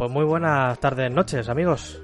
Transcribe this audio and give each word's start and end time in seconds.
Pues 0.00 0.10
muy 0.10 0.24
buenas 0.24 0.80
tardes, 0.80 1.12
noches, 1.12 1.50
amigos. 1.50 2.00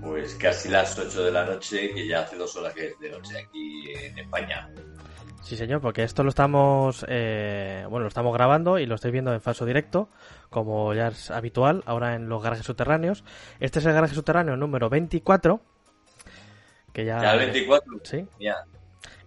Pues 0.00 0.34
casi 0.34 0.68
las 0.68 0.98
8 0.98 1.22
de 1.22 1.30
la 1.30 1.44
noche, 1.44 1.94
que 1.94 2.08
ya 2.08 2.22
hace 2.22 2.34
dos 2.34 2.56
horas 2.56 2.74
que 2.74 2.88
es 2.88 2.98
de 2.98 3.10
noche 3.10 3.38
aquí 3.38 3.92
en 3.92 4.18
España. 4.18 4.68
Sí, 5.40 5.56
señor, 5.56 5.80
porque 5.80 6.02
esto 6.02 6.24
lo 6.24 6.30
estamos, 6.30 7.06
eh, 7.08 7.86
bueno, 7.88 8.00
lo 8.00 8.08
estamos 8.08 8.34
grabando 8.34 8.80
y 8.80 8.86
lo 8.86 8.96
estáis 8.96 9.12
viendo 9.12 9.32
en 9.32 9.40
falso 9.40 9.64
directo, 9.64 10.08
como 10.50 10.92
ya 10.94 11.06
es 11.06 11.30
habitual, 11.30 11.84
ahora 11.86 12.16
en 12.16 12.28
los 12.28 12.42
garajes 12.42 12.66
subterráneos. 12.66 13.22
Este 13.60 13.78
es 13.78 13.86
el 13.86 13.92
garaje 13.92 14.16
subterráneo 14.16 14.56
número 14.56 14.90
24, 14.90 15.60
que 16.92 17.04
ya... 17.04 17.22
Ya 17.22 17.34
el 17.34 17.38
24. 17.38 18.00
Sí. 18.02 18.26
Ya. 18.40 18.64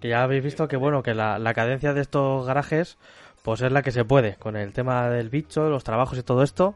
Que 0.01 0.09
ya 0.09 0.23
habéis 0.23 0.43
visto 0.43 0.67
que, 0.67 0.75
bueno, 0.75 1.01
que 1.01 1.13
la, 1.13 1.39
la 1.39 1.53
cadencia 1.53 1.93
de 1.93 2.01
estos 2.01 2.45
garajes, 2.45 2.97
pues 3.43 3.61
es 3.61 3.71
la 3.71 3.81
que 3.81 3.91
se 3.91 4.05
puede, 4.05 4.35
con 4.35 4.55
el 4.55 4.73
tema 4.73 5.09
del 5.09 5.29
bicho, 5.29 5.69
los 5.69 5.83
trabajos 5.83 6.17
y 6.17 6.23
todo 6.23 6.43
esto, 6.43 6.75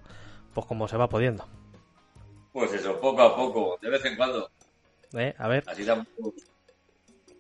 pues 0.54 0.66
como 0.66 0.88
se 0.88 0.98
va 0.98 1.10
pudiendo. 1.10 1.46
Pues 2.52 2.72
eso, 2.74 3.00
poco 3.00 3.22
a 3.22 3.36
poco, 3.36 3.78
de 3.82 3.90
vez 3.90 4.06
en 4.06 4.16
cuando. 4.16 4.50
¿Eh? 5.14 5.34
A 5.38 5.48
ver, 5.48 5.64
Así 5.68 5.86
tampoco, 5.86 6.34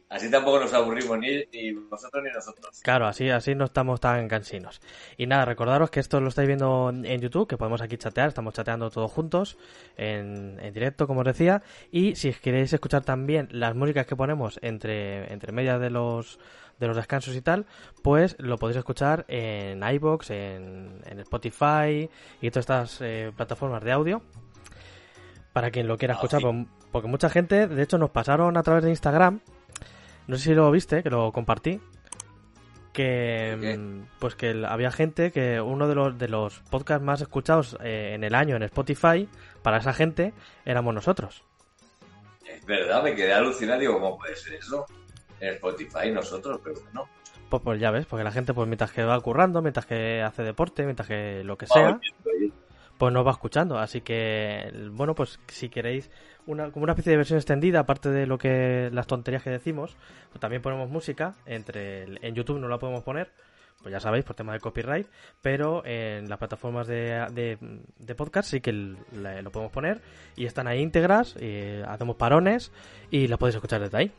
así 0.10 0.30
tampoco 0.30 0.60
nos 0.60 0.74
aburrimos 0.74 1.18
ni, 1.20 1.44
ni 1.52 1.72
vosotros 1.74 2.24
ni 2.24 2.30
nosotros. 2.32 2.82
Claro, 2.84 3.08
así, 3.08 3.30
así 3.30 3.56
no 3.56 3.66
estamos 3.66 4.00
tan 4.00 4.28
cansinos. 4.28 4.82
Y 5.18 5.26
nada, 5.28 5.46
recordaros 5.46 5.90
que 5.90 6.00
esto 6.00 6.20
lo 6.22 6.30
estáis 6.30 6.48
viendo 6.48 6.90
en 6.92 7.22
YouTube, 7.22 7.48
que 7.48 7.58
podemos 7.58 7.82
aquí 7.82 7.98
chatear, 7.98 8.28
estamos 8.30 8.54
chateando 8.54 8.90
todos 8.92 9.12
juntos, 9.12 9.58
en, 9.98 10.60
en 10.60 10.74
directo, 10.74 11.08
como 11.08 11.22
os 11.22 11.26
decía. 11.26 11.62
Y 11.92 12.16
si 12.16 12.32
queréis 12.34 12.72
escuchar 12.74 13.04
también 13.04 13.48
las 13.52 13.76
músicas 13.76 14.06
que 14.06 14.16
ponemos 14.16 14.60
entre, 14.62 15.32
entre 15.34 15.52
medias 15.52 15.80
de 15.82 15.90
los, 15.90 16.40
de 16.80 16.88
los 16.88 16.96
descansos 16.96 17.36
y 17.36 17.42
tal, 17.42 17.66
pues 18.02 18.36
lo 18.40 18.58
podéis 18.58 18.78
escuchar 18.78 19.26
en 19.28 19.82
iBox, 19.84 20.30
en, 20.30 21.02
en 21.06 21.20
Spotify 21.20 22.10
y 22.42 22.50
todas 22.52 22.64
estas 22.64 23.02
eh, 23.02 23.32
plataformas 23.36 23.84
de 23.84 23.92
audio. 23.92 24.22
Para 25.54 25.70
quien 25.70 25.88
lo 25.88 25.98
quiera 25.98 26.16
Ah, 26.16 26.18
escuchar, 26.18 26.42
pues- 26.42 26.66
porque 26.92 27.08
mucha 27.08 27.30
gente, 27.30 27.68
de 27.68 27.84
hecho, 27.84 27.98
nos 27.98 28.10
pasaron 28.10 28.58
a 28.58 28.64
través 28.64 28.84
de 28.84 28.90
Instagram. 28.90 29.40
No 30.28 30.38
sé 30.38 30.44
si 30.44 30.54
lo 30.54 30.70
viste, 30.72 31.04
que 31.04 31.10
lo 31.10 31.32
compartí. 31.32 31.80
Que 32.92 33.58
¿Qué? 33.60 33.78
mm, 33.78 34.08
pues 34.20 34.36
que 34.36 34.64
había 34.68 34.92
gente 34.92 35.32
que 35.32 35.60
uno 35.60 35.88
de 35.88 35.96
los 35.96 36.18
de 36.18 36.28
los 36.28 36.60
podcasts 36.70 37.04
más 37.04 37.22
escuchados 37.22 37.76
eh, 37.84 38.12
en 38.14 38.24
el 38.24 38.36
año 38.36 38.56
en 38.56 38.64
Spotify 38.64 39.28
para 39.64 39.78
esa 39.78 39.94
gente 39.94 40.34
éramos 40.64 40.94
nosotros. 40.94 41.44
Es 42.46 42.64
verdad, 42.66 43.04
me 43.04 43.16
quedé 43.16 43.34
alucinado, 43.34 43.80
digo, 43.80 43.94
¿cómo 43.94 44.18
puede 44.18 44.36
ser 44.36 44.54
eso? 44.54 44.86
En 45.40 45.56
Spotify 45.56 46.12
nosotros, 46.12 46.60
pero 46.64 46.80
bueno. 46.82 47.10
Pues, 47.50 47.62
pues 47.64 47.80
ya 47.80 47.92
ves, 47.92 48.06
porque 48.06 48.24
la 48.24 48.32
gente 48.32 48.54
pues 48.54 48.68
mientras 48.68 48.92
que 48.92 49.04
va 49.04 49.20
currando, 49.22 49.62
mientras 49.62 49.86
que 49.86 50.22
hace 50.22 50.44
deporte, 50.44 50.84
mientras 50.84 51.08
que 51.08 51.44
lo 51.44 51.58
que 51.58 51.68
sea, 51.68 52.00
pues 52.98 53.14
nos 53.14 53.26
va 53.26 53.32
escuchando. 53.32 53.78
Así 53.78 54.02
que, 54.02 54.72
bueno, 54.92 55.16
pues 55.16 55.40
si 55.48 55.70
queréis 55.70 56.10
una, 56.46 56.72
como 56.72 56.84
una 56.84 56.94
especie 56.94 57.12
de 57.12 57.18
versión 57.18 57.38
extendida, 57.38 57.80
aparte 57.80 58.10
de 58.10 58.26
lo 58.28 58.38
que 58.38 58.90
las 58.94 59.08
tonterías 59.08 59.44
que 59.44 59.50
decimos, 59.50 59.96
pues 60.30 60.40
también 60.40 60.62
ponemos 60.62 60.90
música. 60.90 61.36
entre 61.46 62.04
el- 62.04 62.20
En 62.22 62.36
YouTube 62.36 62.60
no 62.60 62.68
la 62.68 62.78
podemos 62.80 63.04
poner, 63.04 63.32
pues 63.82 63.92
ya 63.92 64.00
sabéis, 64.00 64.24
por 64.26 64.36
tema 64.36 64.54
de 64.54 64.60
copyright, 64.60 65.08
pero 65.42 65.86
en 65.86 66.30
las 66.30 66.38
plataformas 66.40 66.88
de, 66.88 67.26
de, 67.32 67.58
de 67.98 68.16
podcast 68.16 68.50
sí 68.50 68.62
que 68.62 68.70
el- 68.70 68.98
la- 69.14 69.42
lo 69.42 69.52
podemos 69.52 69.72
poner 69.74 70.02
y 70.36 70.46
están 70.46 70.68
ahí 70.68 70.80
íntegras, 70.82 71.36
y 71.42 71.82
hacemos 71.86 72.16
parones 72.16 72.72
y 73.12 73.28
las 73.28 73.38
podéis 73.40 73.56
escuchar 73.56 73.82
desde 73.82 73.98
ahí. 73.98 74.12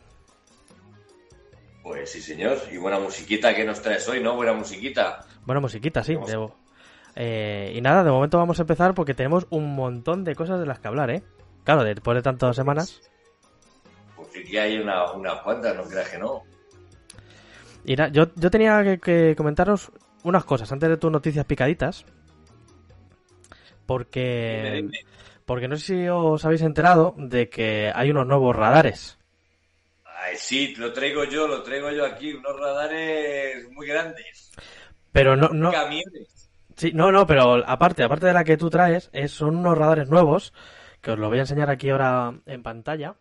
Pues 1.82 2.10
sí, 2.10 2.20
señor. 2.20 2.56
Y 2.72 2.78
buena 2.78 2.98
musiquita 2.98 3.54
que 3.54 3.64
nos 3.64 3.82
traes 3.82 4.08
hoy, 4.08 4.22
¿no? 4.22 4.36
Buena 4.36 4.54
musiquita. 4.54 5.26
Bueno, 5.44 5.60
musiquita, 5.60 6.02
sí. 6.02 6.16
Debo. 6.26 6.56
Eh, 7.16 7.72
y 7.76 7.80
nada, 7.80 8.02
de 8.04 8.10
momento 8.10 8.38
vamos 8.38 8.58
a 8.58 8.62
empezar 8.62 8.94
porque 8.94 9.14
tenemos 9.14 9.46
un 9.50 9.74
montón 9.74 10.24
de 10.24 10.34
cosas 10.34 10.58
de 10.60 10.66
las 10.66 10.80
que 10.80 10.88
hablar, 10.88 11.10
¿eh? 11.10 11.22
Claro, 11.64 11.84
después 11.84 12.16
de 12.16 12.22
tantas 12.22 12.56
semanas. 12.56 13.00
Pues 14.16 14.28
sí 14.32 14.44
que 14.44 14.60
hay 14.60 14.78
una, 14.78 15.12
unas 15.12 15.40
cuantas, 15.42 15.76
no 15.76 15.84
creas 15.84 16.08
que 16.08 16.18
no. 16.18 16.42
Y 17.84 17.96
na- 17.96 18.08
yo, 18.08 18.26
yo 18.34 18.50
tenía 18.50 18.82
que, 18.82 18.98
que 18.98 19.34
comentaros 19.36 19.92
unas 20.24 20.44
cosas 20.44 20.70
antes 20.72 20.88
de 20.88 20.96
tus 20.96 21.10
noticias 21.12 21.44
picaditas. 21.44 22.04
Porque, 23.86 24.88
porque 25.44 25.68
no 25.68 25.76
sé 25.76 25.84
si 25.84 26.08
os 26.08 26.44
habéis 26.44 26.62
enterado 26.62 27.14
de 27.18 27.48
que 27.50 27.92
hay 27.94 28.10
unos 28.10 28.26
nuevos 28.26 28.56
radares. 28.56 29.18
Ay, 30.04 30.36
sí, 30.36 30.74
lo 30.76 30.92
traigo 30.92 31.24
yo, 31.24 31.46
lo 31.46 31.62
traigo 31.62 31.90
yo 31.90 32.06
aquí, 32.06 32.32
unos 32.32 32.58
radares 32.58 33.70
muy 33.72 33.86
grandes. 33.86 34.52
Pero 35.12 35.36
no, 35.36 35.50
no, 35.50 35.70
Camiones. 35.70 36.43
Sí, 36.76 36.92
no, 36.92 37.12
no, 37.12 37.26
pero 37.26 37.62
aparte, 37.66 38.02
aparte 38.02 38.26
de 38.26 38.32
la 38.32 38.44
que 38.44 38.56
tú 38.56 38.68
traes, 38.70 39.08
es, 39.12 39.30
son 39.32 39.56
unos 39.56 39.78
radares 39.78 40.08
nuevos, 40.08 40.52
que 41.00 41.12
os 41.12 41.18
lo 41.18 41.28
voy 41.28 41.38
a 41.38 41.42
enseñar 41.42 41.70
aquí 41.70 41.90
ahora 41.90 42.34
en 42.46 42.62
pantalla. 42.62 43.14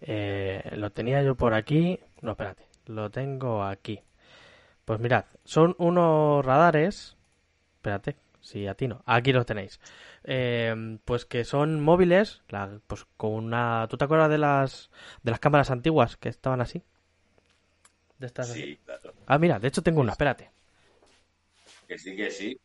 Eh, 0.00 0.62
lo 0.76 0.90
tenía 0.90 1.22
yo 1.22 1.34
por 1.34 1.54
aquí. 1.54 1.98
No, 2.20 2.32
espérate, 2.32 2.66
lo 2.86 3.10
tengo 3.10 3.64
aquí. 3.64 4.00
Pues 4.84 5.00
mirad, 5.00 5.24
son 5.44 5.74
unos 5.78 6.44
radares. 6.44 7.16
Espérate, 7.76 8.16
si 8.40 8.66
a 8.66 8.74
ti 8.74 8.88
no. 8.88 9.02
Aquí 9.06 9.32
los 9.32 9.46
tenéis. 9.46 9.80
Eh, 10.24 10.98
pues 11.04 11.24
que 11.24 11.44
son 11.44 11.80
móviles, 11.80 12.42
la- 12.48 12.78
pues 12.86 13.06
con 13.16 13.32
una. 13.32 13.86
¿Tú 13.88 13.96
te 13.96 14.04
acuerdas 14.04 14.30
de 14.30 14.38
las 14.38 14.90
de 15.22 15.30
las 15.30 15.40
cámaras 15.40 15.70
antiguas 15.70 16.16
que 16.16 16.28
estaban 16.28 16.60
así? 16.60 16.82
De 18.18 18.26
estas. 18.26 18.48
Sí, 18.48 18.78
claro. 18.84 19.12
Ah, 19.26 19.38
mira, 19.38 19.58
de 19.58 19.68
hecho 19.68 19.82
tengo 19.82 20.00
una. 20.00 20.12
Espérate. 20.12 20.50
Que 21.86 21.98
sí, 21.98 22.16
que 22.16 22.30
sí. 22.30 22.60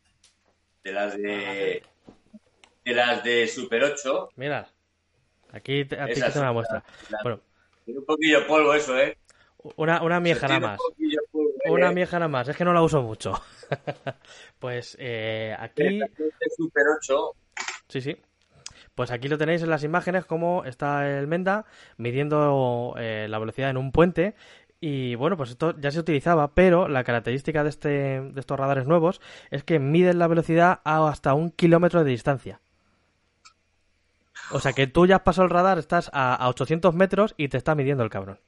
De 0.83 0.91
las 0.91 1.17
de. 1.17 1.83
De 2.83 2.93
las 2.93 3.23
de 3.23 3.47
Super 3.47 3.83
8. 3.83 4.29
Mirad. 4.35 4.67
Aquí 5.51 5.85
te, 5.85 5.99
aquí 5.99 6.19
te 6.19 6.39
una 6.39 6.53
muestra. 6.53 6.83
Bueno, 7.23 7.41
Tiene 7.85 7.99
un 7.99 8.05
poquillo 8.05 8.39
de 8.39 8.45
polvo 8.45 8.73
eso, 8.73 8.97
¿eh? 8.97 9.17
una, 9.75 10.01
una 10.01 10.19
mieja 10.19 10.47
nada 10.47 10.59
más. 10.59 10.79
un 10.97 11.17
polvo, 11.31 11.51
¿eh? 11.65 11.71
Una 11.71 11.91
mieja 11.91 12.13
nada 12.13 12.27
más. 12.27 12.47
Es 12.47 12.57
que 12.57 12.65
no 12.65 12.73
la 12.73 12.81
uso 12.81 13.01
mucho. 13.01 13.33
pues 14.59 14.95
eh, 14.99 15.55
aquí... 15.59 15.99
De 15.99 16.09
Super 16.55 16.83
8. 16.97 17.31
Sí, 17.89 18.01
sí. 18.01 18.17
Pues 18.95 19.11
aquí 19.11 19.27
lo 19.29 19.37
tenéis 19.37 19.61
en 19.61 19.69
las 19.69 19.83
imágenes 19.83 20.25
como 20.25 20.65
está 20.65 21.17
el 21.17 21.27
Menda 21.27 21.65
midiendo 21.97 22.93
eh, 22.97 23.27
la 23.29 23.39
velocidad 23.39 23.69
en 23.69 23.77
un 23.77 23.91
puente. 23.91 24.35
Y 24.83 25.13
bueno, 25.13 25.37
pues 25.37 25.51
esto 25.51 25.75
ya 25.79 25.91
se 25.91 25.99
utilizaba, 25.99 26.55
pero 26.55 26.87
la 26.87 27.03
característica 27.03 27.63
de, 27.63 27.69
este, 27.69 27.89
de 28.19 28.39
estos 28.39 28.59
radares 28.59 28.87
nuevos 28.87 29.21
es 29.51 29.63
que 29.63 29.77
miden 29.77 30.17
la 30.17 30.27
velocidad 30.27 30.81
a 30.83 31.07
hasta 31.07 31.35
un 31.35 31.51
kilómetro 31.51 32.03
de 32.03 32.09
distancia. 32.09 32.61
O 34.49 34.59
sea 34.59 34.73
que 34.73 34.87
tú 34.87 35.05
ya 35.05 35.17
has 35.17 35.21
pasado 35.21 35.45
el 35.45 35.51
radar, 35.51 35.77
estás 35.77 36.09
a, 36.13 36.33
a 36.33 36.49
800 36.49 36.95
metros 36.95 37.35
y 37.37 37.47
te 37.47 37.57
está 37.57 37.75
midiendo 37.75 38.03
el 38.03 38.09
cabrón. 38.09 38.39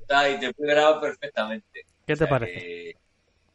Está 0.00 0.30
y 0.30 0.38
te 0.38 0.54
puede 0.54 0.74
grabar 0.74 1.00
perfectamente. 1.00 1.86
¿Qué 2.06 2.14
te 2.16 2.24
O 2.24 2.28
sea 2.28 2.28
parece? 2.28 2.96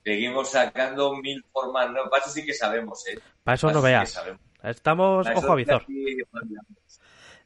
Seguimos 0.04 0.50
sacando 0.52 1.14
mil 1.16 1.44
formas. 1.54 1.90
No, 1.92 2.10
para 2.10 2.24
eso 2.24 2.32
sí 2.32 2.46
que 2.46 2.54
sabemos, 2.54 3.08
¿eh? 3.08 3.20
Para 3.44 3.56
eso 3.56 3.68
Para 3.68 3.78
no 3.78 3.82
veas. 3.82 4.22
Estamos 4.64 5.26
Para 5.26 5.38
ojo 5.38 5.54
a 5.54 5.56
visor. 5.56 5.86
sí 5.86 6.18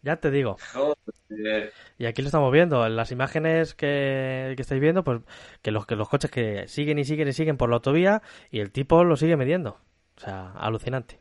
Ya 0.04 0.18
te 0.18 0.32
digo. 0.32 0.58
Joder. 0.74 1.74
Y 1.98 2.06
aquí 2.06 2.22
lo 2.22 2.28
estamos 2.28 2.52
viendo. 2.52 2.86
En 2.86 2.96
las 2.96 3.12
imágenes 3.12 3.74
que, 3.74 4.54
que 4.56 4.62
estáis 4.62 4.82
viendo, 4.82 5.04
pues 5.04 5.22
que 5.62 5.72
los, 5.72 5.86
que 5.86 5.96
los 5.96 6.10
coches 6.10 6.30
que 6.30 6.68
siguen 6.68 7.00
y 7.00 7.06
siguen 7.06 7.30
y 7.30 7.34
siguen 7.34 7.58
por 7.58 7.70
la 7.70 7.76
autovía 7.76 8.22
y 8.52 8.60
el 8.60 8.72
tipo 8.72 9.04
lo 9.04 9.16
sigue 9.16 9.38
midiendo. 9.38 9.80
O 10.18 10.20
sea, 10.20 10.52
alucinante. 10.52 11.20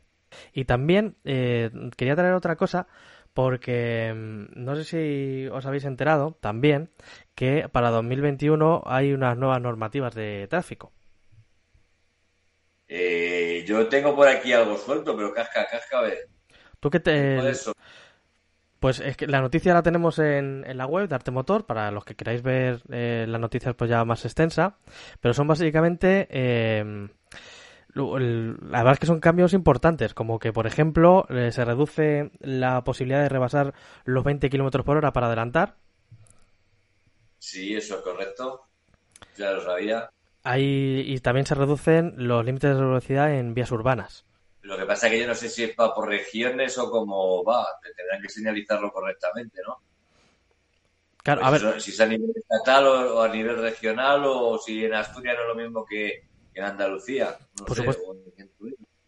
Y 0.53 0.65
también 0.65 1.17
eh, 1.25 1.71
quería 1.97 2.17
traer 2.17 2.35
otra 2.35 2.57
cosa 2.57 2.89
porque 3.35 4.13
mm, 4.15 4.47
no 4.63 4.77
sé 4.77 4.85
si 4.85 5.49
os 5.49 5.65
habéis 5.65 5.85
enterado 5.85 6.37
también 6.41 6.91
que 7.35 7.69
para 7.71 7.91
2021 7.91 8.83
hay 8.87 9.13
unas 9.13 9.37
nuevas 9.37 9.61
normativas 9.61 10.15
de 10.15 10.47
tráfico. 10.49 10.93
Eh, 12.89 13.65
yo 13.67 13.89
tengo 13.89 14.15
por 14.15 14.29
aquí 14.29 14.53
algo 14.53 14.77
suelto, 14.77 15.17
pero 15.17 15.33
casca, 15.33 15.67
casca, 15.71 15.99
a 15.99 16.03
ver. 16.03 16.29
¿Tú 16.81 16.91
qué 16.91 17.01
te...? 17.01 17.39
Pues 18.83 18.99
es 18.99 19.17
que 19.17 19.29
la 19.29 19.41
noticia 19.41 19.75
la 19.75 19.85
tenemos 19.85 20.19
en, 20.19 20.65
en 20.67 20.77
la 20.77 20.87
web 20.87 21.09
de 21.09 21.15
Arte 21.15 21.31
Motor, 21.31 21.67
para 21.67 21.93
los 21.93 22.05
que 22.05 22.17
queráis 22.17 22.43
ver 22.43 22.83
eh, 22.91 23.27
las 23.29 23.41
noticias 23.41 23.77
pues 23.77 23.89
ya 23.89 24.05
más 24.05 24.25
extensa, 24.25 24.77
pero 25.21 25.35
son 25.35 25.47
básicamente... 25.47 26.27
Eh, 26.29 27.09
la 27.95 28.79
verdad 28.79 28.95
es 28.95 28.99
que 28.99 29.07
son 29.07 29.21
cambios 29.21 29.53
importantes, 29.53 30.15
como 30.15 30.41
que, 30.41 30.53
por 30.53 30.67
ejemplo, 30.67 31.27
eh, 31.29 31.53
se 31.53 31.65
reduce 31.65 32.33
la 32.41 32.83
posibilidad 32.83 33.23
de 33.23 33.29
rebasar 33.29 33.73
los 34.05 34.25
20 34.25 34.51
km 34.51 34.83
por 34.83 34.97
hora 34.97 35.13
para 35.13 35.29
adelantar. 35.29 35.77
Sí, 37.39 37.77
eso 37.77 37.99
es 37.99 38.03
correcto. 38.03 38.63
Ya 39.37 39.53
lo 39.53 39.61
sabía. 39.61 40.11
Ahí, 40.43 41.05
y 41.07 41.21
también 41.21 41.47
se 41.47 41.55
reducen 41.55 42.15
los 42.17 42.45
límites 42.45 42.75
de 42.75 42.83
velocidad 42.83 43.33
en 43.33 43.55
vías 43.55 43.71
urbanas. 43.71 44.25
Lo 44.63 44.77
que 44.79 44.87
pasa 44.87 45.07
es 45.07 45.13
que 45.13 45.21
yo 45.21 45.27
no 45.27 45.35
sé 45.35 45.49
si 45.49 45.65
es 45.65 45.75
para 45.75 45.95
por 45.95 46.09
regiones 46.09 46.77
o 46.79 46.91
cómo 46.91 47.45
va. 47.45 47.67
Tendrán 47.97 48.23
que 48.23 48.29
señalizarlo 48.29 48.91
correctamente, 48.93 49.61
¿no? 49.67 49.79
Claro, 51.23 51.43
a 51.45 51.51
Pues 51.51 51.63
ver. 51.63 51.63
eso, 51.63 51.81
Si 51.81 51.91
es 51.91 52.01
a 52.01 52.07
nivel 52.07 52.33
estatal 52.35 52.87
o, 52.87 53.17
o 53.19 53.23
a 53.23 53.29
nivel 53.29 53.57
regional 53.59 54.23
o 54.27 54.59
si 54.59 54.85
en 54.85 54.95
Asturias 54.95 55.37
no 55.37 55.43
es 55.43 55.49
lo 55.49 55.55
mismo 55.63 55.85
que 55.85 56.25
en 56.55 56.65
Andalucía. 56.65 57.37
No 57.61 57.65
Por 57.65 57.77
sé, 57.77 57.81
supuesto. 57.81 58.03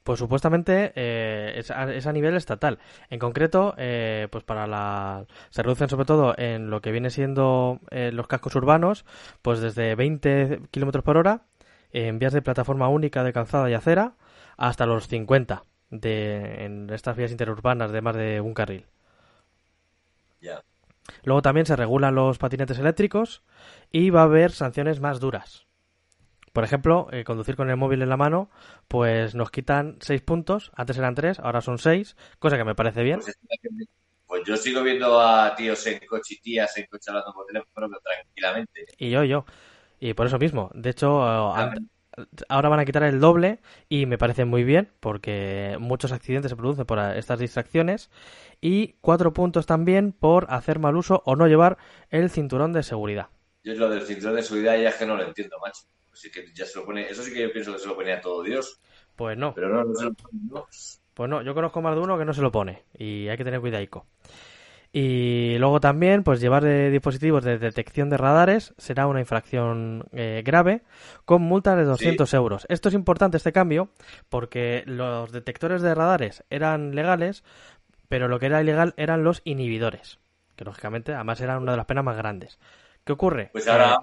Pues 0.02 0.18
supuestamente 0.18 0.92
eh, 0.96 1.54
es, 1.56 1.70
a, 1.70 1.90
es 1.94 2.06
a 2.06 2.12
nivel 2.12 2.36
estatal. 2.36 2.78
En 3.08 3.18
concreto, 3.18 3.74
eh, 3.78 4.28
pues 4.30 4.44
para 4.44 4.66
la 4.66 5.24
se 5.48 5.62
reducen 5.62 5.88
sobre 5.88 6.04
todo 6.04 6.34
en 6.36 6.68
lo 6.68 6.82
que 6.82 6.92
viene 6.92 7.08
siendo 7.08 7.80
eh, 7.90 8.10
los 8.12 8.26
cascos 8.26 8.54
urbanos, 8.54 9.06
pues 9.40 9.60
desde 9.60 9.94
20 9.94 10.60
kilómetros 10.70 11.04
por 11.04 11.16
hora 11.16 11.42
en 11.92 12.18
vías 12.18 12.34
de 12.34 12.42
plataforma 12.42 12.88
única 12.88 13.24
de 13.24 13.32
calzada 13.32 13.70
y 13.70 13.74
acera 13.74 14.12
hasta 14.56 14.86
los 14.86 15.08
50 15.08 15.64
de, 15.90 16.64
en 16.64 16.90
estas 16.90 17.16
vías 17.16 17.30
interurbanas 17.30 17.92
de 17.92 18.00
más 18.02 18.16
de 18.16 18.40
un 18.40 18.54
carril. 18.54 18.86
Ya. 20.40 20.62
Luego 21.24 21.42
también 21.42 21.66
se 21.66 21.76
regulan 21.76 22.14
los 22.14 22.38
patinetes 22.38 22.78
eléctricos 22.78 23.42
y 23.90 24.10
va 24.10 24.20
a 24.22 24.24
haber 24.24 24.52
sanciones 24.52 25.00
más 25.00 25.20
duras. 25.20 25.66
Por 26.52 26.64
ejemplo, 26.64 27.08
eh, 27.10 27.24
conducir 27.24 27.56
con 27.56 27.68
el 27.68 27.76
móvil 27.76 28.02
en 28.02 28.08
la 28.08 28.16
mano, 28.16 28.48
pues 28.86 29.34
nos 29.34 29.50
quitan 29.50 29.96
6 30.00 30.22
puntos, 30.22 30.70
antes 30.76 30.96
eran 30.96 31.14
3, 31.16 31.40
ahora 31.40 31.60
son 31.60 31.78
6, 31.78 32.16
cosa 32.38 32.56
que 32.56 32.64
me 32.64 32.76
parece 32.76 33.02
bien. 33.02 33.18
Pues, 33.20 33.28
es- 33.28 33.88
pues 34.26 34.42
yo 34.46 34.56
sigo 34.56 34.82
viendo 34.82 35.20
a 35.20 35.54
tíos 35.54 35.86
en 35.86 35.98
coche 36.06 36.34
y 36.34 36.40
tías 36.40 36.76
en 36.78 36.86
coche 36.86 37.10
hablando 37.10 37.32
por 37.34 37.46
teléfono 37.46 37.88
pero 37.88 38.00
tranquilamente. 38.00 38.86
Y 38.98 39.10
yo, 39.10 39.24
y 39.24 39.28
yo. 39.28 39.44
Y 40.00 40.14
por 40.14 40.26
eso 40.26 40.38
mismo. 40.38 40.70
De 40.74 40.90
hecho, 40.90 41.08
eh, 41.22 41.52
Ah, 41.54 41.70
an- 41.72 41.90
ahora 42.48 42.68
van 42.68 42.80
a 42.80 42.84
quitar 42.84 43.02
el 43.02 43.20
doble 43.20 43.60
y 43.88 44.06
me 44.06 44.18
parece 44.18 44.44
muy 44.44 44.64
bien 44.64 44.90
porque 45.00 45.76
muchos 45.80 46.12
accidentes 46.12 46.50
se 46.50 46.56
producen 46.56 46.86
por 46.86 46.98
estas 46.98 47.38
distracciones. 47.38 48.10
Y 48.60 48.94
4 49.00 49.32
puntos 49.32 49.66
también 49.66 50.12
por 50.12 50.46
hacer 50.50 50.78
mal 50.78 50.96
uso 50.96 51.22
o 51.26 51.36
no 51.36 51.46
llevar 51.46 51.76
el 52.10 52.30
cinturón 52.30 52.72
de 52.72 52.82
seguridad. 52.82 53.28
Yo 53.62 53.74
lo 53.74 53.88
del 53.90 54.02
cinturón 54.02 54.36
de 54.36 54.42
seguridad 54.42 54.76
ya 54.78 54.90
es 54.90 54.94
que 54.96 55.06
no 55.06 55.16
lo 55.16 55.24
entiendo, 55.24 55.56
macho. 55.60 55.82
Así 56.12 56.30
que 56.30 56.46
ya 56.54 56.64
se 56.64 56.78
lo 56.78 56.84
pone, 56.86 57.08
eso 57.08 57.22
sí 57.22 57.32
que 57.32 57.42
yo 57.42 57.52
pienso 57.52 57.72
que 57.72 57.78
se 57.80 57.88
lo 57.88 57.96
ponía 57.96 58.20
todo 58.20 58.42
Dios, 58.42 58.80
Pues 59.16 59.36
no. 59.36 59.52
pero 59.54 59.68
no, 59.68 59.84
no 59.84 59.94
se 59.94 60.04
lo 60.04 60.12
pone, 60.14 60.38
¿no? 60.50 60.66
Pues 61.14 61.30
no, 61.30 61.42
yo 61.42 61.54
conozco 61.54 61.82
más 61.82 61.94
de 61.94 62.00
uno 62.00 62.18
que 62.18 62.24
no 62.24 62.32
se 62.34 62.42
lo 62.42 62.50
pone 62.52 62.84
y 62.96 63.28
hay 63.28 63.36
que 63.36 63.44
tener 63.44 63.60
cuidadico. 63.60 64.06
Y 64.96 65.58
luego 65.58 65.80
también, 65.80 66.22
pues 66.22 66.40
llevar 66.40 66.64
eh, 66.64 66.88
dispositivos 66.88 67.42
de 67.42 67.58
detección 67.58 68.10
de 68.10 68.16
radares 68.16 68.74
será 68.78 69.08
una 69.08 69.18
infracción 69.18 70.04
eh, 70.12 70.42
grave 70.46 70.82
con 71.24 71.42
multa 71.42 71.74
de 71.74 71.82
200 71.82 72.32
euros. 72.32 72.64
Esto 72.68 72.90
es 72.90 72.94
importante, 72.94 73.36
este 73.36 73.52
cambio, 73.52 73.88
porque 74.28 74.84
los 74.86 75.32
detectores 75.32 75.82
de 75.82 75.96
radares 75.96 76.44
eran 76.48 76.94
legales, 76.94 77.42
pero 78.08 78.28
lo 78.28 78.38
que 78.38 78.46
era 78.46 78.62
ilegal 78.62 78.94
eran 78.96 79.24
los 79.24 79.42
inhibidores, 79.44 80.20
que 80.54 80.64
lógicamente 80.64 81.12
además 81.12 81.40
eran 81.40 81.62
una 81.62 81.72
de 81.72 81.78
las 81.78 81.86
penas 81.86 82.04
más 82.04 82.16
grandes. 82.16 82.60
¿Qué 83.04 83.12
ocurre? 83.12 83.50
Pues 83.52 83.66
ahora 83.66 83.98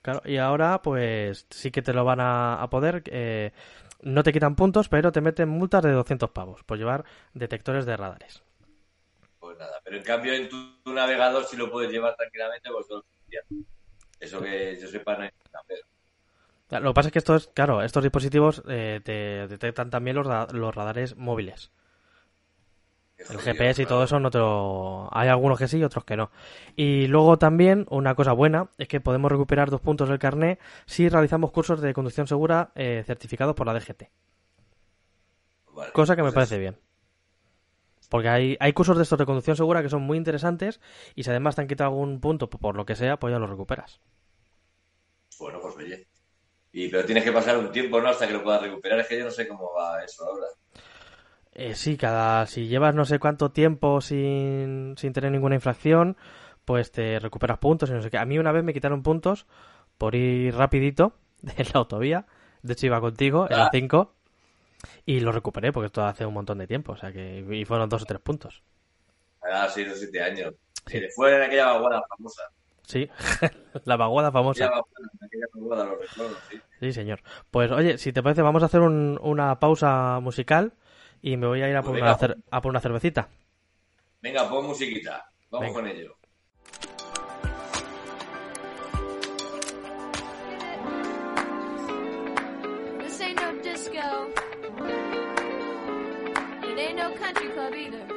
Claro, 0.00 0.22
y 0.24 0.38
ahora 0.38 0.82
pues 0.82 1.46
sí 1.50 1.70
que 1.70 1.82
te 1.82 1.92
lo 1.92 2.04
van 2.04 2.20
a, 2.20 2.60
a 2.62 2.70
poder. 2.70 3.02
eh, 3.06 3.52
no 4.02 4.22
te 4.22 4.32
quitan 4.32 4.56
puntos, 4.56 4.88
pero 4.88 5.12
te 5.12 5.20
meten 5.20 5.48
multas 5.48 5.82
de 5.82 5.92
200 5.92 6.30
pavos 6.30 6.64
por 6.64 6.78
llevar 6.78 7.04
detectores 7.34 7.86
de 7.86 7.96
radares. 7.96 8.42
Pues 9.42 9.58
nada, 9.58 9.80
pero 9.82 9.96
en 9.96 10.04
cambio 10.04 10.32
en 10.34 10.48
tu, 10.48 10.80
tu 10.84 10.92
navegador 10.94 11.44
si 11.44 11.56
lo 11.56 11.68
puedes 11.68 11.90
llevar 11.90 12.14
tranquilamente, 12.14 12.70
pues 12.70 12.86
todo. 12.86 13.04
Eso 14.20 14.40
que 14.40 14.78
yo 14.80 14.86
sepa 14.86 15.16
no 15.16 15.24
hay 15.24 15.30
Lo 16.70 16.90
que 16.90 16.94
pasa 16.94 17.08
es 17.08 17.12
que 17.12 17.18
estos, 17.18 17.48
claro, 17.48 17.82
estos 17.82 18.02
dispositivos 18.02 18.62
eh, 18.68 19.00
te 19.04 19.46
detectan 19.48 19.90
también 19.90 20.16
los, 20.16 20.26
ra- 20.26 20.46
los 20.52 20.74
radares 20.74 21.16
móviles. 21.16 21.70
qué 23.16 23.24
El 23.28 23.36
jodido, 23.36 23.54
GPS 23.54 23.82
y 23.82 23.84
claro. 23.84 23.96
todo 23.96 24.04
eso 24.04 24.20
no 24.20 24.30
te 24.30 24.38
lo... 24.38 25.08
Hay 25.12 25.28
algunos 25.28 25.58
que 25.58 25.68
sí 25.68 25.78
y 25.78 25.84
otros 25.84 26.04
que 26.04 26.16
no. 26.16 26.30
Y 26.76 27.06
luego 27.06 27.38
también, 27.38 27.86
una 27.90 28.14
cosa 28.14 28.32
buena, 28.32 28.70
es 28.78 28.88
que 28.88 29.00
podemos 29.00 29.30
recuperar 29.30 29.70
dos 29.70 29.80
puntos 29.80 30.08
del 30.08 30.18
carné 30.18 30.58
si 30.86 31.08
realizamos 31.08 31.52
cursos 31.52 31.80
de 31.80 31.94
conducción 31.94 32.26
segura 32.26 32.72
eh, 32.74 33.02
certificados 33.06 33.54
por 33.54 33.66
la 33.66 33.74
DGT. 33.74 34.10
Vale, 35.74 35.92
Cosa 35.92 36.16
que 36.16 36.22
me 36.22 36.32
pues 36.32 36.34
parece 36.36 36.58
bien. 36.58 36.76
Porque 38.12 38.28
hay, 38.28 38.58
hay 38.60 38.74
cursos 38.74 38.94
de 38.98 39.04
estos 39.04 39.18
de 39.18 39.24
conducción 39.24 39.56
segura 39.56 39.80
que 39.80 39.88
son 39.88 40.02
muy 40.02 40.18
interesantes 40.18 40.82
y 41.14 41.22
si 41.22 41.30
además 41.30 41.56
te 41.56 41.62
han 41.62 41.66
quitado 41.66 41.88
algún 41.88 42.20
punto 42.20 42.50
por 42.50 42.76
lo 42.76 42.84
que 42.84 42.94
sea, 42.94 43.16
pues 43.18 43.32
ya 43.32 43.38
lo 43.38 43.46
recuperas. 43.46 44.02
Bueno, 45.40 45.60
pues 45.62 45.74
oye. 45.78 46.06
Y, 46.72 46.88
pero 46.90 47.06
tienes 47.06 47.24
que 47.24 47.32
pasar 47.32 47.56
un 47.56 47.72
tiempo, 47.72 48.02
¿no? 48.02 48.10
Hasta 48.10 48.26
que 48.26 48.34
lo 48.34 48.42
puedas 48.42 48.60
recuperar. 48.60 49.00
Es 49.00 49.08
que 49.08 49.18
yo 49.18 49.24
no 49.24 49.30
sé 49.30 49.48
cómo 49.48 49.72
va 49.72 50.04
eso 50.04 50.26
ahora. 50.26 50.44
Eh, 51.54 51.74
sí, 51.74 51.96
cada 51.96 52.44
si 52.44 52.66
llevas 52.66 52.94
no 52.94 53.06
sé 53.06 53.18
cuánto 53.18 53.50
tiempo 53.50 54.02
sin, 54.02 54.94
sin 54.98 55.14
tener 55.14 55.32
ninguna 55.32 55.54
infracción, 55.54 56.18
pues 56.66 56.92
te 56.92 57.18
recuperas 57.18 57.56
puntos 57.60 57.88
y 57.88 57.94
no 57.94 58.02
sé 58.02 58.10
qué. 58.10 58.18
A 58.18 58.26
mí 58.26 58.38
una 58.38 58.52
vez 58.52 58.62
me 58.62 58.74
quitaron 58.74 59.02
puntos 59.02 59.46
por 59.96 60.14
ir 60.14 60.54
rapidito 60.54 61.14
en 61.56 61.64
la 61.72 61.80
autovía. 61.80 62.26
De 62.60 62.74
hecho 62.74 62.84
iba 62.84 63.00
contigo 63.00 63.46
en 63.48 63.56
la 63.56 63.64
Ah. 63.68 63.70
5 63.72 64.12
y 65.06 65.20
lo 65.20 65.32
recuperé 65.32 65.72
porque 65.72 65.86
esto 65.86 66.04
hace 66.04 66.26
un 66.26 66.34
montón 66.34 66.58
de 66.58 66.66
tiempo. 66.66 66.92
O 66.92 66.96
sea 66.96 67.12
que 67.12 67.44
y 67.50 67.64
fueron 67.64 67.88
dos 67.88 68.02
o 68.02 68.06
tres 68.06 68.20
puntos. 68.20 68.62
Ah, 69.42 69.66
o 69.66 69.70
siete 69.70 70.22
años. 70.22 70.54
Sí. 70.86 70.98
Eh, 70.98 71.08
Fue 71.14 71.34
en 71.36 71.42
aquella 71.42 71.66
vaguada 71.66 72.02
famosa. 72.08 72.42
Sí, 72.86 73.08
la 73.84 73.96
vaguada 73.96 74.32
famosa. 74.32 74.64
Aquella 74.64 74.80
vaguada, 74.80 75.10
aquella 75.24 75.46
vaguada, 75.54 75.84
lo 75.84 75.96
recuerdo, 75.96 76.36
sí. 76.50 76.60
Sí, 76.80 76.92
señor. 76.92 77.22
Pues 77.50 77.70
oye, 77.70 77.96
si 77.98 78.12
te 78.12 78.22
parece, 78.22 78.42
vamos 78.42 78.62
a 78.62 78.66
hacer 78.66 78.80
un- 78.80 79.18
una 79.22 79.58
pausa 79.60 80.18
musical 80.20 80.72
y 81.22 81.36
me 81.36 81.46
voy 81.46 81.62
a 81.62 81.68
ir 81.68 81.76
a 81.76 81.80
Pues 81.82 81.86
por, 81.90 81.94
venga, 81.94 82.18
una, 82.20 82.36
a 82.50 82.60
por 82.60 82.70
una 82.70 82.80
cervecita. 82.80 83.28
Venga, 84.20 84.48
pon 84.48 84.66
musiquita. 84.66 85.24
Vamos 85.50 85.68
Venga. 85.68 85.80
con 85.80 85.86
ello. 85.88 86.16
Country 97.18 97.48
club 97.50 97.74
either. 97.74 98.11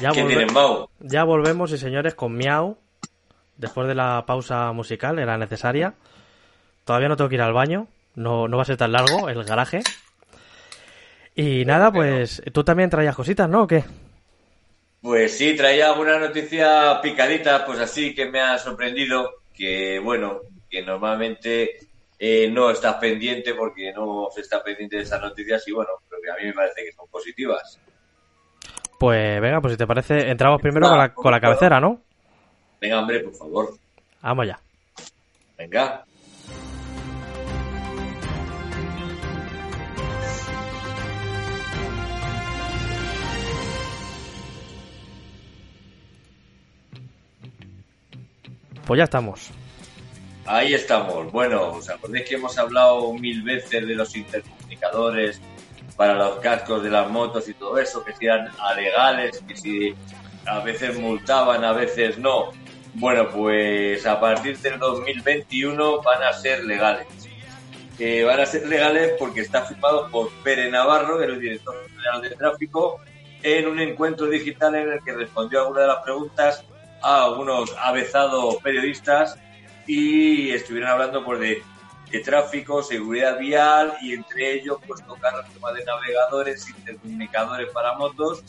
Ya, 0.00 0.12
¿Qué 0.12 0.22
volve- 0.22 0.28
tienen, 0.36 0.52
Mau? 0.54 0.88
ya 1.00 1.24
volvemos, 1.24 1.72
y 1.72 1.78
señores, 1.78 2.14
con 2.14 2.36
Miau. 2.36 2.76
Después 3.56 3.86
de 3.88 3.94
la 3.94 4.24
pausa 4.26 4.72
musical, 4.72 5.18
era 5.18 5.36
necesaria. 5.36 5.94
Todavía 6.84 7.08
no 7.08 7.16
tengo 7.16 7.28
que 7.28 7.36
ir 7.36 7.42
al 7.42 7.52
baño. 7.52 7.88
No, 8.14 8.48
no 8.48 8.56
va 8.56 8.62
a 8.62 8.66
ser 8.66 8.76
tan 8.76 8.92
largo 8.92 9.28
el 9.28 9.44
garaje. 9.44 9.86
Y 11.34 11.64
nada, 11.64 11.92
pues 11.92 12.42
tú 12.52 12.64
también 12.64 12.90
traías 12.90 13.14
cositas, 13.16 13.48
¿no? 13.48 13.62
¿O 13.62 13.66
qué? 13.66 13.84
Pues 15.00 15.36
sí, 15.38 15.56
traía 15.56 15.88
alguna 15.90 16.18
noticia 16.18 17.00
picadita, 17.02 17.64
pues 17.64 17.78
así 17.78 18.14
que 18.14 18.26
me 18.30 18.40
ha 18.40 18.58
sorprendido, 18.58 19.30
que 19.54 19.98
bueno, 19.98 20.40
que 20.68 20.82
normalmente 20.82 21.70
eh, 22.18 22.50
no 22.50 22.70
estás 22.70 22.96
pendiente 22.96 23.54
porque 23.54 23.92
no 23.94 24.28
se 24.34 24.42
está 24.42 24.62
pendiente 24.62 24.96
de 24.96 25.02
esas 25.02 25.22
noticias 25.22 25.66
y 25.68 25.72
bueno, 25.72 25.90
pero 26.08 26.20
que 26.22 26.30
a 26.30 26.34
mí 26.36 26.44
me 26.48 26.52
parece 26.52 26.84
que 26.84 26.92
son 26.92 27.08
positivas. 27.08 27.80
Pues 29.00 29.40
venga, 29.40 29.62
pues 29.62 29.72
si 29.72 29.78
te 29.78 29.86
parece, 29.86 30.28
entramos 30.28 30.60
primero 30.60 30.86
con 30.86 30.98
la, 30.98 31.14
con 31.14 31.32
la 31.32 31.40
cabecera, 31.40 31.80
¿no? 31.80 32.02
Venga, 32.82 33.00
hombre, 33.00 33.20
por 33.20 33.34
favor, 33.34 33.74
Vamos 34.20 34.46
ya. 34.46 34.60
venga. 35.56 36.04
Pues 48.86 48.98
ya 48.98 49.04
estamos. 49.04 49.50
Ahí 50.46 50.74
estamos. 50.74 51.30
Bueno, 51.32 51.70
¿os 51.72 51.88
acordáis 51.88 52.28
que 52.28 52.34
hemos 52.34 52.58
hablado 52.58 53.12
mil 53.14 53.42
veces 53.42 53.86
de 53.86 53.94
los 53.94 54.16
intercomunicadores 54.16 55.40
para 56.00 56.14
los 56.14 56.38
cascos 56.38 56.82
de 56.82 56.88
las 56.88 57.10
motos 57.10 57.46
y 57.46 57.52
todo 57.52 57.78
eso, 57.78 58.02
que 58.02 58.14
si 58.14 58.24
eran 58.24 58.48
alegales, 58.58 59.44
que 59.46 59.54
si 59.54 59.94
a 60.46 60.60
veces 60.60 60.98
multaban, 60.98 61.62
a 61.62 61.74
veces 61.74 62.16
no? 62.16 62.52
Bueno, 62.94 63.28
pues 63.28 64.06
a 64.06 64.18
partir 64.18 64.56
del 64.60 64.78
2021 64.78 66.00
van 66.00 66.22
a 66.22 66.32
ser 66.32 66.64
legales. 66.64 67.06
Eh, 67.98 68.24
van 68.24 68.40
a 68.40 68.46
ser 68.46 68.66
legales 68.66 69.12
porque 69.18 69.42
está 69.42 69.66
firmado 69.66 70.08
por 70.08 70.30
Pere 70.42 70.70
Navarro, 70.70 71.18
que 71.18 71.24
es 71.24 71.30
el 71.32 71.38
director 71.38 71.76
general 71.90 72.22
de 72.22 72.30
tráfico, 72.30 73.02
en 73.42 73.66
un 73.66 73.78
encuentro 73.78 74.26
digital 74.26 74.76
en 74.76 74.92
el 74.92 75.04
que 75.04 75.12
respondió 75.12 75.58
a 75.58 75.62
algunas 75.64 75.82
de 75.82 75.88
las 75.88 76.02
preguntas 76.02 76.64
a 77.02 77.24
algunos 77.24 77.76
avezados 77.78 78.56
periodistas 78.62 79.36
y 79.86 80.50
estuvieron 80.52 80.88
hablando 80.88 81.22
pues 81.22 81.40
de, 81.40 81.62
de 82.10 82.20
tráfico, 82.20 82.82
seguridad 82.82 83.38
vial 83.38 83.94
y 84.00 84.14
entre 84.14 84.54
ellos 84.54 84.78
pues 84.86 85.04
tocar 85.06 85.32
el 85.44 85.52
tema 85.52 85.72
de 85.72 85.84
navegadores, 85.84 86.68
intercomunicadores 86.68 87.70
para 87.70 87.94
motos 87.94 88.42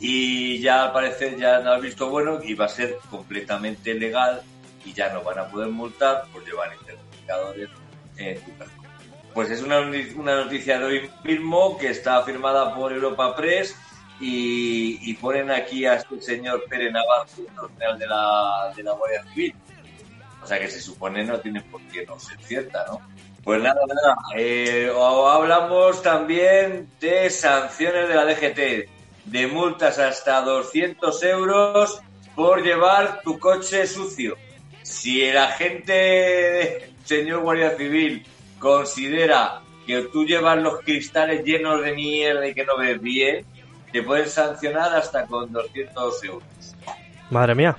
y 0.00 0.60
ya 0.60 0.84
al 0.84 0.92
parecer 0.92 1.36
ya 1.36 1.56
han 1.56 1.80
visto 1.80 2.10
bueno 2.10 2.40
y 2.42 2.54
va 2.54 2.66
a 2.66 2.68
ser 2.68 2.98
completamente 3.10 3.94
legal 3.94 4.42
y 4.84 4.92
ya 4.92 5.12
no 5.12 5.22
van 5.22 5.38
a 5.38 5.48
poder 5.48 5.68
multar 5.68 6.24
por 6.32 6.44
llevar 6.44 6.72
intercomunicadores 6.74 7.70
en 8.16 8.40
tu 8.40 8.58
casco. 8.58 8.82
Pues 9.32 9.50
es 9.50 9.62
una, 9.62 9.80
una 10.16 10.44
noticia 10.44 10.78
de 10.78 10.84
hoy 10.84 11.10
mismo 11.24 11.78
que 11.78 11.88
está 11.88 12.22
firmada 12.22 12.74
por 12.74 12.92
Europa 12.92 13.34
Press 13.34 13.74
y, 14.20 15.14
ponen 15.14 15.50
aquí 15.50 15.86
a 15.86 15.94
este 15.94 16.20
señor 16.20 16.64
Pérez 16.68 16.92
Navarro, 16.92 17.26
general 17.72 17.98
de 17.98 18.06
la, 18.06 18.72
de 18.76 18.82
la 18.82 18.92
Guardia 18.92 19.24
Civil. 19.32 19.54
O 20.44 20.46
sea 20.46 20.58
que 20.58 20.68
se 20.68 20.78
supone 20.78 21.24
no 21.24 21.40
tiene 21.40 21.62
por 21.62 21.80
qué 21.88 22.04
no 22.04 22.18
ser 22.18 22.38
cierta, 22.42 22.84
¿no? 22.86 23.00
Pues 23.42 23.62
nada, 23.62 23.80
nada. 23.88 24.16
Eh, 24.36 24.92
hablamos 24.94 26.02
también 26.02 26.86
de 27.00 27.30
sanciones 27.30 28.08
de 28.08 28.14
la 28.14 28.26
DGT, 28.26 28.90
de 29.24 29.46
multas 29.46 29.98
hasta 29.98 30.42
200 30.42 31.22
euros 31.22 31.98
por 32.36 32.62
llevar 32.62 33.22
tu 33.22 33.38
coche 33.38 33.86
sucio. 33.86 34.36
Si 34.82 35.22
el 35.22 35.38
agente, 35.38 36.92
señor 37.04 37.40
Guardia 37.40 37.74
Civil, 37.78 38.26
considera 38.58 39.62
que 39.86 40.02
tú 40.12 40.26
llevas 40.26 40.58
los 40.58 40.80
cristales 40.80 41.42
llenos 41.42 41.82
de 41.82 41.94
mierda 41.94 42.46
y 42.46 42.52
que 42.52 42.66
no 42.66 42.76
ves 42.76 43.00
bien, 43.00 43.46
te 43.90 44.02
pueden 44.02 44.28
sancionar 44.28 44.94
hasta 44.94 45.24
con 45.24 45.50
200 45.50 46.24
euros. 46.24 46.44
Madre 47.30 47.54
mía. 47.54 47.74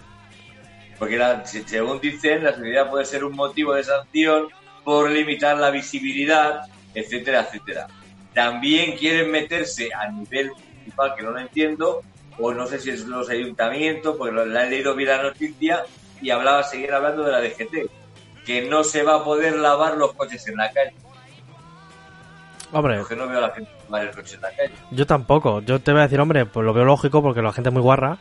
Porque 1.00 1.18
la- 1.18 1.46
se- 1.46 1.68
según 1.68 2.00
dicen, 2.00 2.44
la 2.44 2.54
seguridad 2.54 2.90
puede 2.90 3.06
ser 3.06 3.24
un 3.26 3.36
motivo 3.36 3.74
de 3.74 3.84
sanción 3.84 4.48
por 4.84 5.10
limitar 5.10 5.58
la 5.58 5.70
visibilidad, 5.72 6.62
etcétera, 6.94 7.42
etcétera. 7.42 7.88
También 8.34 8.98
quieren 8.98 9.32
meterse 9.32 9.90
a 9.94 10.08
nivel 10.10 10.52
municipal, 10.52 11.14
que 11.16 11.24
no 11.24 11.32
lo 11.32 11.40
entiendo, 11.40 12.02
o 12.38 12.54
no 12.54 12.68
sé 12.68 12.80
si 12.80 12.90
es 12.92 13.06
los 13.06 13.30
ayuntamientos, 13.30 14.16
porque 14.18 14.34
lo- 14.34 14.46
la 14.46 14.66
he 14.66 14.70
leído 14.70 14.96
bien 14.96 15.10
la 15.10 15.24
noticia 15.24 15.84
y 16.22 16.30
hablaba, 16.30 16.64
seguir 16.64 16.94
hablando 16.94 17.24
de 17.24 17.32
la 17.32 17.42
DGT, 17.42 17.90
que 18.46 18.62
no 18.70 18.84
se 18.84 19.04
va 19.04 19.16
a 19.16 19.24
poder 19.24 19.56
lavar 19.58 19.98
los 19.98 20.14
coches 20.14 20.48
en 20.48 20.56
la 20.58 20.72
calle. 20.72 20.94
Hombre, 22.72 22.98
Porque 23.00 23.16
no 23.16 23.28
veo 23.28 23.38
a 23.38 23.42
la 23.42 23.50
gente 23.52 23.72
lavar 23.90 24.08
el 24.08 24.14
coche 24.16 24.36
en 24.36 24.42
la 24.42 24.50
calle. 24.52 24.72
yo 24.92 25.06
tampoco. 25.06 25.62
Yo 25.62 25.80
te 25.80 25.92
voy 25.92 26.02
a 26.02 26.04
decir, 26.04 26.20
hombre, 26.20 26.46
pues 26.46 26.66
lo 26.66 26.74
veo 26.74 26.84
lógico 26.84 27.22
porque 27.22 27.42
la 27.42 27.54
gente 27.54 27.70
es 27.70 27.74
muy 27.74 27.82
guarra. 27.82 28.18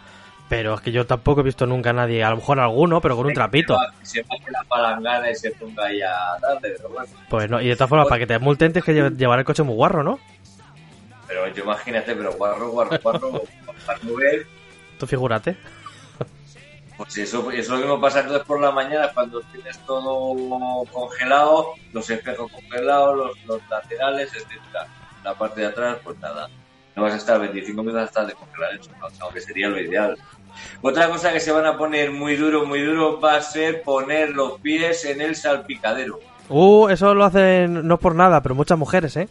Pero 0.48 0.74
es 0.74 0.80
que 0.82 0.92
yo 0.92 1.06
tampoco 1.06 1.40
he 1.40 1.44
visto 1.44 1.66
nunca 1.66 1.90
a 1.90 1.92
nadie, 1.94 2.22
a 2.22 2.30
lo 2.30 2.36
mejor 2.36 2.60
alguno, 2.60 3.00
pero 3.00 3.16
con 3.16 3.26
un 3.26 3.32
trapito. 3.32 3.78
Que 3.98 4.06
se 4.06 4.22
baje 4.22 4.50
la 4.50 4.62
palangana 4.68 5.30
y 5.30 5.34
se 5.34 5.50
ponga 5.52 5.86
ahí 5.86 6.00
a 6.02 6.14
darle, 6.40 6.74
pero 6.76 6.90
bueno. 6.90 7.08
Pues 7.30 7.48
no, 7.50 7.60
y 7.60 7.68
de 7.68 7.74
todas 7.76 7.88
formas, 7.88 8.08
para 8.08 8.18
que 8.18 8.26
te 8.26 8.38
multen 8.38 8.72
tienes 8.72 8.84
que 8.84 8.94
lle- 8.94 9.16
llevar 9.16 9.38
el 9.38 9.44
coche 9.44 9.62
muy 9.62 9.74
guarro, 9.74 10.02
¿no? 10.02 10.18
Pero 11.26 11.48
yo 11.48 11.64
imagínate, 11.64 12.14
pero 12.14 12.32
guarro, 12.34 12.70
guarro, 12.70 12.98
guarro, 13.02 13.30
no 14.02 14.14
ver 14.14 14.46
Tú 14.98 15.06
figúrate. 15.06 15.56
Pues 16.96 17.16
eso, 17.18 17.50
eso 17.50 17.76
mismo 17.76 18.00
pasa 18.00 18.20
entonces 18.20 18.46
por 18.46 18.60
la 18.60 18.70
mañana 18.70 19.10
cuando 19.12 19.40
tienes 19.50 19.76
todo 19.80 20.84
congelado, 20.92 21.70
los 21.92 22.08
espejos 22.08 22.52
congelados, 22.52 23.16
los, 23.16 23.44
los 23.46 23.60
laterales, 23.68 24.30
etcétera. 24.32 24.86
La 25.24 25.34
parte 25.34 25.62
de 25.62 25.66
atrás, 25.68 25.98
pues 26.04 26.16
nada. 26.20 26.48
No 26.94 27.02
vas 27.02 27.14
a 27.14 27.16
estar 27.16 27.40
25 27.40 27.82
minutos 27.82 28.04
hasta 28.04 28.24
de 28.24 28.34
congelar 28.34 28.74
eso, 28.74 28.90
¿no? 29.00 29.08
aunque 29.22 29.40
sería 29.40 29.68
lo 29.68 29.80
ideal. 29.80 30.16
Otra 30.82 31.08
cosa 31.08 31.32
que 31.32 31.40
se 31.40 31.52
van 31.52 31.66
a 31.66 31.76
poner 31.76 32.10
muy 32.10 32.36
duro, 32.36 32.66
muy 32.66 32.82
duro, 32.82 33.20
va 33.20 33.36
a 33.36 33.42
ser 33.42 33.82
poner 33.82 34.30
los 34.30 34.60
pies 34.60 35.04
en 35.04 35.20
el 35.20 35.36
salpicadero. 35.36 36.20
Uh, 36.48 36.88
eso 36.88 37.14
lo 37.14 37.24
hacen 37.24 37.86
no 37.86 37.98
por 37.98 38.14
nada, 38.14 38.42
pero 38.42 38.54
muchas 38.54 38.78
mujeres, 38.78 39.16
¿eh? 39.16 39.28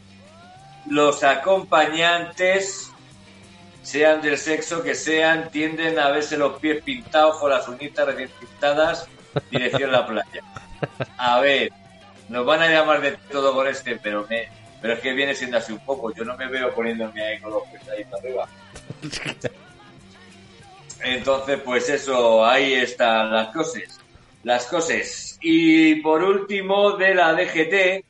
Los 0.90 1.24
acompañantes, 1.24 2.92
sean 3.84 4.22
del 4.22 4.38
sexo 4.38 4.82
que 4.82 4.96
sean, 4.96 5.50
tienden 5.50 6.00
a 6.00 6.10
verse 6.10 6.38
los 6.38 6.60
pies 6.60 6.82
pintados 6.84 7.38
con 7.38 7.52
las 7.52 7.68
uñitas 7.68 8.06
recién 8.08 8.30
pintadas, 8.40 9.08
dirección 9.52 9.92
la 9.92 10.08
playa. 10.08 10.44
A 11.18 11.40
ver, 11.40 11.72
nos 12.30 12.46
van 12.46 12.62
a 12.62 12.70
llamar 12.70 13.02
de 13.02 13.12
todo 13.32 13.54
con 13.54 13.68
este, 13.68 13.98
pero 13.98 14.26
me, 14.30 14.48
pero 14.82 14.96
es 14.96 15.00
que 15.00 15.14
viene 15.14 15.36
siendo 15.36 15.58
así 15.58 15.72
un 15.72 15.80
poco. 15.80 16.14
Yo 16.14 16.26
no 16.26 16.36
me 16.36 16.48
veo 16.48 16.74
poniéndome 16.74 17.24
ahí 17.24 17.40
con 17.40 17.52
los 17.52 17.64
pies 17.64 17.84
ahí 17.90 18.04
para 18.06 18.24
arriba. 18.24 18.48
Entonces, 21.04 21.60
pues 21.64 21.90
eso, 21.90 22.46
ahí 22.46 22.74
están 22.74 23.32
las 23.32 23.54
cosas. 23.54 24.00
Las 24.44 24.66
cosas. 24.66 25.38
Y 25.42 25.96
por 25.96 26.24
último, 26.24 26.94
de 26.94 27.16
la 27.16 27.34
DGT, 27.34 28.06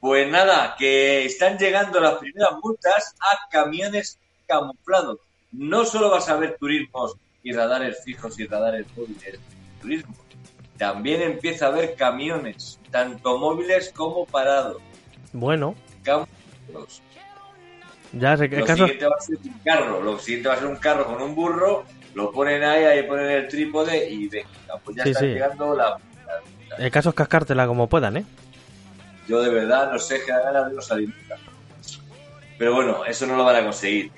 pues 0.00 0.28
nada, 0.30 0.74
que 0.78 1.24
están 1.24 1.58
llegando 1.58 2.00
las 2.00 2.14
primeras 2.14 2.52
multas 2.62 3.14
a 3.20 3.48
camiones 3.50 4.18
camuflados. 4.46 5.18
No 5.52 5.84
solo 5.84 6.10
vas 6.10 6.28
a 6.28 6.36
ver 6.36 6.56
turismos 6.58 7.14
y 7.42 7.52
radares 7.52 8.02
fijos 8.04 8.38
y 8.38 8.46
radares 8.46 8.86
móviles 8.96 9.22
de 9.32 9.38
turismo. 9.80 10.14
También 10.76 11.22
empieza 11.22 11.66
a 11.66 11.68
haber 11.70 11.96
camiones, 11.96 12.78
tanto 12.90 13.38
móviles 13.38 13.92
como 13.94 14.24
parados. 14.26 14.80
Bueno, 15.32 15.74
Camuflados. 16.04 17.02
ya 18.12 18.36
sé 18.36 18.48
que 18.48 18.54
el 18.56 18.60
Lo 18.60 18.66
caso. 18.66 18.84
siguiente 18.86 19.06
va 19.06 19.16
a 19.18 19.20
ser 19.20 19.36
un 19.42 19.58
carro. 19.64 20.02
Lo 20.02 20.18
siguiente 20.18 20.48
va 20.48 20.54
a 20.54 20.58
ser 20.58 20.66
un 20.68 20.76
carro 20.76 21.04
con 21.06 21.20
un 21.20 21.34
burro. 21.34 21.84
Lo 22.18 22.32
ponen 22.32 22.64
ahí, 22.64 22.82
ahí 22.82 23.02
ponen 23.04 23.30
el 23.30 23.46
trípode 23.46 24.10
y 24.10 24.26
venga, 24.26 24.48
pues 24.84 24.96
ya 24.96 25.04
Sí, 25.04 25.10
están 25.10 25.22
sí. 25.24 25.28
llegando 25.34 25.76
la... 25.76 25.96
El 26.76 26.90
caso 26.90 27.10
es 27.10 27.14
cascártela 27.14 27.64
como 27.68 27.88
puedan, 27.88 28.16
¿eh? 28.16 28.24
Yo 29.28 29.40
de 29.40 29.50
verdad 29.50 29.92
no 29.92 30.00
sé 30.00 30.20
qué 30.26 30.32
ganas 30.32 30.68
de 30.68 30.74
no 30.74 30.82
salir 30.82 31.08
nunca. 31.10 31.36
Pero 32.58 32.74
bueno, 32.74 33.04
eso 33.04 33.24
no 33.24 33.36
lo 33.36 33.44
van 33.44 33.54
a 33.54 33.62
conseguir. 33.62 34.10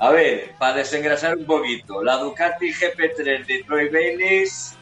A 0.00 0.10
ver, 0.10 0.50
para 0.58 0.78
desengrasar 0.78 1.36
un 1.36 1.46
poquito, 1.46 2.02
la 2.02 2.16
Ducati 2.16 2.72
GP3 2.72 3.46
de 3.46 3.62
Troy 3.68 3.88
Bayliss 3.88 4.74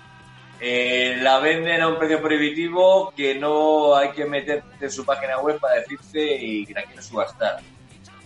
eh, 0.62 1.18
la 1.20 1.40
venden 1.40 1.82
a 1.82 1.88
un 1.88 1.98
precio 1.98 2.22
prohibitivo 2.22 3.12
que 3.14 3.34
no 3.34 3.94
hay 3.96 4.12
que 4.12 4.24
meterte 4.24 4.86
en 4.86 4.90
su 4.90 5.04
página 5.04 5.38
web 5.40 5.60
para 5.60 5.74
decirte 5.74 6.36
y 6.36 6.64
que 6.64 6.72
la 6.72 6.84
quiero 6.84 7.02
subastar. 7.02 7.58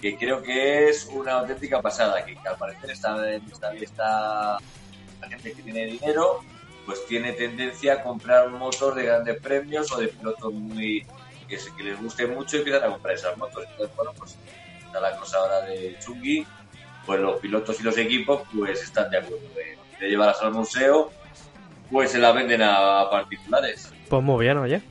Que 0.04 0.18
creo 0.18 0.42
que 0.42 0.90
es 0.90 1.08
una 1.10 1.32
auténtica 1.38 1.80
pasada, 1.80 2.22
que, 2.26 2.34
que 2.34 2.46
al 2.46 2.58
parecer 2.58 2.90
está, 2.90 3.16
está 3.80 4.58
la 5.18 5.28
gente 5.30 5.54
que 5.54 5.62
tiene 5.62 5.86
dinero 5.86 6.40
pues 6.84 7.06
tiene 7.06 7.32
tendencia 7.32 7.94
a 7.94 8.02
comprar 8.02 8.50
motos 8.50 8.94
de 8.96 9.04
grandes 9.04 9.40
premios 9.40 9.90
o 9.92 9.98
de 9.98 10.08
pilotos 10.08 10.52
muy 10.52 11.06
que, 11.48 11.58
se- 11.58 11.74
que 11.74 11.84
les 11.84 11.98
guste 12.02 12.26
mucho 12.26 12.56
y 12.56 12.58
empiezan 12.58 12.84
a 12.84 12.92
comprar 12.92 13.14
esas 13.14 13.34
motos. 13.38 13.64
Entonces, 13.70 13.96
bueno, 13.96 14.12
pues 14.18 14.36
está 14.84 15.00
la 15.00 15.16
cosa 15.16 15.38
ahora 15.38 15.60
de 15.62 15.96
Chungi 16.04 16.46
pues 17.06 17.20
los 17.20 17.40
pilotos 17.40 17.80
y 17.80 17.82
los 17.84 17.96
equipos 17.96 18.42
pues 18.54 18.82
están 18.82 19.10
de 19.10 19.16
acuerdo 19.16 19.48
de, 19.56 19.78
de 20.00 20.10
llevarlas 20.10 20.42
al 20.42 20.52
museo, 20.52 21.10
pues 21.90 22.10
se 22.10 22.18
las 22.18 22.34
venden 22.34 22.60
a 22.60 23.08
particulares. 23.10 23.90
Pues 24.10 24.22
muy 24.22 24.44
bien, 24.44 24.58
oye. 24.58 24.82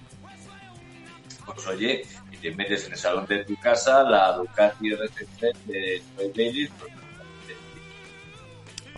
Pues 1.46 1.68
oye, 1.68 2.04
te 2.44 2.52
metes 2.56 2.86
en 2.88 2.92
el 2.94 2.98
salón 3.00 3.26
de 3.26 3.46
tu 3.46 3.56
casa, 3.58 4.04
la 4.04 4.34
Ducati 4.34 4.90
RC3 4.92 5.54
de 5.66 6.02
Troy 6.16 6.32
Bayliss, 6.36 6.70
pues, 6.78 6.92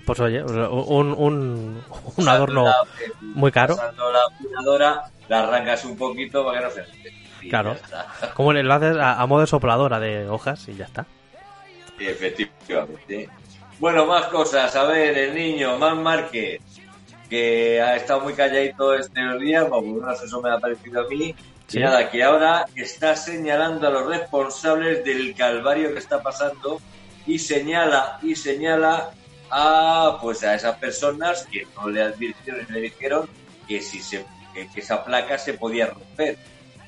Pues 0.05 0.19
oye, 0.19 0.43
un, 0.43 1.13
un, 1.17 1.84
un 2.17 2.27
adorno 2.29 2.63
la- 2.65 2.75
muy 3.21 3.51
caro. 3.51 3.75
Pasando 3.75 4.12
la 4.12 4.19
apuradora, 4.23 5.03
la 5.29 5.39
arrancas 5.43 5.86
un 5.86 5.95
poquito 5.97 6.43
para 6.45 6.60
que 6.60 6.65
no 6.65 6.71
se 6.71 6.86
Claro. 7.49 7.75
Como 8.34 8.51
le 8.53 8.71
haces 8.73 8.97
a, 8.97 9.21
a 9.21 9.25
modo 9.27 9.41
de 9.41 9.47
sopladora 9.47 9.99
de 9.99 10.27
hojas 10.27 10.67
y 10.67 10.75
ya 10.75 10.86
está. 10.86 11.05
Efectivamente. 11.99 13.29
Bueno, 13.79 14.05
más 14.05 14.25
cosas. 14.27 14.75
A 14.75 14.86
ver, 14.86 15.15
el 15.17 15.36
niño, 15.36 15.77
Man 15.77 16.01
Márquez, 16.01 16.60
que 17.29 17.79
ha 17.81 17.95
estado 17.95 18.21
muy 18.21 18.34
calladito 18.34 18.93
este 18.95 19.21
día, 19.39 19.62
bueno, 19.63 19.75
por 19.75 19.84
lo 19.84 20.01
menos 20.01 20.23
eso 20.23 20.41
me 20.41 20.49
ha 20.49 20.58
parecido 20.60 21.01
a 21.01 21.08
mí. 21.08 21.36
Nada, 21.73 22.10
que 22.10 22.23
ahora 22.23 22.65
está 22.75 23.15
señalando 23.15 23.88
a 23.88 23.91
los 23.91 24.08
responsables 24.08 25.04
del 25.04 25.36
calvario 25.36 25.91
que 25.93 25.99
está 25.99 26.21
pasando 26.21 26.80
y 27.25 27.39
señala 27.39 28.19
y 28.21 28.36
señala 28.36 29.12
a 29.49 30.19
pues 30.21 30.43
a 30.43 30.54
esas 30.56 30.78
personas 30.78 31.45
que 31.51 31.67
no 31.75 31.89
le 31.89 32.04
advirtieron 32.04 32.65
y 32.69 32.71
le 32.71 32.82
dijeron 32.82 33.28
que 33.67 33.82
si 33.82 33.99
se 33.99 34.25
que, 34.54 34.67
que 34.69 34.80
esa 34.80 35.04
placa 35.04 35.38
se 35.38 35.56
podía 35.56 35.88
romper. 35.88 36.38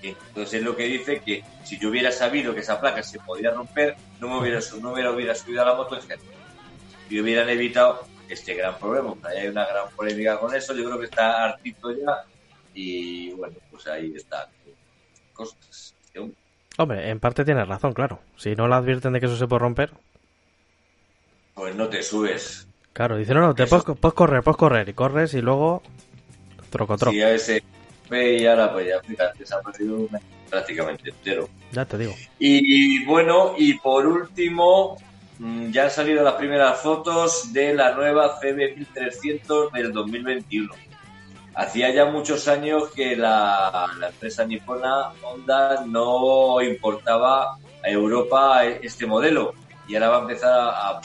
Entonces 0.01 0.59
es 0.59 0.63
lo 0.63 0.75
que 0.75 0.83
dice 0.83 1.21
que 1.21 1.43
si 1.63 1.77
yo 1.79 1.89
hubiera 1.89 2.11
sabido 2.11 2.53
que 2.53 2.61
esa 2.61 2.79
placa 2.79 3.03
se 3.03 3.19
podía 3.19 3.51
romper, 3.51 3.95
no 4.19 4.29
me 4.29 4.39
hubiera, 4.39 4.59
no 4.79 4.93
me 4.93 5.09
hubiera 5.09 5.35
subido 5.35 5.63
a 5.63 5.65
la 5.65 5.73
moto 5.73 5.97
y 7.09 7.19
hubieran 7.19 7.49
evitado 7.49 8.05
este 8.29 8.53
gran 8.53 8.77
problema. 8.77 9.15
Hay 9.23 9.47
una 9.47 9.65
gran 9.65 9.89
polémica 9.95 10.39
con 10.39 10.53
eso. 10.55 10.73
Yo 10.73 10.85
creo 10.85 10.99
que 10.99 11.05
está 11.05 11.43
hartito 11.43 11.91
ya 11.91 12.23
y 12.73 13.31
bueno, 13.31 13.55
pues 13.71 13.87
ahí 13.87 14.13
está. 14.15 14.49
Cosas. 15.37 15.93
Hombre, 16.79 17.09
en 17.09 17.19
parte 17.19 17.43
tienes 17.45 17.67
razón, 17.67 17.93
claro. 17.93 18.19
Si 18.35 18.55
no 18.55 18.67
le 18.67 18.75
advierten 18.75 19.13
de 19.13 19.19
que 19.19 19.25
eso 19.27 19.37
se 19.37 19.47
puede 19.47 19.59
romper, 19.61 19.91
Pues 21.55 21.75
no 21.75 21.87
te 21.87 22.03
subes. 22.03 22.67
claro, 22.93 23.17
dicen, 23.17 23.35
no, 23.35 23.41
no, 23.41 23.55
te 23.55 23.63
Eso. 23.63 23.81
puedes, 23.83 23.99
puedes 23.99 24.13
correr, 24.13 24.43
puedes 24.43 24.57
correr. 24.57 24.89
Y 24.89 24.93
corres 24.93 25.33
y 25.33 25.41
luego 25.41 25.81
troco, 26.69 26.97
troco. 26.97 27.15
A 27.17 27.31
ese 27.31 27.63
y 28.09 28.45
ahora 28.45 28.71
pues 28.71 28.87
ya 28.87 29.01
fíjate, 29.01 29.45
se 29.45 29.53
ha 29.55 29.59
perdido 29.61 30.07
prácticamente 30.49 31.09
entero. 31.09 31.49
Ya 31.71 31.83
te 31.85 31.97
digo. 31.97 32.13
Y 32.39 33.03
bueno, 33.05 33.55
y 33.57 33.73
por 33.79 34.05
último, 34.05 34.97
mm, 35.39 35.71
ya 35.71 35.85
han 35.85 35.91
salido 35.91 36.23
las 36.23 36.35
primeras 36.35 36.79
fotos 36.79 37.51
de 37.51 37.73
la 37.73 37.93
nueva 37.95 38.39
CB1300 38.39 39.71
del 39.73 39.91
2021. 39.91 40.73
Hacía 41.57 41.89
ya 41.91 42.05
muchos 42.05 42.47
años 42.47 42.91
que 42.95 43.15
la, 43.15 43.87
la 43.99 44.07
empresa 44.09 44.45
nipona 44.45 45.09
Honda 45.23 45.83
no 45.87 46.61
importaba 46.61 47.57
a 47.83 47.89
Europa 47.89 48.63
este 48.63 49.07
modelo 49.07 49.53
y 49.87 49.95
ahora 49.95 50.09
va 50.09 50.17
a 50.17 50.21
empezar 50.21 50.51
a, 50.51 50.89
a- 50.89 51.01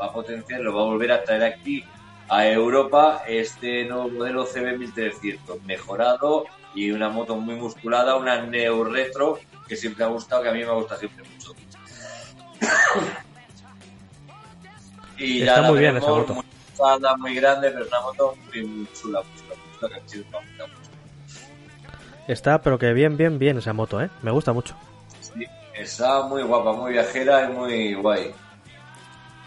a 0.00 0.12
potenciar, 0.12 0.60
lo 0.60 0.74
va 0.74 0.80
a 0.80 0.84
volver 0.86 1.12
a 1.12 1.22
traer 1.22 1.44
aquí 1.44 1.84
a 2.28 2.46
Europa 2.48 3.22
este 3.26 3.84
nuevo 3.84 4.08
modelo 4.08 4.46
CB1300 4.46 5.60
mejorado 5.64 6.46
y 6.74 6.90
una 6.90 7.10
moto 7.10 7.36
muy 7.36 7.56
musculada, 7.56 8.16
una 8.16 8.40
Neo 8.46 8.84
Retro 8.84 9.38
que 9.68 9.76
siempre 9.76 10.04
ha 10.04 10.08
gustado, 10.08 10.42
que 10.42 10.48
a 10.48 10.52
mí 10.52 10.64
me 10.64 10.72
gusta 10.72 10.96
siempre 10.96 11.22
mucho. 11.28 11.52
y 15.18 15.42
Está 15.42 15.60
la 15.60 15.70
muy 15.70 15.78
bien 15.80 15.96
esa 15.98 16.08
moto. 16.08 16.34
Muy, 16.34 16.44
muy 17.18 17.34
grande, 17.34 17.70
pero 17.70 17.84
es 17.84 17.88
una 17.90 18.00
moto 18.00 18.34
muy, 18.46 18.64
muy 18.64 18.86
chula, 18.94 19.20
que. 19.88 20.24
Está, 22.28 22.62
pero 22.62 22.78
que 22.78 22.92
bien, 22.92 23.16
bien, 23.16 23.38
bien 23.38 23.58
esa 23.58 23.72
moto, 23.72 24.00
¿eh? 24.00 24.08
Me 24.22 24.30
gusta 24.30 24.52
mucho. 24.52 24.74
Sí, 25.20 25.44
está 25.74 26.22
muy 26.22 26.42
guapa, 26.42 26.72
muy 26.72 26.92
viajera 26.92 27.44
y 27.44 27.52
muy 27.52 27.94
guay. 27.94 28.32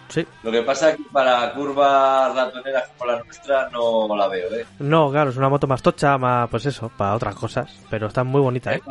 Sí. 0.09 0.25
Lo 0.43 0.51
que 0.51 0.61
pasa 0.61 0.91
es 0.91 0.97
que 0.97 1.03
para 1.11 1.51
curvas 1.53 2.35
ratoneras 2.35 2.89
como 2.97 3.11
la 3.11 3.23
nuestra 3.23 3.69
no 3.69 4.15
la 4.15 4.27
veo, 4.27 4.53
¿eh? 4.53 4.65
No, 4.79 5.09
claro, 5.11 5.31
es 5.31 5.37
una 5.37 5.49
moto 5.49 5.67
más 5.67 5.81
tocha, 5.81 6.17
más, 6.17 6.49
pues 6.49 6.65
eso, 6.67 6.91
para 6.95 7.15
otras 7.15 7.35
cosas. 7.35 7.73
Pero 7.89 8.07
está 8.07 8.23
muy 8.23 8.41
bonita, 8.41 8.73
¿eh? 8.75 8.81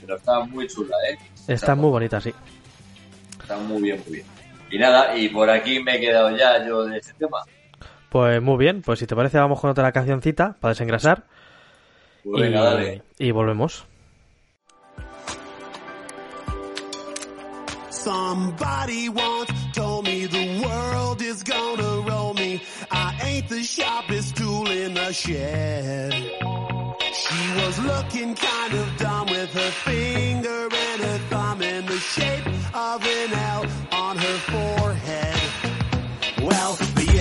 Pero 0.00 0.16
está 0.16 0.40
muy 0.40 0.66
chula, 0.66 0.96
¿eh? 1.10 1.18
Está 1.46 1.74
muy 1.74 1.90
bonita, 1.90 2.20
sí. 2.20 2.34
Está 3.40 3.56
muy 3.58 3.82
bien, 3.82 4.02
muy 4.04 4.16
bien. 4.16 4.26
Y 4.70 4.78
nada, 4.78 5.16
y 5.16 5.28
por 5.28 5.48
aquí 5.48 5.80
me 5.80 5.96
he 5.96 6.00
quedado 6.00 6.36
ya 6.36 6.66
yo 6.66 6.84
de 6.84 6.98
este 6.98 7.12
tema. 7.14 7.38
Pues 8.08 8.40
muy 8.40 8.56
bien, 8.56 8.82
pues 8.82 8.98
si 8.98 9.06
te 9.06 9.16
parece 9.16 9.38
vamos 9.38 9.60
con 9.60 9.70
otra 9.70 9.90
cancioncita 9.92 10.56
para 10.60 10.72
desengrasar. 10.72 11.24
Pues 12.24 12.42
venga, 12.42 12.60
y, 12.60 12.64
dale. 12.64 13.02
y 13.18 13.30
volvemos. 13.30 13.84
Somebody 17.90 19.08
once 19.08 19.52
told 19.72 20.04
me 20.04 20.26
the 20.26 20.62
world 20.64 21.20
is 21.20 21.42
gonna 21.42 22.08
roll 22.08 22.34
me. 22.34 22.62
I 22.90 23.18
ain't 23.20 23.48
the 23.48 23.64
sharpest 23.64 24.36
tool 24.36 24.70
in 24.70 24.94
the 24.94 25.12
shed. 25.12 26.12
She 26.12 27.64
was 27.64 27.78
looking 27.80 28.34
kind 28.36 28.74
of 28.74 28.96
dumb 28.98 29.26
with 29.26 29.52
her 29.52 29.70
finger 29.84 30.68
and 30.70 31.02
her 31.02 31.18
thumb 31.30 31.62
in 31.62 31.86
the 31.86 31.98
shape 31.98 32.46
of 32.74 33.04
an 33.04 33.32
L 33.32 33.66
on 33.90 34.16
her 34.18 34.38
forehead. 34.52 35.35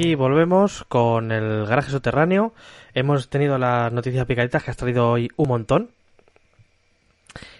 aquí 0.00 0.14
volvemos 0.14 0.84
con 0.88 1.30
el 1.30 1.66
garaje 1.66 1.90
subterráneo. 1.90 2.54
Hemos 2.94 3.28
tenido 3.28 3.58
las 3.58 3.92
noticias 3.92 4.24
picaditas 4.24 4.62
que 4.64 4.70
has 4.70 4.76
traído 4.76 5.10
hoy 5.10 5.30
un 5.36 5.48
montón. 5.48 5.90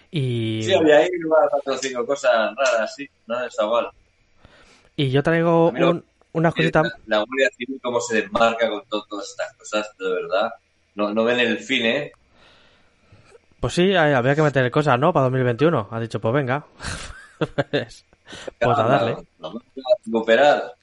Y, 0.09 0.63
Sí, 0.63 0.73
había 0.73 0.97
ahí 0.97 1.09
cuatro 1.27 1.73
o 1.73 1.77
cinco 1.77 2.05
cosas 2.05 2.53
raras, 2.57 2.95
sí, 2.95 3.07
no 3.27 3.45
está 3.45 3.65
mal. 3.67 3.89
y 4.95 5.09
yo 5.11 5.21
traigo 5.23 5.69
un- 5.69 6.03
unas 6.33 6.53
cositas. 6.55 6.83
La, 7.05 7.17
la 7.17 7.23
Guardia 7.23 7.49
Civil, 7.55 7.79
cómo 7.81 8.01
se 8.01 8.21
desmarca 8.23 8.67
con 8.69 8.81
to- 8.89 9.05
todas 9.07 9.29
estas 9.29 9.53
cosas, 9.57 9.89
de 9.99 10.09
verdad. 10.09 10.51
No, 10.95 11.13
no 11.13 11.23
ven 11.23 11.39
el 11.39 11.59
fin, 11.59 11.85
¿eh? 11.85 12.11
Pues 13.59 13.73
sí, 13.73 13.95
hay- 13.95 14.13
había 14.13 14.35
que 14.35 14.41
meter 14.41 14.69
cosas, 14.71 14.97
¿no? 14.99 15.13
Para 15.13 15.25
2021. 15.25 15.87
Ha 15.91 15.99
dicho, 15.99 16.19
pues 16.19 16.33
venga. 16.33 16.65
pues, 17.37 18.03
pues 18.59 18.77
a 18.77 18.83
darle. 18.83 19.17
Vamos 19.37 19.61
a 19.63 20.05
recuperar. 20.05 20.73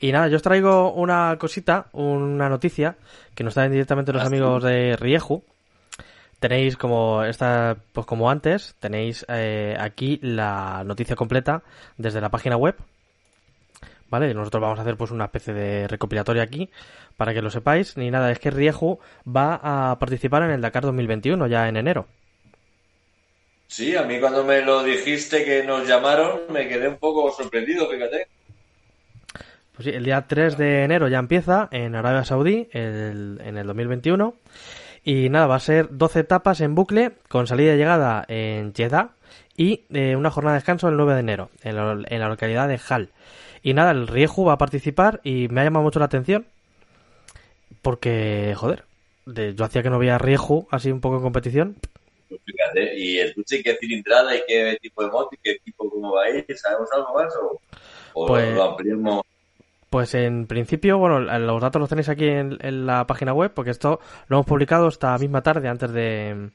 Y 0.00 0.12
nada, 0.12 0.28
yo 0.28 0.36
os 0.36 0.42
traigo 0.42 0.92
una 0.94 1.36
cosita, 1.38 1.88
una 1.92 2.48
noticia 2.48 2.96
que 3.34 3.44
nos 3.44 3.52
traen 3.54 3.70
directamente 3.72 4.12
los 4.12 4.22
Ah, 4.22 4.26
amigos 4.26 4.62
de 4.64 4.96
Rieju. 4.96 5.44
Tenéis 6.38 6.78
como 6.78 7.22
esta, 7.22 7.76
pues 7.92 8.06
como 8.06 8.30
antes, 8.30 8.74
tenéis 8.80 9.26
eh, 9.28 9.76
aquí 9.78 10.18
la 10.22 10.82
noticia 10.86 11.14
completa 11.16 11.62
desde 11.98 12.22
la 12.22 12.30
página 12.30 12.56
web. 12.56 12.76
¿Vale? 14.08 14.30
Y 14.30 14.34
nosotros 14.34 14.62
vamos 14.62 14.78
a 14.78 14.82
hacer 14.82 14.96
pues 14.96 15.10
una 15.10 15.26
especie 15.26 15.52
de 15.52 15.86
recopilatorio 15.86 16.42
aquí 16.42 16.70
para 17.18 17.34
que 17.34 17.42
lo 17.42 17.50
sepáis. 17.50 17.96
Ni 17.98 18.10
nada, 18.10 18.30
es 18.32 18.38
que 18.38 18.50
Rieju 18.50 18.98
va 19.28 19.60
a 19.62 19.98
participar 19.98 20.42
en 20.44 20.50
el 20.50 20.62
Dakar 20.62 20.82
2021 20.84 21.46
ya 21.46 21.68
en 21.68 21.76
enero. 21.76 22.06
Sí, 23.66 23.94
a 23.94 24.02
mí 24.02 24.18
cuando 24.18 24.42
me 24.42 24.62
lo 24.62 24.82
dijiste 24.82 25.44
que 25.44 25.62
nos 25.62 25.86
llamaron, 25.86 26.40
me 26.50 26.66
quedé 26.66 26.88
un 26.88 26.96
poco 26.96 27.30
sorprendido, 27.30 27.88
fíjate. 27.88 28.26
Pues 29.80 29.86
sí, 29.92 29.96
el 29.96 30.04
día 30.04 30.26
3 30.28 30.58
de 30.58 30.84
enero 30.84 31.08
ya 31.08 31.18
empieza 31.18 31.66
en 31.70 31.94
Arabia 31.94 32.22
Saudí 32.26 32.68
el- 32.72 33.40
en 33.42 33.56
el 33.56 33.66
2021. 33.66 34.34
Y 35.04 35.30
nada, 35.30 35.46
va 35.46 35.54
a 35.54 35.60
ser 35.60 35.88
12 35.90 36.20
etapas 36.20 36.60
en 36.60 36.74
bucle 36.74 37.12
con 37.30 37.46
salida 37.46 37.72
y 37.72 37.78
llegada 37.78 38.26
en 38.28 38.74
Jeddah 38.74 39.12
y 39.56 39.84
eh, 39.94 40.16
una 40.16 40.30
jornada 40.30 40.52
de 40.52 40.58
descanso 40.58 40.86
el 40.90 40.98
9 40.98 41.14
de 41.14 41.20
enero 41.20 41.48
en 41.62 41.76
la, 41.76 41.92
en 42.06 42.20
la 42.20 42.28
localidad 42.28 42.68
de 42.68 42.78
Hal. 42.90 43.08
Y 43.62 43.72
nada, 43.72 43.92
el 43.92 44.06
Rieju 44.06 44.44
va 44.44 44.52
a 44.52 44.58
participar 44.58 45.22
y 45.24 45.48
me 45.48 45.62
ha 45.62 45.64
llamado 45.64 45.82
mucho 45.82 45.98
la 45.98 46.04
atención 46.04 46.44
porque, 47.80 48.52
joder, 48.58 48.84
de- 49.24 49.54
yo 49.54 49.64
hacía 49.64 49.82
que 49.82 49.88
no 49.88 49.98
veía 49.98 50.18
Rieju 50.18 50.68
así 50.70 50.90
un 50.92 51.00
poco 51.00 51.16
en 51.16 51.22
competición. 51.22 51.76
Pues 52.28 52.38
fíjate, 52.44 52.98
y 52.98 53.18
el 53.18 53.34
coche, 53.34 53.62
qué 53.62 53.78
cilindrada 53.80 54.36
y 54.36 54.40
qué 54.46 54.76
tipo 54.82 55.02
de 55.02 55.10
moto 55.10 55.30
y 55.32 55.38
qué 55.42 55.56
tipo, 55.64 55.88
cómo 55.88 56.12
va 56.16 56.24
a 56.24 56.28
ir, 56.30 56.44
¿sabemos 56.54 56.90
algo 56.94 57.14
más 57.14 57.34
o, 57.36 57.58
o 58.12 58.26
Pues- 58.26 58.54
lo 58.54 58.62
ampliamos? 58.64 59.22
Pues 59.90 60.14
en 60.14 60.46
principio, 60.46 60.98
bueno, 60.98 61.18
los 61.18 61.60
datos 61.60 61.80
los 61.80 61.88
tenéis 61.88 62.08
aquí 62.08 62.28
en, 62.28 62.56
en 62.60 62.86
la 62.86 63.06
página 63.08 63.32
web 63.32 63.50
porque 63.52 63.72
esto 63.72 63.98
lo 64.28 64.36
hemos 64.36 64.46
publicado 64.46 64.86
esta 64.86 65.18
misma 65.18 65.42
tarde 65.42 65.68
antes 65.68 65.90
de... 65.92 66.50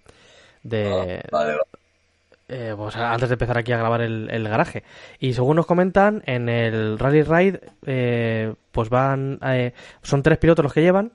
de 0.64 1.22
Ah, 1.26 1.28
vale, 1.32 1.52
vale. 1.52 1.60
eh, 2.48 2.74
pues 2.78 2.96
antes 2.96 3.28
de 3.28 3.34
empezar 3.34 3.58
aquí 3.58 3.74
a 3.74 3.78
grabar 3.78 4.00
el, 4.02 4.30
el 4.32 4.48
garaje. 4.48 4.84
Y 5.20 5.34
según 5.34 5.58
nos 5.58 5.66
comentan, 5.66 6.24
en 6.26 6.48
el 6.48 6.98
Rally 6.98 7.24
Ride, 7.24 7.60
eh, 7.86 8.54
pues 8.72 8.88
van, 8.90 9.38
eh, 9.44 9.74
son 10.02 10.24
tres 10.24 10.38
pilotos 10.38 10.64
los 10.64 10.74
que 10.74 10.82
llevan. 10.82 11.12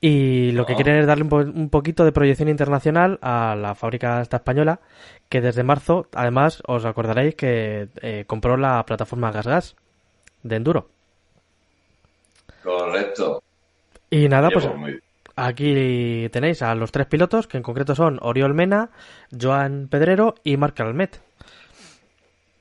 Y 0.00 0.52
lo 0.52 0.66
que 0.66 0.72
Ah. 0.72 0.76
quieren 0.76 0.96
es 0.96 1.06
darle 1.06 1.24
un, 1.24 1.28
po- 1.28 1.36
un 1.38 1.70
poquito 1.70 2.04
de 2.04 2.12
proyección 2.12 2.48
internacional 2.48 3.18
a 3.22 3.56
la 3.56 3.74
fábrica 3.76 4.20
esta 4.20 4.38
española, 4.38 4.80
que 5.28 5.40
desde 5.40 5.62
marzo, 5.62 6.06
además, 6.14 6.62
os 6.66 6.84
acordaréis 6.84 7.34
que 7.36 7.88
eh, 8.02 8.24
compró 8.26 8.56
la 8.56 8.84
plataforma 8.84 9.30
Gas 9.32 9.46
Gas 9.46 9.76
de 10.42 10.56
Enduro. 10.56 10.88
Correcto. 12.62 13.42
Y 14.10 14.28
nada, 14.28 14.50
pues 14.50 14.66
muy 14.74 15.00
aquí 15.36 16.28
tenéis 16.32 16.62
a 16.62 16.74
los 16.74 16.90
tres 16.90 17.06
pilotos, 17.06 17.46
que 17.46 17.56
en 17.58 17.62
concreto 17.62 17.94
son 17.94 18.18
Oriol 18.22 18.54
Mena, 18.54 18.90
Joan 19.40 19.86
Pedrero 19.88 20.34
y 20.42 20.56
Marc 20.56 20.80
Almet. 20.80 21.20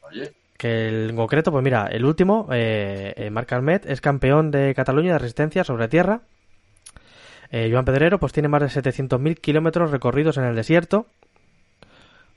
Oye, 0.01 0.33
Que 0.57 0.87
el- 0.87 1.09
en 1.11 1.15
concreto, 1.15 1.51
pues 1.51 1.63
mira, 1.63 1.87
el 1.87 2.03
último, 2.05 2.47
eh, 2.51 3.13
eh, 3.15 3.29
Marc 3.29 3.51
Almet, 3.53 3.85
es 3.85 4.01
campeón 4.01 4.49
de 4.51 4.73
Cataluña 4.75 5.13
de 5.13 5.19
resistencia 5.19 5.63
sobre 5.63 5.87
tierra. 5.87 6.21
Eh, 7.51 7.69
Joan 7.71 7.85
Pedrero, 7.85 8.19
pues 8.19 8.33
tiene 8.33 8.47
más 8.49 8.61
de 8.61 8.69
700.000 8.69 9.39
kilómetros 9.39 9.91
recorridos 9.91 10.37
en 10.37 10.43
el 10.45 10.55
desierto. 10.55 11.05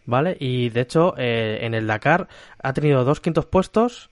¿Vale? 0.06 0.36
Y 0.40 0.70
de 0.70 0.80
hecho, 0.82 1.14
eh, 1.18 1.58
en 1.62 1.74
el 1.74 1.86
Dakar 1.86 2.28
ha 2.62 2.72
tenido 2.72 3.04
dos 3.04 3.20
quintos 3.20 3.46
puestos. 3.46 4.09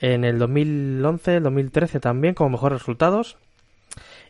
En 0.00 0.24
el 0.24 0.38
2011, 0.38 1.36
el 1.36 1.42
2013 1.42 2.00
también, 2.00 2.34
como 2.34 2.50
mejores 2.50 2.78
resultados. 2.80 3.36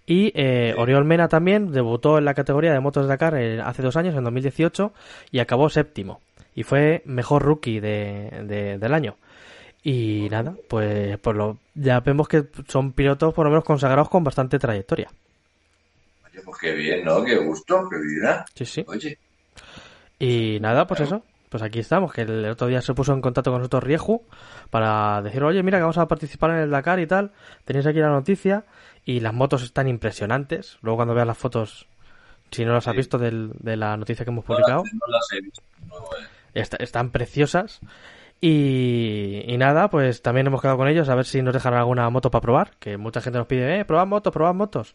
Y 0.07 0.33
eh, 0.35 0.75
Oriol 0.77 1.05
Mena 1.05 1.29
también 1.29 1.71
debutó 1.71 2.19
en 2.19 2.25
la 2.25 2.35
categoría 2.35 2.73
de 2.73 2.81
motos 2.81 3.05
de 3.05 3.09
Dakar 3.09 3.37
eh, 3.37 3.61
hace 3.61 3.83
dos 3.83 3.97
años, 3.97 4.15
en 4.17 4.25
2018, 4.25 4.93
y 5.31 5.39
acabó 5.39 5.69
séptimo. 5.71 6.21
Y 6.55 6.65
fue 6.65 7.03
mejor 7.05 7.43
rookie 7.43 7.79
de, 7.81 8.43
de- 8.47 8.79
del 8.79 8.95
año. 8.95 9.17
Y 9.85 10.27
nada, 10.31 10.55
pues, 10.69 11.17
pues 11.19 11.37
lo, 11.37 11.59
ya 11.75 12.01
vemos 12.01 12.29
que 12.29 12.45
son 12.69 12.93
pilotos 12.93 13.33
por 13.33 13.45
lo 13.47 13.51
menos 13.51 13.65
consagrados 13.65 14.09
con 14.11 14.25
bastante 14.25 14.59
trayectoria. 14.59 15.11
oye, 16.27 16.41
pues 16.45 16.59
qué 16.61 16.73
bien, 16.73 17.05
¿no? 17.05 17.25
Qué 17.25 17.37
gusto, 17.37 17.89
qué 17.89 17.97
vida. 17.97 18.45
Sí, 18.55 18.67
sí. 18.67 18.85
Oye, 18.89 19.17
Y 20.19 20.59
nada, 20.61 20.87
pues 20.87 21.01
eso. 21.01 21.23
Pues 21.51 21.63
aquí 21.63 21.81
estamos, 21.81 22.13
que 22.13 22.23
el 22.23 22.47
otro 22.47 22.69
día 22.69 22.81
se 22.81 22.95
puso 22.95 23.13
en 23.13 23.21
contacto 23.21 23.51
con 23.51 23.59
nosotros 23.61 23.83
Rieju 23.85 24.23
para 24.71 25.21
decir, 25.21 25.43
oye, 25.43 25.63
mira 25.63 25.77
que 25.79 25.83
vamos 25.83 25.99
a 25.99 26.09
participar 26.09 26.51
en 26.53 26.57
el 26.59 26.71
Dakar 26.71 26.99
y 27.01 27.07
tal. 27.07 27.33
Tenéis 27.65 27.87
aquí 27.87 27.99
la 27.99 28.09
noticia 28.09 28.65
y 29.05 29.21
las 29.21 29.35
motos 29.35 29.63
están 29.63 29.89
impresionantes. 29.89 30.79
Luego 30.81 30.97
cuando 30.99 31.13
veas 31.15 31.27
las 31.27 31.37
fotos, 31.37 31.87
si 32.53 32.65
no 32.65 32.73
las 32.73 32.87
has 32.87 32.93
Sí. 32.93 32.97
visto 32.99 33.19
del- 33.19 33.51
de 33.59 33.77
la 33.77 33.97
noticia 33.97 34.25
que 34.25 34.31
hemos 34.31 34.45
publicado, 34.45 34.85
no 34.85 35.07
las 35.13 35.27
he 35.33 35.41
visto. 35.43 35.61
no, 35.89 35.97
eh. 36.55 36.63
están 36.79 37.11
preciosas. 37.11 37.81
Y, 38.41 39.43
y 39.47 39.59
nada, 39.59 39.91
pues 39.91 40.23
también 40.23 40.47
hemos 40.47 40.63
quedado 40.63 40.79
con 40.79 40.89
ellos 40.89 41.09
a 41.09 41.15
ver 41.15 41.27
si 41.27 41.43
nos 41.43 41.53
dejan 41.53 41.75
alguna 41.75 42.09
moto 42.11 42.31
para 42.31 42.41
probar. 42.43 42.71
Que 42.79 42.97
mucha 42.97 43.21
gente 43.21 43.39
nos 43.39 43.47
pide, 43.47 43.81
eh, 43.81 43.85
probad 43.85 44.07
motos, 44.07 44.33
probad 44.33 44.55
motos. 44.55 44.95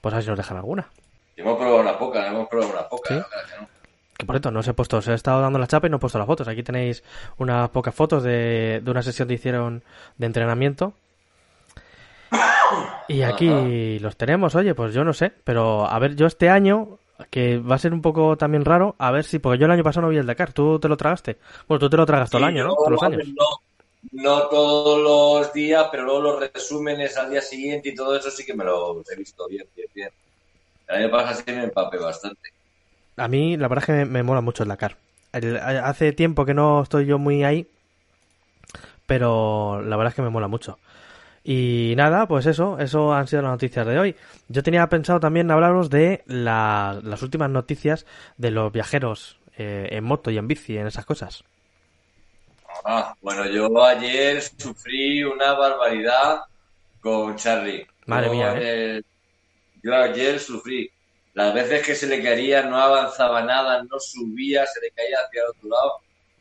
Pues 0.00 0.12
a 0.14 0.16
ver 0.18 0.24
si 0.24 0.30
nos 0.30 0.38
dejan 0.38 0.56
alguna. 0.56 0.88
Hemos 1.36 1.56
probado 1.58 1.80
una 1.80 1.98
poca, 1.98 2.26
hemos 2.28 2.48
probado 2.48 2.72
una 2.72 2.88
poca. 2.88 3.08
Sí. 3.14 3.14
no. 3.60 3.68
Que 4.18 4.24
por 4.24 4.34
cierto, 4.34 4.50
no 4.50 4.60
os 4.60 4.68
he 4.68 4.74
puesto, 4.74 4.96
os 4.98 5.08
he 5.08 5.14
estado 5.14 5.42
dando 5.42 5.58
la 5.58 5.66
chapa 5.66 5.86
y 5.86 5.90
no 5.90 5.96
he 5.96 6.00
puesto 6.00 6.18
las 6.18 6.26
fotos. 6.26 6.48
Aquí 6.48 6.62
tenéis 6.62 7.02
unas 7.38 7.68
pocas 7.70 7.94
fotos 7.94 8.22
de, 8.22 8.80
de 8.82 8.90
una 8.90 9.02
sesión 9.02 9.28
que 9.28 9.34
hicieron 9.34 9.82
de 10.16 10.26
entrenamiento. 10.26 10.94
Y 13.08 13.22
aquí 13.22 13.98
los 14.00 14.16
tenemos, 14.16 14.54
oye, 14.54 14.74
pues 14.74 14.94
yo 14.94 15.04
no 15.04 15.12
sé. 15.12 15.32
Pero 15.44 15.86
a 15.86 15.98
ver, 15.98 16.16
yo 16.16 16.26
este 16.26 16.48
año, 16.48 16.98
que 17.30 17.58
va 17.58 17.76
a 17.76 17.78
ser 17.78 17.92
un 17.92 18.02
poco 18.02 18.36
también 18.36 18.64
raro, 18.64 18.94
a 18.98 19.10
ver 19.10 19.24
si, 19.24 19.38
porque 19.38 19.58
yo 19.58 19.66
el 19.66 19.72
año 19.72 19.84
pasado 19.84 20.06
no 20.06 20.10
vi 20.10 20.18
el 20.18 20.26
Dakar, 20.26 20.52
tú 20.52 20.78
te 20.78 20.88
lo 20.88 20.96
tragaste. 20.96 21.36
Bueno, 21.68 21.80
tú 21.80 21.90
te 21.90 21.96
lo 21.96 22.06
tragas 22.06 22.30
todo 22.30 22.40
el 22.40 22.48
año, 22.48 22.64
¿no? 22.64 22.74
Todos 22.74 22.90
los 22.90 23.02
años. 23.02 23.22
No, 23.28 23.60
no 24.12 24.48
todos 24.48 25.00
los 25.00 25.52
días, 25.52 25.86
pero 25.90 26.04
luego 26.04 26.20
los 26.20 26.52
resúmenes 26.52 27.16
al 27.16 27.30
día 27.30 27.42
siguiente 27.42 27.90
y 27.90 27.94
todo 27.94 28.16
eso 28.16 28.30
sí 28.30 28.44
que 28.44 28.54
me 28.54 28.64
los 28.64 29.08
he 29.10 29.16
visto 29.16 29.46
bien, 29.48 29.66
bien, 29.76 29.88
bien. 29.94 30.10
El 30.88 30.96
año 30.96 31.10
pasado 31.10 31.42
sí 31.46 31.52
me 31.52 31.64
empapé 31.64 31.98
bastante. 31.98 32.55
A 33.16 33.28
mí 33.28 33.56
la 33.56 33.68
verdad 33.68 33.82
es 33.82 33.86
que 33.86 33.92
me, 33.92 34.04
me 34.06 34.22
mola 34.22 34.40
mucho 34.40 34.62
el 34.62 34.68
Dakar. 34.68 34.96
El- 35.32 35.56
hace 35.58 36.12
tiempo 36.12 36.44
que 36.46 36.54
no 36.54 36.82
estoy 36.82 37.06
yo 37.06 37.18
muy 37.18 37.44
ahí, 37.44 37.68
pero 39.06 39.82
la 39.82 39.96
verdad 39.96 40.10
es 40.12 40.14
que 40.16 40.22
me 40.22 40.30
mola 40.30 40.48
mucho. 40.48 40.78
Y 41.44 41.94
nada, 41.96 42.28
pues 42.28 42.46
eso, 42.46 42.78
eso 42.80 43.14
han 43.14 43.28
sido 43.28 43.42
las 43.42 43.52
noticias 43.52 43.86
de 43.86 43.98
hoy. 43.98 44.16
Yo 44.48 44.62
tenía 44.62 44.88
pensado 44.88 45.20
también 45.20 45.50
hablaros 45.50 45.90
de 45.90 46.24
la- 46.26 47.00
las 47.04 47.22
últimas 47.22 47.50
noticias 47.50 48.06
de 48.38 48.50
los 48.52 48.72
viajeros 48.72 49.38
eh, 49.58 49.88
en 49.92 50.04
moto 50.04 50.30
y 50.30 50.38
en 50.38 50.48
bici, 50.48 50.78
en 50.78 50.86
esas 50.88 51.06
cosas. 51.06 51.44
Ah, 52.84 53.14
bueno, 53.20 53.46
yo 53.50 53.84
ayer 53.84 54.40
sufrí 54.42 55.22
una 55.24 55.52
barbaridad 55.54 56.40
con 57.00 57.36
Charlie. 57.36 57.86
Madre 58.06 58.30
mía, 58.30 58.54
eh, 58.56 59.02
yo 59.82 59.94
ayer 59.96 60.40
sufrí. 60.40 60.90
Las 61.36 61.54
veces 61.54 61.86
que 61.86 61.94
se 61.94 62.08
le 62.08 62.22
caía 62.22 62.64
no 62.64 62.76
avanzaba 62.78 63.42
nada, 63.44 63.82
no 63.84 64.00
subía, 64.00 64.66
se 64.66 64.80
le 64.80 64.90
caía 64.92 65.18
hacia 65.20 65.42
el 65.44 65.50
otro 65.50 65.68
lado. 65.70 65.92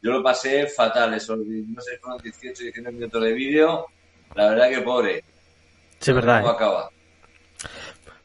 Yo 0.01 0.11
lo 0.11 0.23
pasé 0.23 0.67
fatal, 0.67 1.13
esos, 1.15 1.37
no 1.39 1.81
sé, 1.81 1.99
fueron 1.99 2.21
18, 2.23 2.63
19 2.63 2.97
minutos 2.97 3.23
de 3.23 3.33
vídeo. 3.33 3.87
La 4.35 4.49
verdad 4.49 4.69
que 4.71 4.81
pobre. 4.81 5.25
Sí, 5.99 6.11
es 6.11 6.15
verdad. 6.15 6.41
¿Cómo 6.41 6.49
¿eh? 6.49 6.51
acaba? 6.51 6.91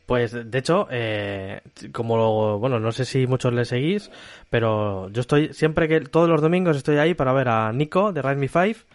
Pues 0.06 0.32
de 0.50 0.58
hecho, 0.58 0.88
eh, 0.90 1.60
como 1.92 2.16
lo- 2.16 2.58
bueno, 2.58 2.80
no 2.80 2.90
sé 2.92 3.04
si 3.04 3.26
muchos 3.26 3.52
le 3.52 3.64
seguís, 3.64 4.10
pero 4.50 5.08
yo 5.10 5.20
estoy 5.20 5.52
siempre 5.54 5.86
que 5.88 6.00
todos 6.00 6.28
los 6.28 6.42
domingos 6.42 6.76
estoy 6.76 6.98
ahí 6.98 7.14
para 7.14 7.32
ver 7.32 7.48
a 7.48 7.72
Nico 7.72 8.12
de 8.12 8.22
Ride 8.22 8.36
Me 8.36 8.48
5 8.48 8.86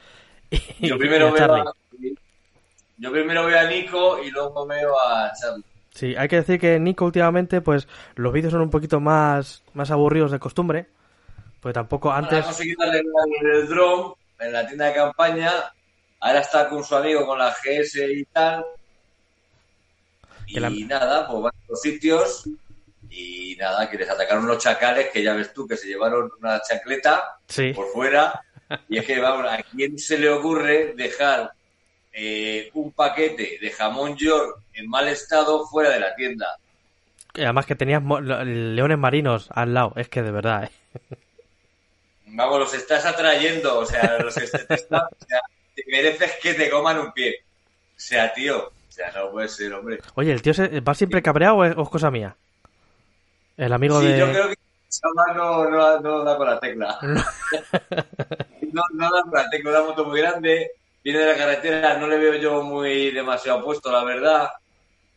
y, 0.52 0.58
Yo 0.80 0.98
y 0.98 0.98
primero 0.98 1.28
a 1.28 1.34
veo 1.34 1.38
Charlie. 1.38 1.62
a, 1.68 1.74
yo 2.98 3.12
primero 3.12 3.46
veo 3.46 3.60
a 3.60 3.70
Nico 3.70 4.22
y 4.24 4.32
luego 4.32 4.66
veo 4.68 4.94
a 5.00 5.32
Charlie. 5.40 5.64
Sí, 5.96 6.14
hay 6.18 6.28
que 6.28 6.36
decir 6.36 6.60
que 6.60 6.78
Nico 6.78 7.06
últimamente, 7.06 7.62
pues 7.62 7.88
los 8.16 8.34
vídeos 8.34 8.52
son 8.52 8.62
un 8.62 8.70
poquito 8.70 9.00
más, 9.00 9.64
más 9.74 9.90
aburridos 9.92 10.30
de 10.32 10.40
costumbre, 10.40 10.88
pues 11.62 11.74
tampoco 11.74 12.12
Ha 12.12 12.18
antes. 12.18 12.44
conseguido 12.44 12.82
arreglar 12.84 13.54
el 13.54 13.68
drone 13.70 14.14
en 14.40 14.52
la 14.54 14.68
tienda 14.68 14.88
de 14.88 14.94
campaña. 14.94 15.52
Ahora 16.20 16.40
está 16.42 16.68
con 16.68 16.84
su 16.84 16.96
amigo 16.98 17.26
con 17.26 17.40
la 17.40 17.50
GS 17.64 17.96
y 18.12 18.26
tal. 18.26 18.66
Y 20.48 20.60
la- 20.60 20.70
nada, 20.70 21.28
pues 21.28 21.44
van 21.44 21.54
a 21.56 21.66
los 21.72 21.82
sitios. 21.82 22.44
Y 23.10 23.56
nada, 23.58 23.90
que 23.90 23.98
les 23.98 24.10
atacaron 24.10 24.44
unos 24.44 24.58
chacales 24.58 25.10
que 25.12 25.24
ya 25.24 25.34
ves 25.34 25.54
tú 25.54 25.66
que 25.66 25.78
se 25.78 25.88
llevaron 25.88 26.30
una 26.42 26.62
chancleta 26.62 27.38
Sí, 27.48 27.72
por 27.74 27.88
fuera. 27.88 28.42
Y 28.90 28.98
es 28.98 29.06
que, 29.06 29.20
vamos, 29.20 29.46
¿a 29.50 29.60
quién 29.64 29.98
se 29.98 30.18
le 30.18 30.28
ocurre 30.30 30.94
dejar 30.98 31.54
eh, 32.16 32.72
un 32.74 32.92
paquete 32.94 33.60
de 33.62 33.72
jamón 33.72 34.16
york 34.18 34.62
en 34.74 34.90
mal 34.90 35.08
estado 35.10 35.68
fuera 35.68 35.92
de 35.92 36.00
la 36.02 36.16
tienda? 36.16 36.48
además 37.36 37.66
que 37.66 37.76
tenías 37.76 38.02
leones 38.04 38.98
marinos 38.98 39.50
al 39.52 39.74
lado, 39.74 39.94
es 39.98 40.10
que 40.10 40.22
de 40.24 40.32
verdad, 40.32 40.66
¿eh? 40.66 40.72
Vamos, 42.28 42.60
los 42.60 42.74
estás 42.74 43.06
atrayendo, 43.06 43.80
o 43.80 43.86
sea, 43.86 44.18
los 44.20 44.36
est- 44.38 44.68
te, 44.68 44.76
está- 44.76 45.08
o 45.12 45.26
sea, 45.26 45.40
te 45.76 45.84
mereces 45.88 46.34
que 46.42 46.54
te 46.54 46.70
coman 46.70 47.00
un 47.00 47.12
pie. 47.14 47.36
O 47.42 48.00
sea, 48.00 48.34
tío, 48.34 48.68
o 48.68 48.92
sea, 48.92 49.12
no 49.12 49.32
puede 49.32 49.48
ser, 49.48 49.74
hombre. 49.74 50.00
Oye, 50.16 50.32
¿el 50.32 50.42
tío 50.42 50.54
se, 50.54 50.80
va 50.82 50.94
siempre 50.96 51.22
cabreado 51.22 51.56
o 51.58 51.66
es, 51.66 51.76
o 51.78 51.84
es 51.84 51.90
cosa 51.90 52.12
mía? 52.12 52.36
El 53.58 53.74
amigo 53.74 54.00
Sí, 54.00 54.08
de... 54.08 54.20
yo 54.20 54.32
creo 54.32 54.50
que 54.50 54.56
no, 55.70 56.00
no 56.00 56.24
da 56.24 56.38
con 56.38 56.48
la 56.48 56.60
tecla. 56.60 56.98
no, 58.74 58.82
no 58.94 59.10
da 59.12 59.22
con 59.24 59.34
la 59.34 59.50
tecla, 59.50 59.72
una 59.72 59.84
moto 59.84 60.06
muy 60.06 60.22
grande, 60.22 60.72
viene 61.06 61.20
de 61.20 61.26
la 61.28 61.38
carretera, 61.38 61.98
no 62.00 62.08
le 62.08 62.18
veo 62.18 62.34
yo 62.36 62.64
muy 62.64 63.12
demasiado 63.12 63.64
puesto, 63.64 63.92
la 63.92 64.04
verdad. 64.04 64.50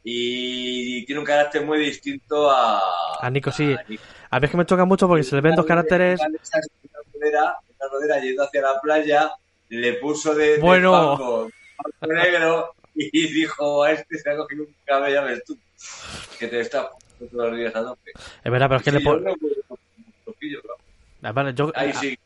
Y 0.05 1.05
tiene 1.07 1.19
un 1.21 1.25
carácter 1.27 1.65
muy 1.65 1.79
distinto 1.79 2.51
a... 2.51 2.81
A 3.21 3.31
Nico, 3.31 3.51
sí. 3.51 3.73
a 3.75 3.83
Nico. 3.89 4.03
A 4.31 4.39
mí 4.39 4.45
es 4.45 4.51
que 4.51 4.57
me 4.59 4.67
choca 4.67 4.85
mucho 4.85 5.09
porque 5.09 5.23
se 5.25 5.35
le 5.35 5.41
ven 5.41 5.55
dos 5.57 5.67
caracteres... 5.67 6.21
La 6.21 6.29
rodera, 7.15 7.57
en 7.69 7.77
la 7.81 7.89
rodera, 7.91 8.21
yendo 8.21 8.45
hacia 8.45 8.63
la 8.63 8.81
playa, 8.81 9.33
le 9.71 9.95
puso 9.95 10.35
de, 10.35 10.57
de 10.57 10.59
Bueno. 10.59 11.49
negro 12.03 12.75
y 12.95 13.33
dijo, 13.33 13.83
a 13.85 13.93
este 13.93 14.19
se 14.19 14.31
ha 14.31 14.37
cogido 14.37 14.65
un 14.65 14.75
cabello, 14.85 15.25
ves 15.25 15.43
tú, 15.45 15.57
que 16.39 16.49
te 16.49 16.61
está 16.61 16.91
todos 17.19 17.49
los 17.51 17.57
días 17.59 17.75
a 17.75 17.83
tope. 17.83 18.13
Es 18.45 18.53
verdad, 18.53 18.69
pero 18.69 18.77
es 18.79 18.83
que 18.85 18.91
Sí, 18.91 18.97
le 18.99 19.03
yo 19.05 19.11
pon- 19.11 19.23
creo 19.23 19.35
que 19.37 19.45
un 19.47 20.13
poquillo, 20.25 20.59
pero 20.63 20.75
Además, 21.23 21.55
yo- 21.55 21.73
Ahí 21.75 21.93
sí. 21.95 22.19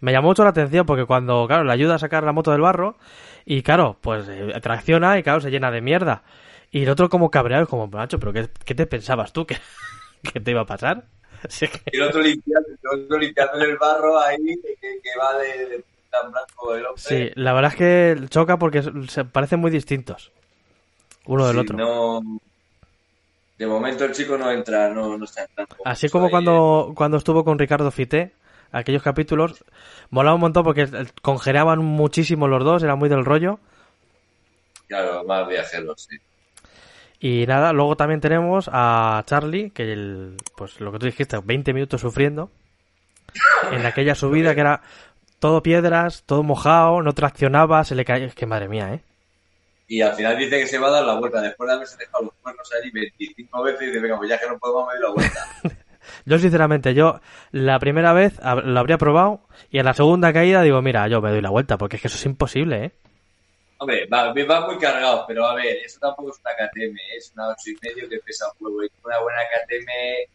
Me 0.00 0.12
llamó 0.12 0.28
mucho 0.28 0.44
la 0.44 0.50
atención 0.50 0.86
porque 0.86 1.04
cuando, 1.06 1.46
claro, 1.46 1.64
le 1.64 1.72
ayuda 1.72 1.94
a 1.96 1.98
sacar 1.98 2.22
la 2.24 2.32
moto 2.32 2.52
del 2.52 2.60
barro 2.60 2.96
y, 3.44 3.62
claro, 3.62 3.96
pues 4.00 4.28
eh, 4.28 4.52
tracciona 4.60 5.18
y, 5.18 5.22
claro, 5.22 5.40
se 5.40 5.50
llena 5.50 5.70
de 5.70 5.80
mierda. 5.80 6.22
Y 6.70 6.82
el 6.82 6.90
otro 6.90 7.08
como 7.08 7.30
cabreado, 7.30 7.62
es 7.64 7.68
como, 7.68 7.86
macho, 7.86 8.18
¿pero 8.18 8.32
qué, 8.32 8.48
qué 8.64 8.74
te 8.74 8.86
pensabas 8.86 9.32
tú? 9.32 9.46
¿Que, 9.46 9.56
que 10.32 10.40
te 10.40 10.50
iba 10.50 10.62
a 10.62 10.66
pasar? 10.66 11.04
Es 11.44 11.58
que- 11.70 11.90
Y 11.92 11.96
el 11.96 12.02
otro 12.02 12.20
limpiando, 12.20 12.68
el 12.68 13.00
otro 13.04 13.18
limpiando 13.18 13.58
el 13.58 13.76
barro 13.78 14.18
ahí, 14.18 14.36
que, 14.62 14.76
que 14.80 15.18
va 15.20 15.38
de, 15.38 15.66
de 15.66 15.84
tan 16.10 16.32
blanco 16.32 16.74
el 16.74 16.86
hombre. 16.86 17.02
Sí, 17.02 17.30
la 17.34 17.52
verdad 17.52 17.72
es 17.72 17.76
que 17.76 18.28
choca 18.28 18.58
porque 18.58 18.82
se 19.08 19.24
parecen 19.24 19.60
muy 19.60 19.70
distintos. 19.70 20.32
Uno 21.26 21.46
del 21.46 21.56
Sí, 21.56 21.60
otro. 21.60 21.76
No, 21.76 22.22
de 23.58 23.66
momento 23.66 24.04
el 24.04 24.12
chico 24.12 24.36
no 24.36 24.50
entra, 24.50 24.90
no, 24.90 25.16
no 25.16 25.24
está 25.24 25.42
entrando. 25.42 25.76
Así 25.84 26.08
como 26.08 26.26
ahí, 26.26 26.30
cuando, 26.30 26.92
cuando 26.94 27.16
estuvo 27.16 27.44
con 27.44 27.58
Ricardo 27.58 27.90
Fité, 27.90 28.32
aquellos 28.72 29.02
capítulos, 29.02 29.64
molaba 30.10 30.34
un 30.34 30.40
montón 30.40 30.64
porque 30.64 30.88
congereaban 31.22 31.78
muchísimo 31.80 32.48
los 32.48 32.64
dos, 32.64 32.82
era 32.82 32.96
muy 32.96 33.08
del 33.08 33.24
rollo. 33.24 33.58
Claro, 34.88 35.24
más 35.24 35.48
viajeros, 35.48 36.06
sí. 36.08 36.16
Y 37.18 37.46
nada, 37.46 37.72
luego 37.72 37.96
también 37.96 38.20
tenemos 38.20 38.68
a 38.72 39.22
Charlie, 39.26 39.70
que 39.70 39.92
el, 39.92 40.36
pues 40.56 40.80
lo 40.80 40.92
que 40.92 40.98
tú 40.98 41.06
dijiste, 41.06 41.38
20 41.42 41.72
minutos 41.72 42.00
sufriendo 42.00 42.50
en 43.72 43.86
aquella 43.86 44.14
subida 44.14 44.54
que 44.54 44.60
era 44.60 44.82
todo 45.38 45.62
piedras, 45.62 46.24
todo 46.26 46.42
mojado, 46.42 47.02
no 47.02 47.12
traccionaba, 47.12 47.84
se 47.84 47.94
le 47.94 48.04
caía. 48.04 48.26
Es 48.26 48.34
que 48.34 48.46
madre 48.46 48.68
mía, 48.68 48.94
¿eh? 48.94 49.00
Y 49.88 50.00
al 50.00 50.14
final 50.14 50.36
dice 50.36 50.58
que 50.58 50.66
se 50.66 50.78
va 50.78 50.88
a 50.88 50.90
dar 50.90 51.04
la 51.04 51.14
vuelta. 51.14 51.40
Después 51.40 51.68
de 51.68 51.74
haberse 51.74 51.96
dejado 51.96 52.24
los 52.24 52.34
cuernos 52.42 52.70
allí 52.72 52.90
25 52.90 53.62
veces 53.62 53.82
y 53.82 53.86
dice, 53.86 54.00
venga, 54.00 54.16
pues 54.18 54.30
ya 54.30 54.38
que 54.38 54.48
no 54.48 54.58
podemos 54.58 54.88
medir 54.88 55.02
la 55.02 55.10
vuelta. 55.10 55.46
Yo, 56.24 56.38
sinceramente, 56.38 56.94
yo 56.94 57.20
la 57.52 57.78
primera 57.78 58.12
vez 58.12 58.38
lo 58.64 58.78
habría 58.80 58.98
probado 58.98 59.40
y 59.70 59.78
en 59.78 59.84
la 59.84 59.94
segunda 59.94 60.32
caída 60.32 60.62
digo, 60.62 60.80
mira, 60.82 61.08
yo 61.08 61.20
me 61.20 61.30
doy 61.30 61.40
la 61.40 61.50
vuelta 61.50 61.76
porque 61.78 61.96
es 61.96 62.02
que 62.02 62.08
eso 62.08 62.16
es 62.16 62.26
imposible, 62.26 62.84
¿eh? 62.84 62.92
Hombre, 63.78 64.06
va, 64.06 64.32
va 64.32 64.66
muy 64.66 64.78
cargado, 64.78 65.24
pero 65.28 65.44
a 65.44 65.54
ver, 65.54 65.76
eso 65.84 65.98
tampoco 66.00 66.30
es 66.30 66.40
una 66.40 66.52
KTM, 66.54 66.96
es 67.16 67.32
una 67.36 67.48
8 67.48 67.56
y 67.66 67.76
medio 67.86 68.08
que 68.08 68.18
pesa 68.24 68.46
un 68.58 68.66
huevo. 68.66 68.82
Y 68.84 68.90
una 69.04 69.20
buena 69.20 69.38
KTM, 69.40 70.30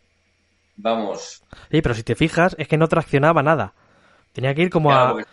vamos, 0.75 1.43
Sí, 1.71 1.81
pero 1.81 1.95
si 1.95 2.03
te 2.03 2.15
fijas, 2.15 2.55
es 2.59 2.67
que 2.67 2.77
no 2.77 2.87
traccionaba 2.87 3.41
nada. 3.43 3.73
Tenía 4.33 4.53
que 4.53 4.61
ir 4.61 4.69
como 4.69 4.89
claro, 4.89 5.03
a... 5.05 5.11
porque- 5.13 5.29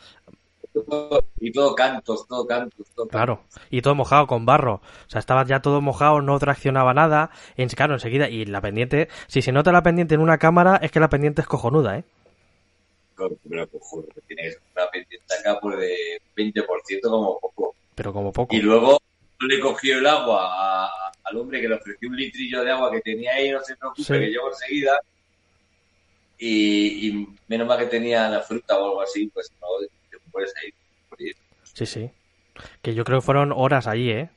todo- 0.84 1.24
y 1.40 1.52
todo 1.52 1.74
cantos, 1.74 2.26
todo 2.26 2.46
cantos, 2.46 2.86
todo 2.94 3.06
cantos. 3.06 3.10
Claro, 3.10 3.40
y 3.70 3.82
todo 3.82 3.94
mojado 3.94 4.26
con 4.26 4.44
barro. 4.46 4.74
O 4.74 5.10
sea, 5.10 5.18
estaba 5.18 5.44
ya 5.44 5.60
todo 5.62 5.80
mojado, 5.80 6.20
no 6.22 6.38
traccionaba 6.38 6.94
nada. 6.94 7.30
En, 7.56 7.68
claro, 7.68 7.94
enseguida. 7.94 8.28
Y 8.28 8.44
la 8.46 8.60
pendiente, 8.60 9.08
si 9.26 9.42
se 9.42 9.52
nota 9.52 9.72
la 9.72 9.82
pendiente 9.82 10.14
en 10.14 10.20
una 10.20 10.38
cámara, 10.38 10.76
es 10.82 10.90
que 10.90 11.00
la 11.00 11.08
pendiente 11.08 11.42
es 11.42 11.46
cojonuda, 11.48 11.98
¿eh? 11.98 12.04
Pero 13.16 13.68
cojones, 13.68 14.10
tiene 14.28 14.42
que 14.44 14.50
ser 14.52 14.60
una 14.76 14.90
pendiente 14.90 15.34
acá 15.40 15.58
por 15.60 15.76
de 15.76 16.20
20% 16.36 17.10
como 17.10 17.38
poco. 17.40 17.74
Pero 17.94 18.12
como 18.12 18.32
poco. 18.32 18.54
Y 18.54 18.60
luego 18.60 19.00
le 19.40 19.58
cogió 19.60 19.98
el 19.98 20.06
agua 20.06 20.46
a- 20.86 21.12
al 21.24 21.36
hombre 21.36 21.60
que 21.60 21.68
le 21.68 21.74
ofreció 21.74 22.08
un 22.08 22.16
litrillo 22.16 22.62
de 22.62 22.70
agua 22.70 22.90
que 22.92 23.00
tenía 23.00 23.32
ahí, 23.34 23.50
no 23.50 23.60
se 23.62 23.76
preocupe, 23.76 24.02
Sí. 24.04 24.12
que 24.12 24.26
llego 24.30 24.48
enseguida. 24.48 25.00
Y, 26.38 27.08
y 27.08 27.28
menos 27.48 27.66
mal 27.66 27.78
que 27.78 27.86
tenía 27.86 28.28
la 28.28 28.40
fruta 28.42 28.78
o 28.78 28.84
algo 28.86 29.00
así, 29.02 29.26
pues 29.34 29.50
no 29.60 29.66
puedes. 30.38 31.36
Sí, 31.74 31.86
sí. 31.86 32.10
Que 32.82 32.94
yo 32.94 33.04
creo 33.04 33.18
que 33.20 33.24
fueron 33.26 33.52
horas 33.54 33.86
allí, 33.86 34.10
¿eh? 34.10 34.30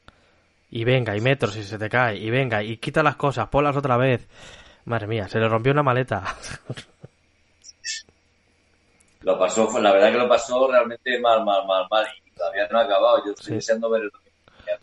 Y 0.69 0.83
venga, 0.83 1.15
y 1.17 1.21
metros, 1.21 1.55
y 1.57 1.63
se 1.63 1.77
te 1.77 1.89
cae. 1.89 2.17
Y 2.17 2.29
venga, 2.29 2.63
y 2.63 2.77
quita 2.77 3.03
las 3.03 3.15
cosas, 3.15 3.47
ponlas 3.49 3.75
otra 3.75 3.97
vez. 3.97 4.27
Madre 4.85 5.07
mía, 5.07 5.27
se 5.27 5.39
le 5.39 5.47
rompió 5.49 5.71
una 5.73 5.83
maleta. 5.83 6.23
Lo 9.21 9.37
pasó, 9.37 9.67
fue- 9.67 9.81
la 9.81 9.91
verdad 9.91 10.11
que 10.11 10.17
lo 10.17 10.27
pasó 10.27 10.67
realmente 10.71 11.19
mal, 11.19 11.45
mal, 11.45 11.65
mal, 11.67 11.85
mal. 11.91 12.05
Y 12.25 12.31
todavía 12.31 12.67
no 12.71 12.79
ha 12.79 12.83
acabado. 12.83 13.23
Yo 13.25 13.31
estoy 13.31 13.45
Sí. 13.45 13.53
deseando 13.53 13.89
ver 13.89 14.03
el 14.03 14.11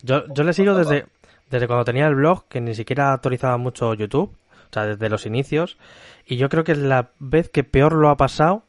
Yo, 0.01 0.23
yo 0.33 0.43
le 0.43 0.53
sigo 0.53 0.75
desde, 0.75 1.07
desde 1.49 1.67
cuando 1.67 1.83
tenía 1.83 2.07
el 2.07 2.15
blog, 2.15 2.47
que 2.47 2.61
ni 2.61 2.73
siquiera 2.73 3.11
actualizaba 3.13 3.57
mucho 3.57 3.93
YouTube. 3.93 4.33
O 4.69 4.73
sea, 4.73 4.85
desde 4.85 5.09
los 5.09 5.25
inicios. 5.25 5.77
Y 6.25 6.37
yo 6.37 6.47
creo 6.47 6.63
que 6.63 6.71
es 6.73 6.77
la 6.77 7.09
vez 7.19 7.49
que 7.49 7.63
peor 7.65 7.93
lo 7.93 8.09
ha 8.09 8.15
pasado. 8.17 8.63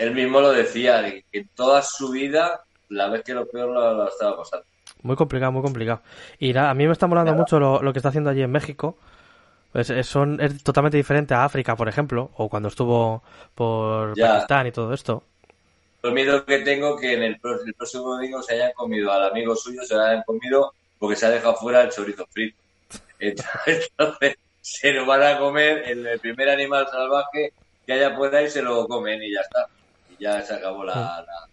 Él 0.00 0.12
mismo 0.14 0.40
lo 0.40 0.52
decía, 0.52 1.02
de 1.02 1.24
que 1.30 1.38
en 1.40 1.48
toda 1.54 1.82
su 1.82 2.10
vida, 2.10 2.64
la 2.88 3.08
vez 3.08 3.22
que 3.24 3.34
lo 3.34 3.46
peor 3.46 3.70
lo, 3.70 3.94
lo 3.94 4.08
estaba 4.08 4.36
pasando. 4.38 4.66
Muy 5.02 5.16
complicado, 5.16 5.52
muy 5.52 5.62
complicado. 5.62 6.02
Y 6.38 6.56
a 6.56 6.74
mí 6.74 6.86
me 6.86 6.92
está 6.92 7.06
molando 7.06 7.34
mucho 7.34 7.58
lo, 7.58 7.82
lo 7.82 7.92
que 7.92 7.98
está 7.98 8.08
haciendo 8.10 8.30
allí 8.30 8.42
en 8.42 8.50
México. 8.52 8.96
Es, 9.74 9.90
es- 9.90 10.06
son, 10.06 10.40
es 10.40 10.62
totalmente 10.62 10.96
diferente 10.96 11.34
a 11.34 11.44
África, 11.44 11.76
por 11.76 11.88
ejemplo, 11.88 12.30
o 12.36 12.48
cuando 12.48 12.68
estuvo 12.68 13.22
por 13.54 14.16
Ya. 14.16 14.28
Pakistán 14.34 14.66
y 14.66 14.72
todo 14.72 14.92
esto. 14.92 15.22
Lo 16.02 16.12
miedo 16.12 16.44
que 16.44 16.58
tengo 16.60 16.96
que 16.98 17.12
en 17.14 17.22
el, 17.22 17.40
el 17.66 17.74
próximo 17.74 18.14
domingo 18.14 18.42
se 18.42 18.54
hayan 18.54 18.72
comido 18.72 19.12
al 19.12 19.24
amigo 19.30 19.54
suyo, 19.54 19.82
se 19.84 19.94
lo 19.94 20.02
hayan 20.02 20.22
comido 20.24 20.72
porque 20.98 21.16
se 21.16 21.26
ha 21.26 21.30
dejado 21.30 21.56
fuera 21.56 21.82
el 21.82 21.90
chorizo 21.90 22.26
frito. 22.30 22.58
Entonces, 23.18 23.90
entonces, 23.96 24.36
se 24.62 24.92
lo 24.92 25.06
van 25.06 25.22
a 25.22 25.38
comer 25.38 25.82
el, 25.86 26.06
el 26.06 26.18
primer 26.20 26.48
animal 26.48 26.86
salvaje 26.90 27.52
que 27.86 27.92
haya 27.92 28.16
por 28.16 28.34
ahí, 28.34 28.48
se 28.48 28.62
lo 28.62 28.86
comen 28.88 29.22
y 29.22 29.32
ya 29.34 29.40
está. 29.42 29.66
Ya 30.20 30.40
se 30.42 30.54
acabó 30.54 30.84
la... 30.84 30.94
la- 30.94 31.48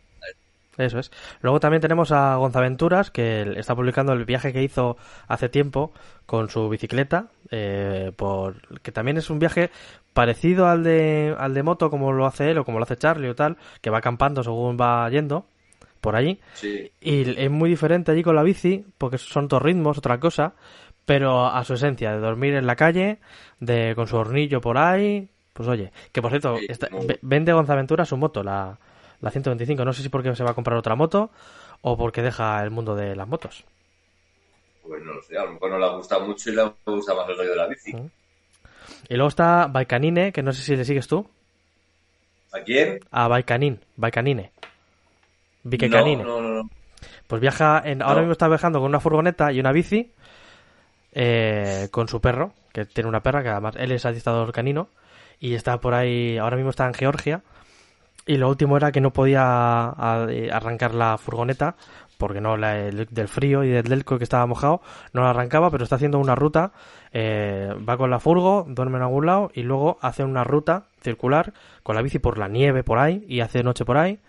Eso 0.86 1.00
es. 1.00 1.12
Luego 1.42 1.60
también 1.60 1.82
tenemos 1.82 2.12
a 2.12 2.36
Gonzaventuras, 2.36 3.10
que 3.10 3.54
está 3.58 3.74
publicando 3.76 4.14
el 4.14 4.26
viaje 4.26 4.54
que 4.54 4.62
hizo 4.62 4.96
hace 5.28 5.50
tiempo 5.50 5.92
con 6.28 6.50
su 6.50 6.70
bicicleta, 6.70 7.28
eh, 7.50 8.12
por 8.16 8.80
que 8.84 8.92
también 8.92 9.18
es 9.18 9.30
un 9.32 9.40
viaje 9.40 9.72
parecido 10.14 10.68
al 10.68 10.84
de, 10.84 11.36
al 11.38 11.54
de 11.56 11.64
moto, 11.64 11.90
como 11.90 12.12
lo 12.12 12.28
hace 12.28 12.52
él 12.52 12.60
o 12.60 12.66
como 12.66 12.78
lo 12.78 12.84
hace 12.84 12.96
Charlie 12.98 13.30
o 13.30 13.36
tal, 13.36 13.58
que 13.82 13.90
va 13.90 13.98
acampando 14.00 14.44
según 14.44 14.78
va 14.80 15.10
yendo 15.10 15.48
por 16.02 16.16
allí. 16.16 16.40
sí. 16.54 16.92
Y 17.02 17.40
es 17.42 17.50
muy 17.50 17.70
diferente 17.72 18.12
allí 18.12 18.22
con 18.22 18.36
la 18.36 18.44
bici, 18.44 18.86
porque 19.00 19.18
son 19.18 19.46
otros 19.46 19.64
ritmos, 19.64 19.98
otra 19.98 20.20
cosa, 20.20 20.54
pero 21.06 21.48
a 21.48 21.64
su 21.64 21.74
esencia, 21.74 22.12
de 22.12 22.20
dormir 22.20 22.54
en 22.54 22.68
la 22.68 22.76
calle, 22.76 23.18
de 23.60 23.94
con 23.96 24.06
su 24.08 24.16
hornillo 24.18 24.62
por 24.62 24.78
ahí, 24.78 25.28
pues 25.58 25.68
oye, 25.68 25.92
que 26.12 26.22
por 26.22 26.30
cierto, 26.32 26.56
ve- 27.08 27.20
vende 27.24 27.52
Gonzaventura 27.52 28.06
su 28.06 28.16
moto, 28.16 28.44
la, 28.44 28.78
la 29.22 29.32
125, 29.32 29.84
no 29.84 29.92
sé 29.92 30.04
si 30.04 30.10
porque 30.10 30.36
se 30.36 30.44
va 30.44 30.52
a 30.52 30.54
comprar 30.54 30.78
otra 30.78 30.96
moto 30.96 31.32
o 31.82 31.98
porque 31.98 32.22
deja 32.22 32.62
el 32.64 32.70
mundo 32.70 32.96
de 32.96 33.16
las 33.16 33.28
motos. 33.28 33.66
Pues 34.84 35.04
no 35.04 35.14
lo 35.16 35.22
sé, 35.24 35.36
a 35.38 35.44
lo 35.46 35.54
mejor 35.54 35.72
no 35.72 35.80
le 35.80 35.96
gusta 35.98 36.20
mucho 36.20 36.52
y 36.52 36.56
le 36.56 36.72
gusta 36.86 37.16
más 37.16 37.28
el 37.28 37.38
rollo 37.38 37.50
de 37.50 37.56
la 37.56 37.68
bici. 37.68 37.92
Y 39.10 39.16
luego 39.16 39.30
está 39.30 39.68
Baikanine, 39.68 40.32
que 40.32 40.44
no 40.44 40.54
sé 40.54 40.62
si 40.62 40.76
le 40.76 40.86
sigues 40.86 41.08
tú. 41.08 41.28
¿A 42.54 42.60
quién? 42.62 43.00
A 43.12 43.28
Baikanin, 43.28 43.80
Baikanine. 43.98 44.52
Bikekanine. 45.64 46.24
No, 46.24 46.42
no, 46.42 46.50
no, 46.50 46.64
no. 46.64 46.70
Pues 47.28 47.42
viaja, 47.42 47.82
en, 47.84 48.02
ahora 48.02 48.22
mismo 48.22 48.32
está 48.32 48.48
viajando 48.48 48.80
con 48.80 48.88
una 48.90 49.00
furgoneta 49.02 49.52
y 49.52 49.60
una 49.60 49.72
bici 49.74 50.12
eh, 51.12 51.90
con 51.92 52.08
su 52.08 52.22
perro, 52.22 52.54
que 52.72 52.86
tiene 52.86 53.10
una 53.10 53.22
perra, 53.22 53.44
que 53.44 53.50
además 53.50 53.76
él 53.78 53.92
es 53.92 54.06
adiestrador 54.06 54.52
canino 54.52 54.90
y 55.40 55.54
está 55.54 55.80
por 55.80 55.94
ahí, 55.94 56.38
ahora 56.38 56.56
mismo 56.58 56.70
está 56.72 56.88
en 56.88 56.94
Georgia. 56.94 57.42
Y 58.26 58.38
lo 58.38 58.50
último 58.50 58.76
era 58.76 58.92
que 58.92 59.00
no 59.02 59.12
podía 59.14 59.94
eh, 60.30 60.50
arrancar 60.52 60.94
la 60.94 61.18
furgoneta 61.18 61.76
porque 62.18 62.42
no 62.42 62.58
la, 62.58 62.78
el- 62.80 63.06
del 63.10 63.28
frío 63.28 63.64
y 63.64 63.70
del 63.70 63.84
delco 63.86 64.18
que 64.18 64.24
estaba 64.24 64.46
mojado 64.48 64.82
no 65.14 65.22
la 65.22 65.30
arrancaba, 65.30 65.70
pero 65.70 65.84
está 65.84 65.96
haciendo 65.98 66.18
una 66.20 66.36
ruta, 66.36 66.72
eh, 67.14 67.74
va 67.88 67.96
con 67.96 68.10
la 68.10 68.20
furgo, 68.20 68.66
duerme 68.68 68.98
en 68.98 69.04
algún 69.04 69.28
lado 69.28 69.52
y 69.54 69.62
luego 69.62 69.98
hace 70.02 70.24
una 70.24 70.44
ruta 70.44 70.88
circular 71.02 71.54
con 71.84 71.96
la 71.96 72.02
bici 72.02 72.20
por 72.20 72.38
la 72.38 72.48
nieve 72.48 72.84
por 72.84 72.98
ahí 73.00 73.24
y 73.30 73.40
hace 73.42 73.64
noche 73.64 73.86
por 73.86 73.98
ahí. 73.98 74.20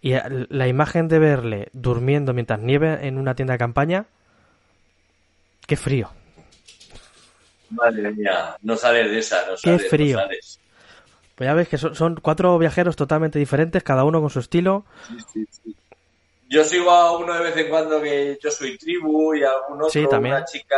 Y 0.00 0.14
la 0.48 0.66
imagen 0.66 1.08
de 1.08 1.18
verle 1.18 1.68
durmiendo 1.72 2.32
mientras 2.32 2.58
nieve 2.60 3.06
en 3.06 3.18
una 3.18 3.34
tienda 3.34 3.52
de 3.52 3.58
campaña, 3.58 4.06
qué 5.66 5.76
frío. 5.76 6.08
Madre 7.72 8.10
mía, 8.12 8.56
no 8.62 8.76
sales 8.76 9.10
de 9.10 9.18
esa, 9.18 9.46
no 9.46 9.52
Qué 9.54 9.60
sales. 9.60 9.82
no 9.82 9.88
frío. 9.88 10.18
sales. 10.18 10.60
Pues 11.34 11.48
ya 11.48 11.54
ves 11.54 11.68
que 11.68 11.78
son, 11.78 11.94
son 11.94 12.16
cuatro 12.22 12.58
viajeros 12.58 12.94
totalmente 12.96 13.38
diferentes, 13.38 13.82
cada 13.82 14.04
uno 14.04 14.20
con 14.20 14.30
su 14.30 14.38
estilo. 14.40 14.84
Sí, 15.08 15.16
sí, 15.32 15.46
sí. 15.64 15.76
Yo 16.48 16.62
sigo 16.64 16.90
a 16.90 17.16
uno 17.16 17.32
de 17.34 17.40
vez 17.44 17.56
en 17.56 17.68
cuando 17.70 18.00
que 18.02 18.38
yo 18.42 18.50
soy 18.50 18.76
tribu 18.76 19.34
y 19.34 19.42
algún 19.42 19.78
otro, 19.78 19.88
Sí, 19.90 20.06
también. 20.08 20.34
una 20.36 20.44
chica, 20.44 20.76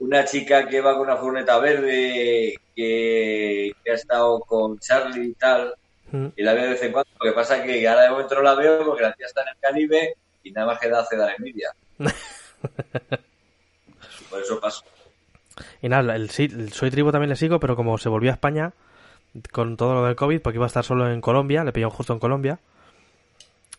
una 0.00 0.24
chica 0.24 0.66
que 0.66 0.80
va 0.80 0.94
con 0.94 1.02
una 1.02 1.16
furgoneta 1.16 1.58
verde 1.60 2.54
que, 2.74 3.72
que 3.84 3.90
ha 3.90 3.94
estado 3.94 4.40
con 4.40 4.78
Charlie 4.78 5.28
y 5.30 5.34
tal, 5.34 5.74
Mm. 6.10 6.26
y 6.36 6.42
la 6.42 6.52
veo 6.52 6.64
de 6.64 6.70
vez 6.72 6.82
en 6.82 6.92
cuando. 6.92 7.08
Lo 7.20 7.30
que 7.30 7.34
pasa 7.34 7.56
es 7.56 7.62
que 7.64 7.88
ahora 7.88 8.02
de 8.02 8.10
momento 8.10 8.34
no 8.34 8.42
la 8.42 8.54
veo 8.54 8.84
porque 8.84 9.02
la 9.02 9.14
tía 9.14 9.24
está 9.24 9.40
en 9.42 9.48
el 9.48 9.56
Caribe 9.58 10.14
y 10.42 10.50
nada 10.52 10.66
más 10.66 10.78
que 10.78 10.90
da 10.90 11.00
hace 11.00 11.16
dar 11.16 11.34
envidia. 11.38 11.70
Por 14.28 14.42
eso 14.42 14.60
paso. 14.60 14.84
Y 15.82 15.88
nada, 15.88 16.14
el, 16.16 16.30
el 16.38 16.72
Soy 16.72 16.90
Tribu 16.90 17.10
también 17.12 17.30
le 17.30 17.36
sigo, 17.36 17.60
pero 17.60 17.76
como 17.76 17.98
se 17.98 18.08
volvió 18.08 18.30
a 18.30 18.34
España 18.34 18.72
con 19.50 19.76
todo 19.76 19.94
lo 19.94 20.04
del 20.04 20.16
COVID, 20.16 20.40
porque 20.40 20.56
iba 20.58 20.66
a 20.66 20.68
estar 20.68 20.84
solo 20.84 21.10
en 21.10 21.20
Colombia, 21.20 21.64
le 21.64 21.72
pilló 21.72 21.90
justo 21.90 22.12
en 22.12 22.18
Colombia. 22.18 22.58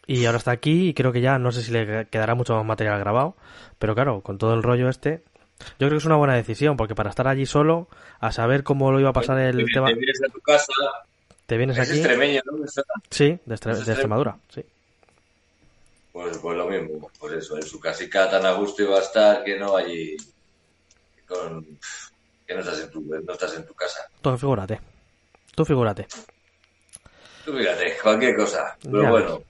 Y 0.06 0.26
ahora 0.26 0.38
está 0.38 0.52
aquí 0.52 0.90
y 0.90 0.94
creo 0.94 1.12
que 1.14 1.22
ya 1.22 1.40
no 1.40 1.52
sé 1.52 1.62
si 1.62 1.72
le 1.72 2.08
quedará 2.08 2.36
mucho 2.36 2.56
más 2.56 2.66
material 2.66 3.00
grabado. 3.00 3.36
Pero 3.80 3.96
claro, 3.96 4.22
con 4.22 4.38
todo 4.38 4.54
el 4.54 4.62
rollo 4.64 4.90
este, 4.90 5.24
yo 5.80 5.88
creo 5.88 5.92
que 5.92 5.98
es 5.98 6.06
una 6.06 6.16
buena 6.18 6.36
decisión, 6.36 6.76
porque 6.76 6.96
para 6.96 7.10
estar 7.10 7.28
allí 7.28 7.46
solo, 7.46 7.88
a 8.20 8.32
saber 8.32 8.64
cómo 8.64 8.92
lo 8.92 9.00
iba 9.00 9.10
a 9.10 9.14
pasar 9.14 9.40
el 9.40 9.58
Te- 9.66 9.72
tema, 9.74 9.88
Te 9.88 9.94
vienes 9.96 10.22
a 10.28 10.32
tu 10.32 10.40
casa, 10.42 10.74
te 11.46 11.58
vienes 11.58 11.78
es 11.78 11.90
aquí. 11.90 12.00
extremeño, 12.00 12.42
¿no? 12.46 12.58
Sí, 13.10 13.40
de, 13.46 13.56
Extre- 13.56 13.72
¿Es 13.74 13.86
de 13.86 13.92
Extremadura, 13.94 14.38
sí. 14.50 14.66
Pues, 16.12 16.38
pues 16.38 16.58
lo 16.58 16.68
mismo, 16.68 17.10
pues 17.20 17.34
eso, 17.34 17.56
en 17.56 17.64
su 17.64 17.80
casica 17.80 18.30
tan 18.30 18.46
a 18.46 18.52
gusto 18.54 18.84
iba 18.84 18.98
a 18.98 19.02
estar 19.02 19.44
que 19.44 19.58
no 19.58 19.76
allí 19.76 20.16
con 21.34 21.80
que 22.48 22.54
no 22.56 22.60
estás 22.62 22.80
en 22.82 22.92
tu, 22.92 23.02
no 23.02 23.34
estás 23.34 23.56
en 23.56 23.66
tu 23.66 23.74
casa. 23.74 24.08
Tú 24.22 24.38
figúrate. 24.38 24.80
Tú 25.56 25.66
figúrate. 25.66 26.08
Tú 27.46 27.58
fíjate, 27.58 27.98
cualquier 28.02 28.36
cosa. 28.36 28.78
Pero 28.84 29.04
Ya 29.04 29.10
bueno. 29.10 29.44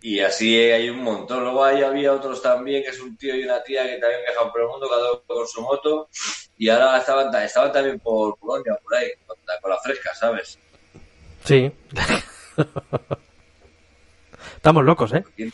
Y 0.00 0.18
así 0.20 0.56
hay 0.58 0.90
un 0.90 0.98
montón. 1.02 1.44
Luego 1.44 1.64
ahí 1.64 1.80
había 1.82 2.12
otros 2.12 2.42
también, 2.42 2.82
que 2.82 2.88
es 2.90 2.98
un 3.00 3.16
tío 3.16 3.36
y 3.36 3.44
una 3.44 3.62
tía 3.62 3.84
que 3.84 3.98
también 3.98 4.20
viajan 4.26 4.50
por 4.50 4.60
el 4.62 4.66
mundo, 4.66 4.88
cada 4.90 5.12
uno 5.12 5.22
con 5.26 5.46
su 5.46 5.62
moto. 5.62 6.08
Y 6.58 6.68
ahora 6.68 6.98
estaban, 6.98 7.30
ta- 7.30 7.44
estaban 7.44 7.70
también 7.72 8.00
por 8.00 8.36
Polonia, 8.38 8.76
por 8.82 8.94
ahí, 8.96 9.10
con 9.26 9.36
la, 9.46 9.60
con 9.60 9.70
la 9.70 9.78
fresca, 9.78 10.12
¿sabes? 10.14 10.58
Sí. 11.44 11.70
Estamos 14.56 14.84
locos, 14.84 15.12
¿eh? 15.14 15.24
¿Quién, 15.36 15.52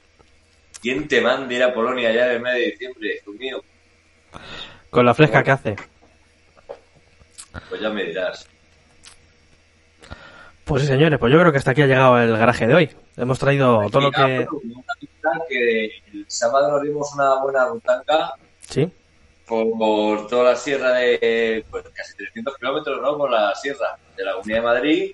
quién 0.80 1.08
te 1.08 1.20
manda 1.20 1.52
ir 1.54 1.62
a 1.62 1.72
Polonia 1.74 2.12
ya 2.12 2.26
en 2.26 2.32
el 2.32 2.40
mes 2.40 2.54
de 2.54 2.60
diciembre? 2.70 3.20
Dios 3.24 3.36
mío, 3.36 3.64
Con 4.90 5.04
la 5.06 5.14
fresca 5.14 5.42
que 5.42 5.50
hace. 5.50 5.76
pues 7.68 7.80
ya 7.80 7.90
me 7.90 8.04
dirás. 8.04 8.46
Pues 10.64 10.82
sí, 10.82 10.88
señores, 10.88 11.18
pues 11.18 11.32
yo 11.32 11.38
creo 11.40 11.50
que 11.52 11.58
hasta 11.58 11.70
aquí 11.70 11.82
ha 11.82 11.86
llegado 11.86 12.18
el 12.20 12.36
garaje 12.36 12.66
de 12.66 12.74
hoy. 12.74 12.90
Hemos 13.16 13.38
traído 13.38 13.88
todo 13.90 14.02
lo 14.02 14.10
que... 14.12 14.46
que 15.48 15.84
el 16.12 16.24
sábado 16.28 16.70
nos 16.72 16.82
dimos 16.82 17.12
una 17.14 17.34
buena 17.42 17.66
rutanca 17.66 18.32
Sí, 18.60 18.90
por, 19.46 19.66
por 19.78 20.26
toda 20.28 20.50
la 20.52 20.56
sierra 20.56 20.92
de 20.92 21.64
pues, 21.70 21.84
casi 21.94 22.14
300 22.16 22.56
kilómetros, 22.58 23.00
¿no? 23.00 23.16
Por 23.16 23.30
la 23.30 23.54
sierra 23.54 23.96
de 24.16 24.24
la 24.24 24.32
Comunidad 24.32 24.58
de 24.58 24.62
Madrid. 24.66 25.12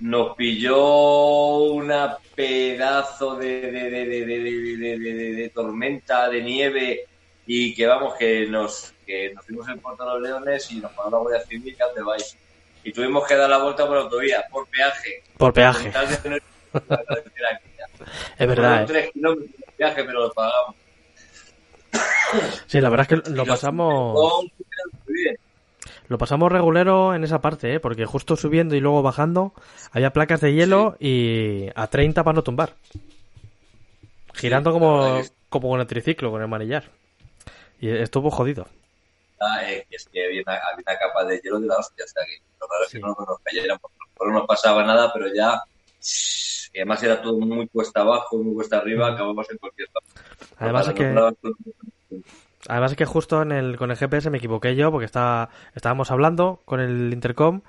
Nos 0.00 0.34
pilló 0.36 1.56
una 1.72 2.18
pedazo 2.34 3.36
de- 3.36 3.70
de- 3.70 3.90
de- 3.90 4.26
de- 4.26 5.34
de 5.34 5.48
tormenta, 5.50 6.28
de 6.28 6.42
nieve 6.42 7.04
y 7.46 7.74
que 7.74 7.86
vamos, 7.86 8.14
que 8.14 8.46
nos, 8.46 8.92
que 9.06 9.32
nos 9.34 9.44
fuimos 9.44 9.68
en 9.68 9.78
Puerto 9.80 10.04
de 10.04 10.10
los 10.10 10.22
Leones 10.22 10.70
y 10.72 10.76
nos 10.76 10.92
paró 10.92 11.10
la 11.10 11.18
Guardia 11.18 11.42
Civil 11.46 11.76
que 11.94 12.02
vais. 12.02 12.36
Y 12.82 12.92
tuvimos 12.92 13.26
que 13.26 13.34
dar 13.36 13.48
la 13.48 13.58
vuelta 13.58 13.86
por 13.86 13.96
autovía, 13.96 14.44
por 14.50 14.66
peaje. 14.68 15.22
por 15.36 15.52
peaje. 15.52 15.90
Tener- 16.22 16.42
Es 18.38 18.48
verdad, 18.48 18.82
¿eh? 18.82 18.86
tres 18.86 19.12
kilómetros 19.12 19.50
de 19.50 19.64
viaje, 19.78 20.04
pero 20.04 20.20
lo 20.22 20.32
pagamos. 20.32 20.76
Sí, 22.66 22.80
la 22.80 22.88
verdad 22.90 23.06
es 23.10 23.22
que 23.22 23.30
lo 23.30 23.46
pasamos... 23.46 24.44
Lo 26.08 26.18
pasamos 26.18 26.52
regulero 26.52 27.14
en 27.14 27.24
esa 27.24 27.40
parte, 27.40 27.74
¿eh? 27.74 27.80
Porque 27.80 28.04
justo 28.04 28.36
subiendo 28.36 28.74
y 28.74 28.80
luego 28.80 29.00
bajando 29.00 29.54
había 29.90 30.12
placas 30.12 30.40
de 30.42 30.52
hielo 30.52 30.96
y 31.00 31.68
a 31.74 31.86
30 31.86 32.22
para 32.22 32.34
no 32.34 32.42
tumbar. 32.42 32.74
Girando 34.34 34.70
la 34.70 34.74
como, 34.78 35.20
como 35.48 35.70
con 35.70 35.80
el 35.80 35.86
triciclo, 35.86 36.30
con 36.30 36.42
el 36.42 36.48
manillar. 36.48 36.84
Y 37.84 37.90
estuvo 37.90 38.30
jodido. 38.30 38.66
Ah, 39.38 39.60
eh, 39.70 39.84
es 39.90 40.08
que 40.10 40.24
había 40.24 40.40
una, 40.46 40.54
había 40.54 40.84
una 40.86 40.98
capa 40.98 41.22
de 41.26 41.38
hielo 41.40 41.60
de 41.60 41.66
la 41.66 41.76
hostia, 41.76 42.02
o 42.06 42.08
sea 42.08 42.24
que 42.24 42.42
lo 42.58 42.66
raro 42.66 42.84
es 42.86 42.92
que 42.92 42.98
no 43.00 43.08
nos 43.08 43.38
cayera, 43.40 43.76
porque 43.76 43.94
a 43.98 44.04
lo 44.24 44.30
mejor 44.30 44.40
no 44.42 44.46
pasaba 44.46 44.84
nada, 44.84 45.12
pero 45.12 45.26
ya, 45.34 45.60
y 46.72 46.78
además 46.78 47.02
era 47.02 47.20
todo 47.20 47.38
muy 47.40 47.68
cuesta 47.68 48.00
abajo, 48.00 48.38
muy 48.38 48.54
cuesta 48.54 48.78
arriba, 48.78 49.08
acabamos 49.12 49.46
en 49.50 49.58
cualquier 49.58 49.88
lado. 49.88 50.06
Además 50.56 50.88
es 50.88 50.94
que, 50.94 51.12
además 52.68 52.90
es 52.92 52.96
que 52.96 53.04
justo 53.04 53.42
en 53.42 53.52
el, 53.52 53.76
con 53.76 53.90
el 53.90 53.98
GPS 53.98 54.30
me 54.30 54.38
equivoqué 54.38 54.74
yo 54.76 54.90
porque 54.90 55.04
estaba, 55.04 55.50
estábamos 55.74 56.10
hablando 56.10 56.62
con 56.64 56.80
el 56.80 57.12
intercom 57.12 57.60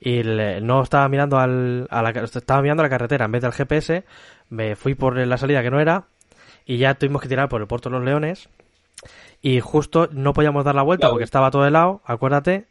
y 0.00 0.24
le- 0.24 0.60
no 0.60 0.82
estaba 0.82 1.08
mirando 1.08 1.38
al, 1.38 1.86
a 1.90 2.02
la, 2.02 2.10
estaba 2.10 2.60
mirando 2.60 2.82
la 2.82 2.88
carretera 2.88 3.26
en 3.26 3.32
vez 3.32 3.42
del 3.42 3.52
GPS. 3.52 4.04
Me 4.48 4.74
fui 4.74 4.96
por 4.96 5.16
la 5.16 5.36
salida 5.38 5.62
que 5.62 5.70
no 5.70 5.78
era 5.78 6.06
y 6.64 6.78
ya 6.78 6.94
tuvimos 6.94 7.22
que 7.22 7.28
tirar 7.28 7.48
por 7.48 7.60
el 7.60 7.68
puerto 7.68 7.88
de 7.88 7.96
los 7.96 8.04
Leones 8.04 8.48
y 9.42 9.60
justo 9.60 10.08
no 10.12 10.32
podíamos 10.32 10.64
dar 10.64 10.74
la 10.74 10.82
vuelta 10.82 11.02
Claro. 11.02 11.14
porque 11.14 11.24
estaba 11.24 11.50
todo 11.50 11.66
helado, 11.66 12.00
acuérdate. 12.04 12.66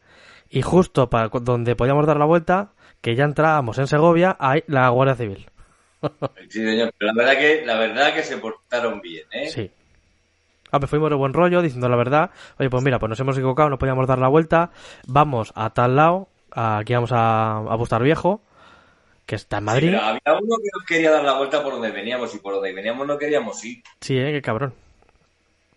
Y 0.50 0.62
justo 0.62 1.10
para 1.10 1.30
donde 1.30 1.76
podíamos 1.76 2.06
dar 2.08 2.18
la 2.18 2.26
vuelta, 2.26 2.70
que 3.02 3.16
ya 3.16 3.24
entrábamos 3.26 3.78
en 3.78 3.88
Segovia, 3.88 4.36
hay 4.40 4.64
la 4.68 4.90
Guardia 4.90 5.16
Civil. 5.16 5.46
Sí, 6.50 6.64
señor, 6.64 6.92
pero 6.98 7.12
la 7.14 7.24
verdad 7.24 7.38
que, 7.40 7.66
la 7.66 7.78
verdad 7.78 8.14
que 8.14 8.24
se 8.24 8.38
portaron 8.38 9.02
bien, 9.02 9.26
¿eh? 9.32 9.50
Sí. 9.50 9.70
Ah, 10.72 10.80
me 10.80 10.88
fuimos 10.88 11.10
de 11.10 11.16
buen 11.16 11.34
rollo, 11.34 11.62
diciendo 11.62 11.90
la 11.90 11.96
verdad. 11.98 12.32
Oye, 12.58 12.70
pues 12.70 12.84
mira, 12.84 13.00
pues 13.00 13.10
nos 13.10 13.20
hemos 13.20 13.36
equivocado, 13.38 13.70
no 13.70 13.78
podíamos 13.78 14.08
dar 14.08 14.18
la 14.20 14.28
vuelta. 14.28 14.72
Vamos 15.08 15.52
a 15.56 15.72
tal 15.72 15.96
lado, 15.96 16.30
aquí 16.52 16.94
vamos 16.94 17.12
a, 17.12 17.58
a 17.58 17.76
Bustar 17.76 18.02
Viejo, 18.04 18.42
que 19.26 19.36
está 19.36 19.58
en 19.58 19.64
Sí, 19.64 19.66
Madrid. 19.66 19.88
pero 19.92 20.02
había 20.02 20.40
uno 20.42 20.56
que 20.58 20.70
nos 20.74 20.86
quería 20.88 21.12
dar 21.12 21.24
la 21.24 21.38
vuelta 21.38 21.62
por 21.64 21.74
donde 21.74 21.92
veníamos 21.92 22.34
y 22.34 22.40
por 22.40 22.54
donde 22.54 22.74
veníamos 22.74 23.06
no 23.06 23.18
queríamos 23.18 23.64
ir. 23.66 23.84
Sí, 24.02 24.18
eh, 24.18 24.32
qué 24.32 24.42
cabrón. 24.42 24.74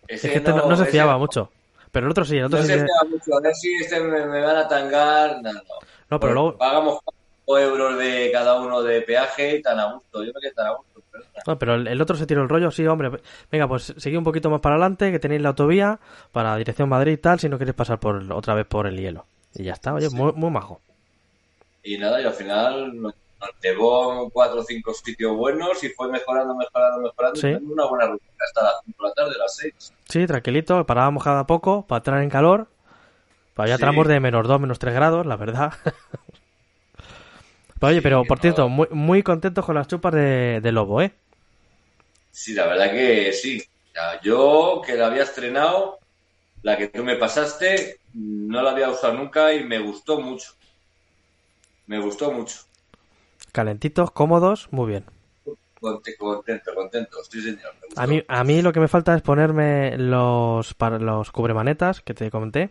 Ese 0.09 0.27
Es 0.27 0.33
que 0.33 0.39
este 0.39 0.51
no, 0.51 0.69
no 0.69 0.77
se 0.77 0.83
ese 0.83 0.93
fiaba 0.93 1.19
mucho. 1.19 1.51
Pero 1.91 2.07
el 2.07 2.11
otro 2.13 2.25
sí, 2.25 2.37
el 2.39 2.45
otro 2.45 2.59
No 2.59 2.65
sí. 2.65 2.71
se 2.73 2.79
que- 2.79 2.85
fiaba 2.85 3.11
mucho, 3.11 3.37
a 3.37 3.41
ver 3.41 3.55
si 3.55 3.75
este 3.75 4.01
me, 4.01 4.27
me 4.27 4.41
van 4.41 4.57
a 4.57 4.69
tangar, 4.69 5.43
no, 5.43 5.53
no. 5.53 5.61
No, 5.61 5.63
pero 6.09 6.19
Pues 6.21 6.33
luego. 6.35 6.59
Pagamos 6.59 6.99
4 7.45 7.65
euros 7.69 7.99
de 7.99 8.31
cada 8.33 8.61
uno 8.61 8.83
de 8.83 9.03
peaje 9.03 9.57
y 9.57 9.63
tan 9.63 9.79
a 9.79 9.93
gusto. 9.95 10.23
Yo 10.25 10.33
me 10.35 10.41
quedé 10.41 10.53
tan 10.53 10.67
a 10.69 10.71
gusto. 10.75 11.03
pero. 11.11 11.25
No, 11.47 11.59
pero 11.59 11.75
el, 11.75 11.87
el 11.89 12.01
otro 12.01 12.17
se 12.17 12.27
tiró 12.27 12.43
el 12.43 12.49
rollo, 12.49 12.71
sí, 12.71 12.87
hombre. 12.87 13.11
Venga, 13.51 13.67
pues 13.69 13.95
seguid 13.97 14.17
un 14.19 14.25
poquito 14.25 14.49
más 14.51 14.61
para 14.61 14.77
adelante, 14.77 15.11
que 15.11 15.19
tenéis 15.19 15.43
la 15.43 15.51
autovía 15.51 15.99
para 16.33 16.57
dirección 16.57 16.89
Madrid 16.89 17.13
y 17.13 17.17
tal, 17.19 17.41
si 17.41 17.49
no 17.49 17.59
queréis 17.59 17.75
pasar 17.75 17.99
por 18.01 18.23
otra 18.33 18.55
vez 18.55 18.67
por 18.67 18.87
el 18.87 18.97
hielo. 18.99 19.27
Y 19.55 19.65
ya 19.65 19.73
está, 19.75 19.93
oye, 19.93 20.09
muy, 20.11 20.33
muy 20.33 20.51
majo. 20.51 20.81
Y 21.83 21.99
nada, 21.99 22.21
y 22.21 22.25
al 22.25 22.33
final 22.33 23.13
nos, 23.43 23.61
llevó 23.63 24.31
cuatro 24.31 24.61
o 24.61 24.65
cinco 24.65 24.95
sitios 24.95 25.37
buenos 25.37 25.83
y 25.85 25.89
fue 25.91 26.09
mejorando, 26.11 26.55
mejorando, 26.55 27.01
mejorando. 27.03 27.41
Sí. 27.41 27.49
y 27.49 27.55
una 27.55 27.87
buena 27.87 28.07
ruta 28.07 28.25
hasta 28.45 28.63
las 28.63 28.75
5 28.87 29.03
de 29.03 29.09
la 29.09 29.15
tarde, 29.15 29.39
las 29.39 29.57
6. 29.57 29.93
Sí, 30.09 30.27
tranquilito, 30.27 30.85
parábamos 30.87 31.23
cada 31.25 31.47
poco 31.47 31.87
para 31.87 31.99
entrar 31.99 32.23
en 32.23 32.31
calor. 32.31 32.69
Había 33.57 33.79
Sí. 33.79 33.81
tramos 33.81 34.09
de 34.09 34.21
menos 34.21 34.47
2, 34.49 34.61
menos 34.61 34.79
3 34.79 34.95
grados, 34.95 35.27
la 35.27 35.37
verdad. 35.37 35.73
Pero, 37.81 37.91
oye, 37.91 38.01
Sí, 38.01 38.01
pero 38.01 38.27
por 38.27 38.39
no. 38.39 38.43
cierto, 38.43 38.69
muy, 38.69 38.87
muy 38.91 39.23
contentos 39.25 39.65
con 39.65 39.75
las 39.75 39.89
chupas 39.89 40.15
de, 40.15 40.61
de 40.61 40.73
lobo, 40.73 41.03
¿eh? 41.03 41.13
Sí, 42.31 42.55
la 42.55 42.67
verdad 42.67 42.91
que 42.93 43.33
sí. 43.33 43.63
Yo 44.23 44.81
que 44.85 44.95
la 44.95 45.07
había 45.09 45.25
estrenado, 45.25 45.99
la 46.63 46.77
que 46.77 46.89
tú 46.89 47.05
me 47.05 47.17
pasaste, 47.17 48.01
no 48.15 48.63
la 48.63 48.71
había 48.71 48.89
usado 48.91 49.15
nunca 49.15 49.53
y 49.53 49.65
me 49.65 49.79
gustó 49.81 50.21
mucho. 50.21 50.53
Me 51.87 51.99
gustó 52.01 52.31
mucho. 52.33 52.57
Calentitos, 53.53 54.11
cómodos, 54.11 54.69
muy 54.71 54.89
bien. 54.89 55.05
Conte- 55.81 56.17
Contento, 56.17 56.75
contento, 56.75 57.19
sí 57.29 57.43
señor. 57.43 57.73
A 57.97 58.07
mí, 58.07 58.23
a 58.29 58.45
mí 58.45 58.63
lo 58.63 58.73
que 58.73 58.81
me 58.81 58.89
falta 58.89 59.15
es 59.15 59.23
ponerme 59.23 59.99
los, 59.99 60.75
para 60.75 60.99
los 60.99 61.31
cubremanetas 61.33 62.01
que 62.01 62.15
te 62.15 62.31
comenté. 62.31 62.71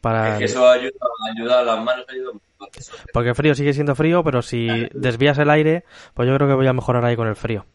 Para, 0.00 0.32
Es 0.32 0.38
que 0.38 0.44
eso 0.46 0.66
ayuda, 0.68 0.90
ayuda 1.36 1.60
a 1.60 1.62
las 1.62 1.84
manos, 1.84 2.06
ayuda. 2.08 2.32
Porque 3.12 3.28
el 3.30 3.34
frío 3.34 3.54
sigue 3.54 3.74
siendo 3.74 3.94
frío, 3.94 4.24
pero 4.24 4.40
si 4.40 4.88
desvías 4.94 5.36
el 5.38 5.50
aire, 5.50 5.84
pues 6.14 6.26
yo 6.28 6.34
creo 6.34 6.48
que 6.48 6.54
voy 6.54 6.66
a 6.66 6.72
mejorar 6.72 7.04
ahí 7.04 7.14
con 7.14 7.28
el 7.28 7.36
frío. 7.36 7.66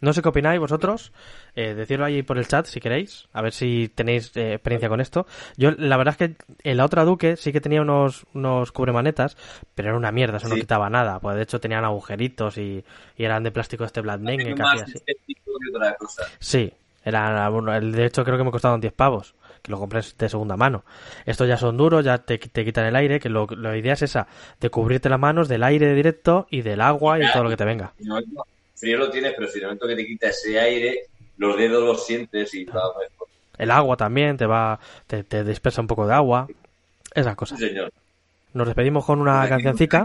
No 0.00 0.12
sé 0.12 0.22
qué 0.22 0.28
opináis 0.28 0.58
vosotros, 0.58 1.12
eh, 1.54 1.74
decirlo 1.74 2.06
ahí 2.06 2.22
por 2.22 2.38
el 2.38 2.46
chat 2.48 2.66
si 2.66 2.80
queréis, 2.80 3.28
a 3.32 3.42
ver 3.42 3.52
si 3.52 3.90
tenéis 3.94 4.34
eh, 4.36 4.54
experiencia 4.54 4.88
con 4.88 5.00
esto. 5.00 5.26
Yo, 5.56 5.72
la 5.72 5.96
verdad 5.96 6.16
es 6.18 6.28
que 6.28 6.36
en 6.62 6.76
la 6.76 6.84
otra 6.84 7.04
Duque 7.04 7.36
sí 7.36 7.52
que 7.52 7.60
tenía 7.60 7.82
unos, 7.82 8.26
unos 8.34 8.72
cubremanetas, 8.72 9.36
pero 9.74 9.90
era 9.90 9.98
una 9.98 10.12
mierda, 10.12 10.38
eso 10.38 10.48
no 10.48 10.56
quitaba 10.56 10.88
nada. 10.88 11.20
Pues 11.20 11.36
de 11.36 11.42
hecho 11.42 11.60
tenían 11.60 11.84
agujeritos 11.84 12.58
y, 12.58 12.84
y 13.16 13.24
eran 13.24 13.42
de 13.42 13.50
plástico 13.52 13.84
este 13.84 14.02
más 14.02 14.18
hacía 14.18 14.84
así. 14.84 14.98
estético 14.98 15.52
que 15.58 15.76
otra 15.76 15.94
cosa. 15.96 16.24
Sí, 16.38 16.72
era, 17.04 17.48
bueno, 17.48 17.78
de 17.80 18.06
hecho 18.06 18.24
creo 18.24 18.38
que 18.38 18.44
me 18.44 18.50
costaron 18.50 18.80
10 18.80 18.92
pavos, 18.92 19.34
que 19.62 19.70
lo 19.70 19.78
compré 19.78 20.00
de 20.18 20.28
segunda 20.28 20.56
mano. 20.56 20.84
Estos 21.26 21.48
ya 21.48 21.56
son 21.56 21.76
duros, 21.76 22.04
ya 22.04 22.18
te, 22.18 22.38
te 22.38 22.64
quitan 22.64 22.86
el 22.86 22.96
aire, 22.96 23.20
que 23.20 23.28
lo, 23.28 23.46
la 23.46 23.76
idea 23.76 23.94
es 23.94 24.02
esa, 24.02 24.26
de 24.60 24.70
cubrirte 24.70 25.08
las 25.08 25.20
manos 25.20 25.48
del 25.48 25.62
aire 25.62 25.94
directo 25.94 26.46
y 26.50 26.62
del 26.62 26.80
agua 26.80 27.18
y 27.18 27.30
todo 27.32 27.44
lo 27.44 27.50
que 27.50 27.56
te 27.56 27.64
venga. 27.64 27.92
No, 28.00 28.20
no, 28.20 28.44
frío 28.80 28.98
lo 28.98 29.10
tienes, 29.10 29.34
pero 29.36 29.48
si 29.48 29.58
el 29.58 29.64
momento 29.64 29.86
que 29.86 29.94
te 29.96 30.06
quita 30.06 30.28
ese 30.28 30.58
aire, 30.58 31.06
los 31.36 31.56
dedos 31.56 31.84
los 31.84 32.06
sientes 32.06 32.52
y 32.54 32.64
va 32.64 32.82
mejor. 32.98 33.28
El 33.58 33.70
agua 33.70 33.96
también 33.96 34.36
te 34.36 34.46
va, 34.46 34.80
te, 35.06 35.22
te 35.22 35.44
dispersa 35.44 35.80
un 35.82 35.86
poco 35.86 36.06
de 36.06 36.14
agua, 36.14 36.48
esas 37.14 37.32
Sí, 37.32 37.36
cosas. 37.36 37.58
señor. 37.58 37.92
Nos 38.54 38.66
despedimos 38.66 39.04
con 39.04 39.20
una 39.20 39.48
cancioncica, 39.48 40.02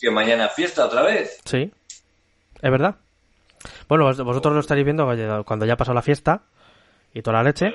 que 0.00 0.10
mañana 0.10 0.48
fiesta 0.48 0.86
otra 0.86 1.02
vez. 1.02 1.38
sí, 1.44 1.70
es 2.62 2.70
verdad. 2.70 2.96
Bueno, 3.88 4.04
vos- 4.04 4.20
vosotros 4.24 4.54
lo 4.54 4.60
estaréis 4.60 4.84
viendo 4.84 5.06
cuando 5.44 5.66
ya 5.66 5.76
pasó 5.76 5.92
la 5.94 6.02
fiesta 6.02 6.42
y 7.12 7.22
toda 7.22 7.38
la 7.38 7.44
leche. 7.44 7.72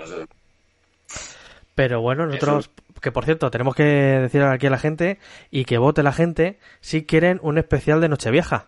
Pero 1.75 2.01
bueno, 2.01 2.25
nosotros, 2.25 2.69
que 3.01 3.11
por 3.11 3.25
cierto, 3.25 3.49
tenemos 3.51 3.73
que 3.75 3.83
decir 3.83 4.41
aquí 4.43 4.67
a 4.67 4.69
la 4.71 4.77
gente 4.77 5.17
y 5.49 5.65
que 5.65 5.77
vote 5.77 6.03
la 6.03 6.11
gente 6.11 6.59
si 6.81 7.05
quieren 7.05 7.39
un 7.41 7.57
especial 7.57 8.01
de 8.01 8.09
Nochevieja. 8.09 8.67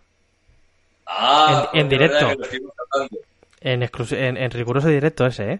Ah, 1.14 1.70
En- 1.74 1.82
en 1.82 1.88
pues, 1.90 2.00
verdad 2.00 2.30
directo. 2.30 2.58
En, 3.62 3.84
en, 3.84 4.38
en 4.38 4.52
riguroso 4.52 4.88
directo 4.88 5.26
ese, 5.26 5.52
¿eh? 5.54 5.60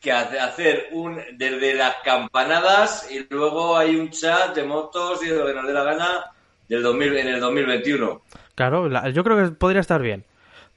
Que 0.00 0.10
hace- 0.10 0.40
hacer 0.40 0.88
un 0.92 1.20
desde 1.34 1.74
las 1.74 1.96
campanadas 2.04 3.08
y 3.10 3.24
luego 3.30 3.76
hay 3.76 3.94
un 3.96 4.10
chat 4.10 4.54
de 4.54 4.64
motos 4.64 5.22
y 5.24 5.28
de 5.28 5.36
lo 5.38 5.46
que 5.46 5.54
nos 5.54 5.66
dé 5.66 5.72
la 5.72 5.84
gana 5.84 6.24
del 6.68 6.82
2000, 6.82 7.16
en 7.18 7.28
el 7.28 7.40
2021. 7.40 8.22
Claro, 8.54 8.88
la- 8.88 9.10
yo 9.10 9.22
creo 9.22 9.36
que 9.36 9.52
podría 9.54 9.80
estar 9.80 10.00
bien. 10.02 10.24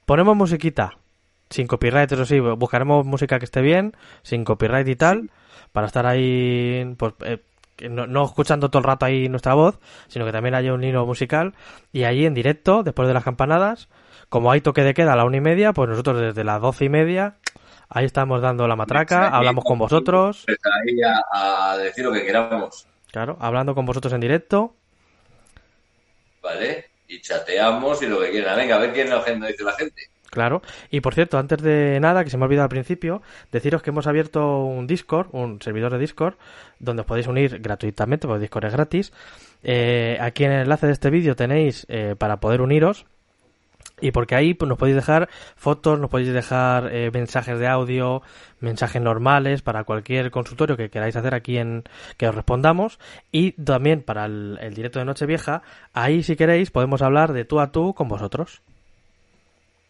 Ponemos 0.04 0.36
musiquita, 0.36 0.96
sin 1.50 1.66
copyright, 1.66 2.12
eso 2.12 2.24
sí, 2.24 2.38
buscaremos 2.38 3.04
música 3.04 3.38
que 3.40 3.44
esté 3.46 3.60
bien, 3.62 3.96
sin 4.22 4.44
copyright 4.44 4.86
y 4.86 4.94
tal, 4.96 5.30
para 5.72 5.88
estar 5.88 6.06
ahí, 6.06 6.94
pues, 6.96 7.14
eh, 7.24 7.38
que 7.76 7.88
no, 7.88 8.06
no 8.06 8.24
escuchando 8.24 8.68
todo 8.70 8.78
el 8.80 8.84
rato 8.84 9.06
ahí 9.06 9.28
nuestra 9.28 9.54
voz, 9.54 9.78
sino 10.08 10.24
que 10.24 10.32
también 10.32 10.54
haya 10.54 10.72
un 10.72 10.82
hilo 10.82 11.06
musical, 11.06 11.54
y 11.92 12.04
allí 12.04 12.26
en 12.26 12.34
directo, 12.34 12.82
después 12.82 13.06
de 13.06 13.14
las 13.14 13.24
campanadas, 13.24 13.88
como 14.28 14.50
hay 14.50 14.60
toque 14.60 14.82
de 14.82 14.94
queda 14.94 15.12
a 15.12 15.16
la 15.16 15.24
una 15.24 15.36
y 15.36 15.40
media, 15.40 15.72
pues 15.72 15.88
nosotros 15.88 16.20
desde 16.20 16.44
las 16.44 16.60
doce 16.60 16.86
y 16.86 16.88
media, 16.88 17.36
ahí 17.88 18.04
estamos 18.04 18.42
dando 18.42 18.66
la 18.66 18.76
matraca, 18.76 19.28
hablamos 19.28 19.64
con 19.64 19.78
vosotros, 19.78 20.44
ahí 20.48 21.02
a, 21.02 21.70
a 21.70 21.76
decir 21.78 22.04
lo 22.04 22.12
que 22.12 22.24
queramos, 22.24 22.86
claro, 23.12 23.36
hablando 23.40 23.74
con 23.74 23.86
vosotros 23.86 24.12
en 24.12 24.20
directo, 24.20 24.74
¿vale? 26.42 26.86
Y 27.08 27.20
chateamos 27.20 28.02
y 28.02 28.06
lo 28.06 28.20
que 28.20 28.30
quieran. 28.30 28.56
Venga, 28.56 28.76
a 28.76 28.78
ver 28.78 28.92
quién 28.92 29.08
nos 29.08 29.24
dice 29.24 29.64
la 29.64 29.72
gente. 29.72 30.10
Claro. 30.36 30.60
Y 30.90 31.00
por 31.00 31.14
cierto, 31.14 31.38
antes 31.38 31.62
de 31.62 31.98
nada, 31.98 32.22
que 32.22 32.28
se 32.28 32.36
me 32.36 32.42
ha 32.42 32.44
olvidado 32.44 32.64
al 32.64 32.68
principio, 32.68 33.22
deciros 33.50 33.80
que 33.82 33.88
hemos 33.88 34.06
abierto 34.06 34.64
un 34.64 34.86
Discord, 34.86 35.28
un 35.32 35.62
servidor 35.62 35.92
de 35.92 35.98
Discord, 35.98 36.34
donde 36.78 37.00
os 37.00 37.06
podéis 37.06 37.26
unir 37.26 37.58
gratuitamente, 37.60 38.26
porque 38.26 38.42
Discord 38.42 38.66
es 38.66 38.72
gratis. 38.74 39.12
Eh, 39.62 40.18
aquí 40.20 40.44
en 40.44 40.52
el 40.52 40.62
enlace 40.64 40.88
de 40.88 40.92
este 40.92 41.08
vídeo 41.08 41.36
tenéis 41.36 41.86
eh, 41.88 42.16
para 42.18 42.36
poder 42.36 42.60
uniros. 42.60 43.06
Y 43.98 44.10
porque 44.10 44.34
ahí 44.34 44.52
pues, 44.52 44.68
nos 44.68 44.76
podéis 44.76 44.96
dejar 44.96 45.30
fotos, 45.56 45.98
nos 45.98 46.10
podéis 46.10 46.34
dejar 46.34 46.94
eh, 46.94 47.10
mensajes 47.10 47.58
de 47.58 47.66
audio, 47.66 48.20
mensajes 48.60 49.00
normales 49.00 49.62
para 49.62 49.84
cualquier 49.84 50.30
consultorio 50.30 50.76
que 50.76 50.90
queráis 50.90 51.16
hacer 51.16 51.34
aquí 51.34 51.56
en 51.56 51.84
que 52.18 52.28
os 52.28 52.34
respondamos. 52.34 52.98
Y 53.32 53.52
también 53.52 54.02
para 54.02 54.26
el, 54.26 54.58
el 54.60 54.74
directo 54.74 54.98
de 54.98 55.06
Nochevieja, 55.06 55.62
ahí 55.94 56.22
si 56.22 56.36
queréis 56.36 56.70
podemos 56.70 57.00
hablar 57.00 57.32
de 57.32 57.46
tú 57.46 57.58
a 57.58 57.72
tú 57.72 57.94
con 57.94 58.08
vosotros. 58.08 58.60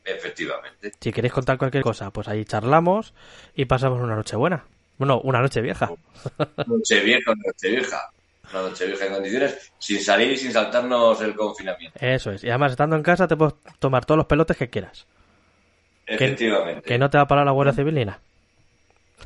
Efectivamente. 0.07 0.92
Si 1.00 1.12
queréis 1.12 1.32
contar 1.32 1.59
cualquier 1.59 1.82
cosa, 1.82 2.11
pues 2.12 2.28
ahí 2.28 2.44
charlamos 2.44 3.12
y 3.54 3.64
pasamos 3.64 4.00
una 4.00 4.14
noche 4.14 4.36
buena. 4.36 4.64
Bueno, 4.98 5.20
una 5.24 5.40
noche 5.40 5.61
vieja. 5.61 5.90
Noche 6.66 7.00
vieja, 7.00 7.34
noche 7.34 7.70
vieja. 7.70 8.11
Una 8.52 8.62
noche 8.62 8.86
vieja 8.86 9.07
en 9.07 9.12
condiciones, 9.12 9.72
sin 9.78 10.00
salir 10.00 10.30
y 10.30 10.36
sin 10.36 10.52
saltarnos 10.52 11.20
el 11.20 11.34
confinamiento. 11.34 11.98
Eso 12.00 12.30
es. 12.30 12.44
Y 12.44 12.48
además, 12.48 12.70
estando 12.70 12.94
en 12.94 13.02
casa, 13.02 13.26
te 13.26 13.36
puedes 13.36 13.54
tomar 13.80 14.04
todos 14.04 14.18
los 14.18 14.26
pelotes 14.26 14.57
que 14.57 14.70
quieras. 14.70 15.07
Efectivamente. 16.07 16.82
Que 16.82 16.98
no 16.98 17.11
te 17.11 17.18
va 17.18 17.24
a 17.24 17.26
parar 17.26 17.44
la 17.44 17.50
Guardia 17.50 17.74
Civil 17.74 17.94
ni 17.96 18.04
nada. 18.04 18.20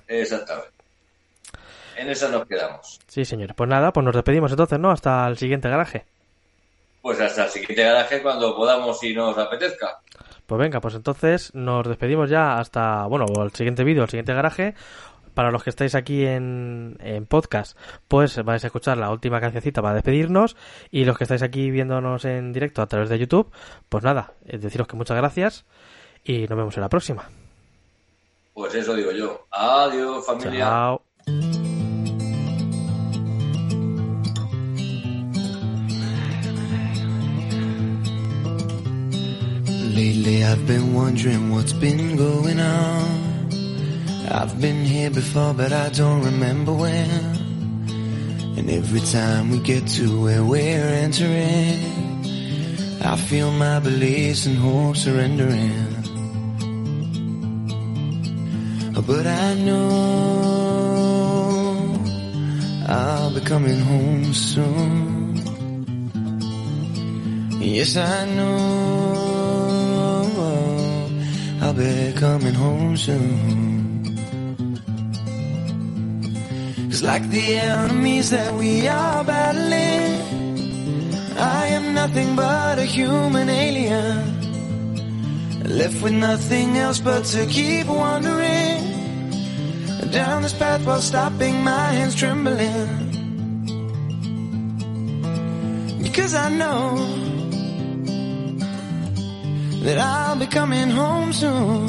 Exactamente. 0.08 0.70
En 1.96 2.08
eso 2.08 2.30
nos 2.30 2.46
quedamos. 2.46 2.98
Sí, 3.06 3.26
señores. 3.26 3.54
Pues 3.54 3.68
nada, 3.68 3.92
pues 3.92 4.02
nos 4.02 4.14
despedimos 4.14 4.50
entonces, 4.50 4.78
¿no? 4.78 4.90
Hasta 4.90 5.28
el 5.28 5.36
siguiente 5.36 5.68
garaje. 5.68 6.06
Pues 7.02 7.20
hasta 7.20 7.44
el 7.44 7.50
siguiente 7.50 7.84
garaje 7.84 8.22
cuando 8.22 8.56
podamos 8.56 9.02
y 9.04 9.12
nos 9.12 9.36
apetezca. 9.36 10.00
Pues 10.50 10.58
venga, 10.58 10.80
pues 10.80 10.96
entonces 10.96 11.54
nos 11.54 11.86
despedimos 11.86 12.28
ya 12.28 12.58
hasta, 12.58 13.06
bueno, 13.06 13.24
el 13.40 13.52
siguiente 13.52 13.84
vídeo, 13.84 14.02
el 14.02 14.08
siguiente 14.08 14.34
garaje. 14.34 14.74
Para 15.32 15.52
los 15.52 15.62
que 15.62 15.70
estáis 15.70 15.94
aquí 15.94 16.26
en, 16.26 16.96
en 16.98 17.24
podcast, 17.24 17.78
pues 18.08 18.42
vais 18.44 18.64
a 18.64 18.66
escuchar 18.66 18.98
la 18.98 19.12
última 19.12 19.40
cancioncita 19.40 19.80
para 19.80 19.94
despedirnos. 19.94 20.56
Y 20.90 21.04
los 21.04 21.16
que 21.16 21.22
estáis 21.22 21.44
aquí 21.44 21.70
viéndonos 21.70 22.24
en 22.24 22.52
directo 22.52 22.82
a 22.82 22.88
través 22.88 23.08
de 23.10 23.20
YouTube, 23.20 23.52
pues 23.88 24.02
nada, 24.02 24.32
eh, 24.44 24.58
deciros 24.58 24.88
que 24.88 24.96
muchas 24.96 25.18
gracias 25.18 25.66
y 26.24 26.48
nos 26.48 26.58
vemos 26.58 26.76
en 26.76 26.80
la 26.80 26.88
próxima. 26.88 27.30
Pues 28.52 28.74
eso 28.74 28.92
digo 28.96 29.12
yo. 29.12 29.46
Adiós, 29.52 30.26
familia. 30.26 30.64
Chao. 30.64 31.09
I've 40.50 40.66
been 40.66 40.94
wondering 40.94 41.52
what's 41.52 41.72
been 41.72 42.16
going 42.16 42.58
on. 42.58 43.50
I've 44.28 44.60
been 44.60 44.84
here 44.84 45.08
before, 45.08 45.54
but 45.54 45.72
I 45.72 45.90
don't 45.90 46.24
remember 46.24 46.72
when. 46.72 47.08
And 48.58 48.68
every 48.68 48.98
time 48.98 49.52
we 49.52 49.60
get 49.60 49.86
to 49.98 50.22
where 50.24 50.42
we're 50.42 50.90
entering, 51.04 51.78
I 53.00 53.14
feel 53.14 53.52
my 53.52 53.78
beliefs 53.78 54.46
and 54.46 54.58
hope 54.58 54.96
surrendering. 54.96 55.86
Oh, 58.96 59.02
but 59.06 59.28
I 59.28 59.54
know 59.54 59.86
I'll 62.88 63.32
be 63.32 63.40
coming 63.42 63.78
home 63.78 64.34
soon. 64.34 65.36
Yes, 67.60 67.96
I 67.96 68.24
know 68.34 68.99
I'll 71.70 71.76
be 71.76 72.12
coming 72.18 72.54
home 72.54 72.96
soon. 72.96 74.04
Cause 76.90 77.04
like 77.04 77.30
the 77.30 77.58
enemies 77.58 78.30
that 78.30 78.52
we 78.54 78.88
are 78.88 79.22
battling, 79.22 80.10
I 81.38 81.66
am 81.68 81.94
nothing 81.94 82.34
but 82.34 82.80
a 82.80 82.84
human 82.84 83.48
alien. 83.48 84.18
Left 85.62 86.02
with 86.02 86.14
nothing 86.14 86.76
else 86.76 86.98
but 86.98 87.24
to 87.26 87.46
keep 87.46 87.86
wandering 87.86 88.82
down 90.10 90.42
this 90.42 90.54
path 90.54 90.84
while 90.84 91.00
stopping 91.00 91.62
my 91.62 91.86
hands 91.92 92.16
trembling. 92.16 92.88
Because 96.02 96.34
I 96.34 96.48
know 96.48 97.29
that 99.84 99.98
I'll 99.98 100.36
be 100.36 100.46
coming 100.46 100.90
home 100.90 101.32
soon. 101.32 101.88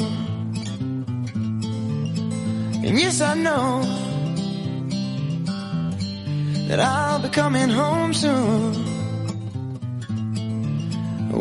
And 2.84 2.98
yes, 2.98 3.20
I 3.20 3.34
know 3.34 3.82
that 6.68 6.80
I'll 6.80 7.20
be 7.20 7.28
coming 7.28 7.68
home 7.68 8.12
soon. 8.14 8.90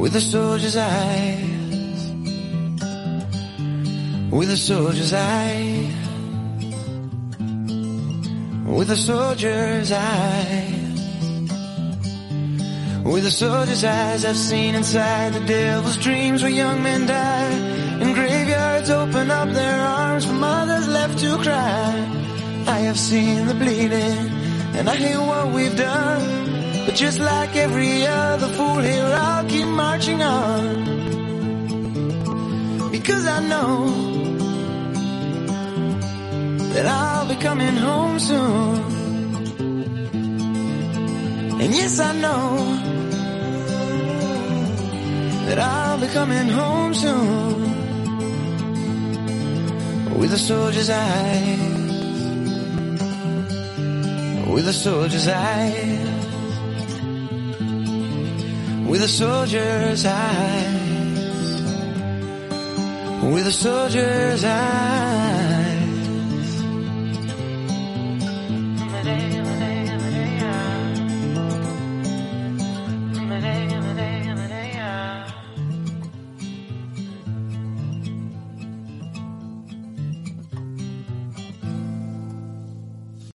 With 0.01 0.15
a 0.15 0.21
soldier's 0.21 0.77
eyes 0.77 1.51
with 4.31 4.49
a 4.49 4.55
soldier's 4.55 5.13
eye. 5.13 5.91
With 8.65 8.89
a 8.89 8.95
soldier's 8.95 9.91
eye. 9.91 10.80
With 13.03 13.25
a 13.25 13.31
soldier's 13.31 13.83
eyes, 13.83 14.25
I've 14.25 14.37
seen 14.37 14.75
inside 14.75 15.33
the 15.33 15.39
devil's 15.39 15.97
dreams 15.97 16.43
where 16.43 16.51
young 16.51 16.83
men 16.83 17.07
die. 17.07 17.51
And 18.01 18.13
graveyards 18.13 18.89
open 18.91 19.31
up 19.31 19.49
their 19.49 19.81
arms 19.81 20.25
for 20.25 20.33
mothers 20.33 20.87
left 20.87 21.17
to 21.19 21.37
cry. 21.37 22.07
I 22.67 22.79
have 22.81 22.99
seen 22.99 23.47
the 23.47 23.55
bleeding, 23.55 24.29
and 24.77 24.87
I 24.87 24.95
hear 24.95 25.19
what 25.19 25.51
we've 25.51 25.75
done. 25.75 26.85
But 26.85 26.93
just 26.93 27.19
like 27.19 27.55
every 27.55 28.05
other 28.05 28.47
fool 28.49 28.79
here, 28.79 29.03
I'll 29.03 29.45
keep 29.49 29.67
marching 29.67 30.21
on. 30.21 30.85
Because 32.91 33.25
I 33.25 33.39
know 33.47 33.89
that 36.73 36.85
I'll 36.85 37.27
be 37.27 37.35
coming 37.35 37.75
home 37.77 38.19
soon. 38.19 38.91
And 41.61 41.75
yes, 41.75 41.99
I 41.99 42.13
know 42.19 42.90
that 45.51 45.59
I'll 45.59 45.99
be 45.99 46.07
coming 46.07 46.47
home 46.47 46.93
soon. 46.93 47.59
With 50.17 50.31
a 50.31 50.37
soldier's 50.37 50.89
eyes. 50.89 51.59
With 54.53 54.65
a 54.69 54.73
soldier's 54.73 55.27
eyes. 55.27 56.07
With 58.89 59.01
a 59.01 59.09
soldier's 59.09 60.05
eyes. 60.05 60.79
With 63.33 63.47
a 63.47 63.51
soldier's 63.51 64.45
eyes. 64.45 65.30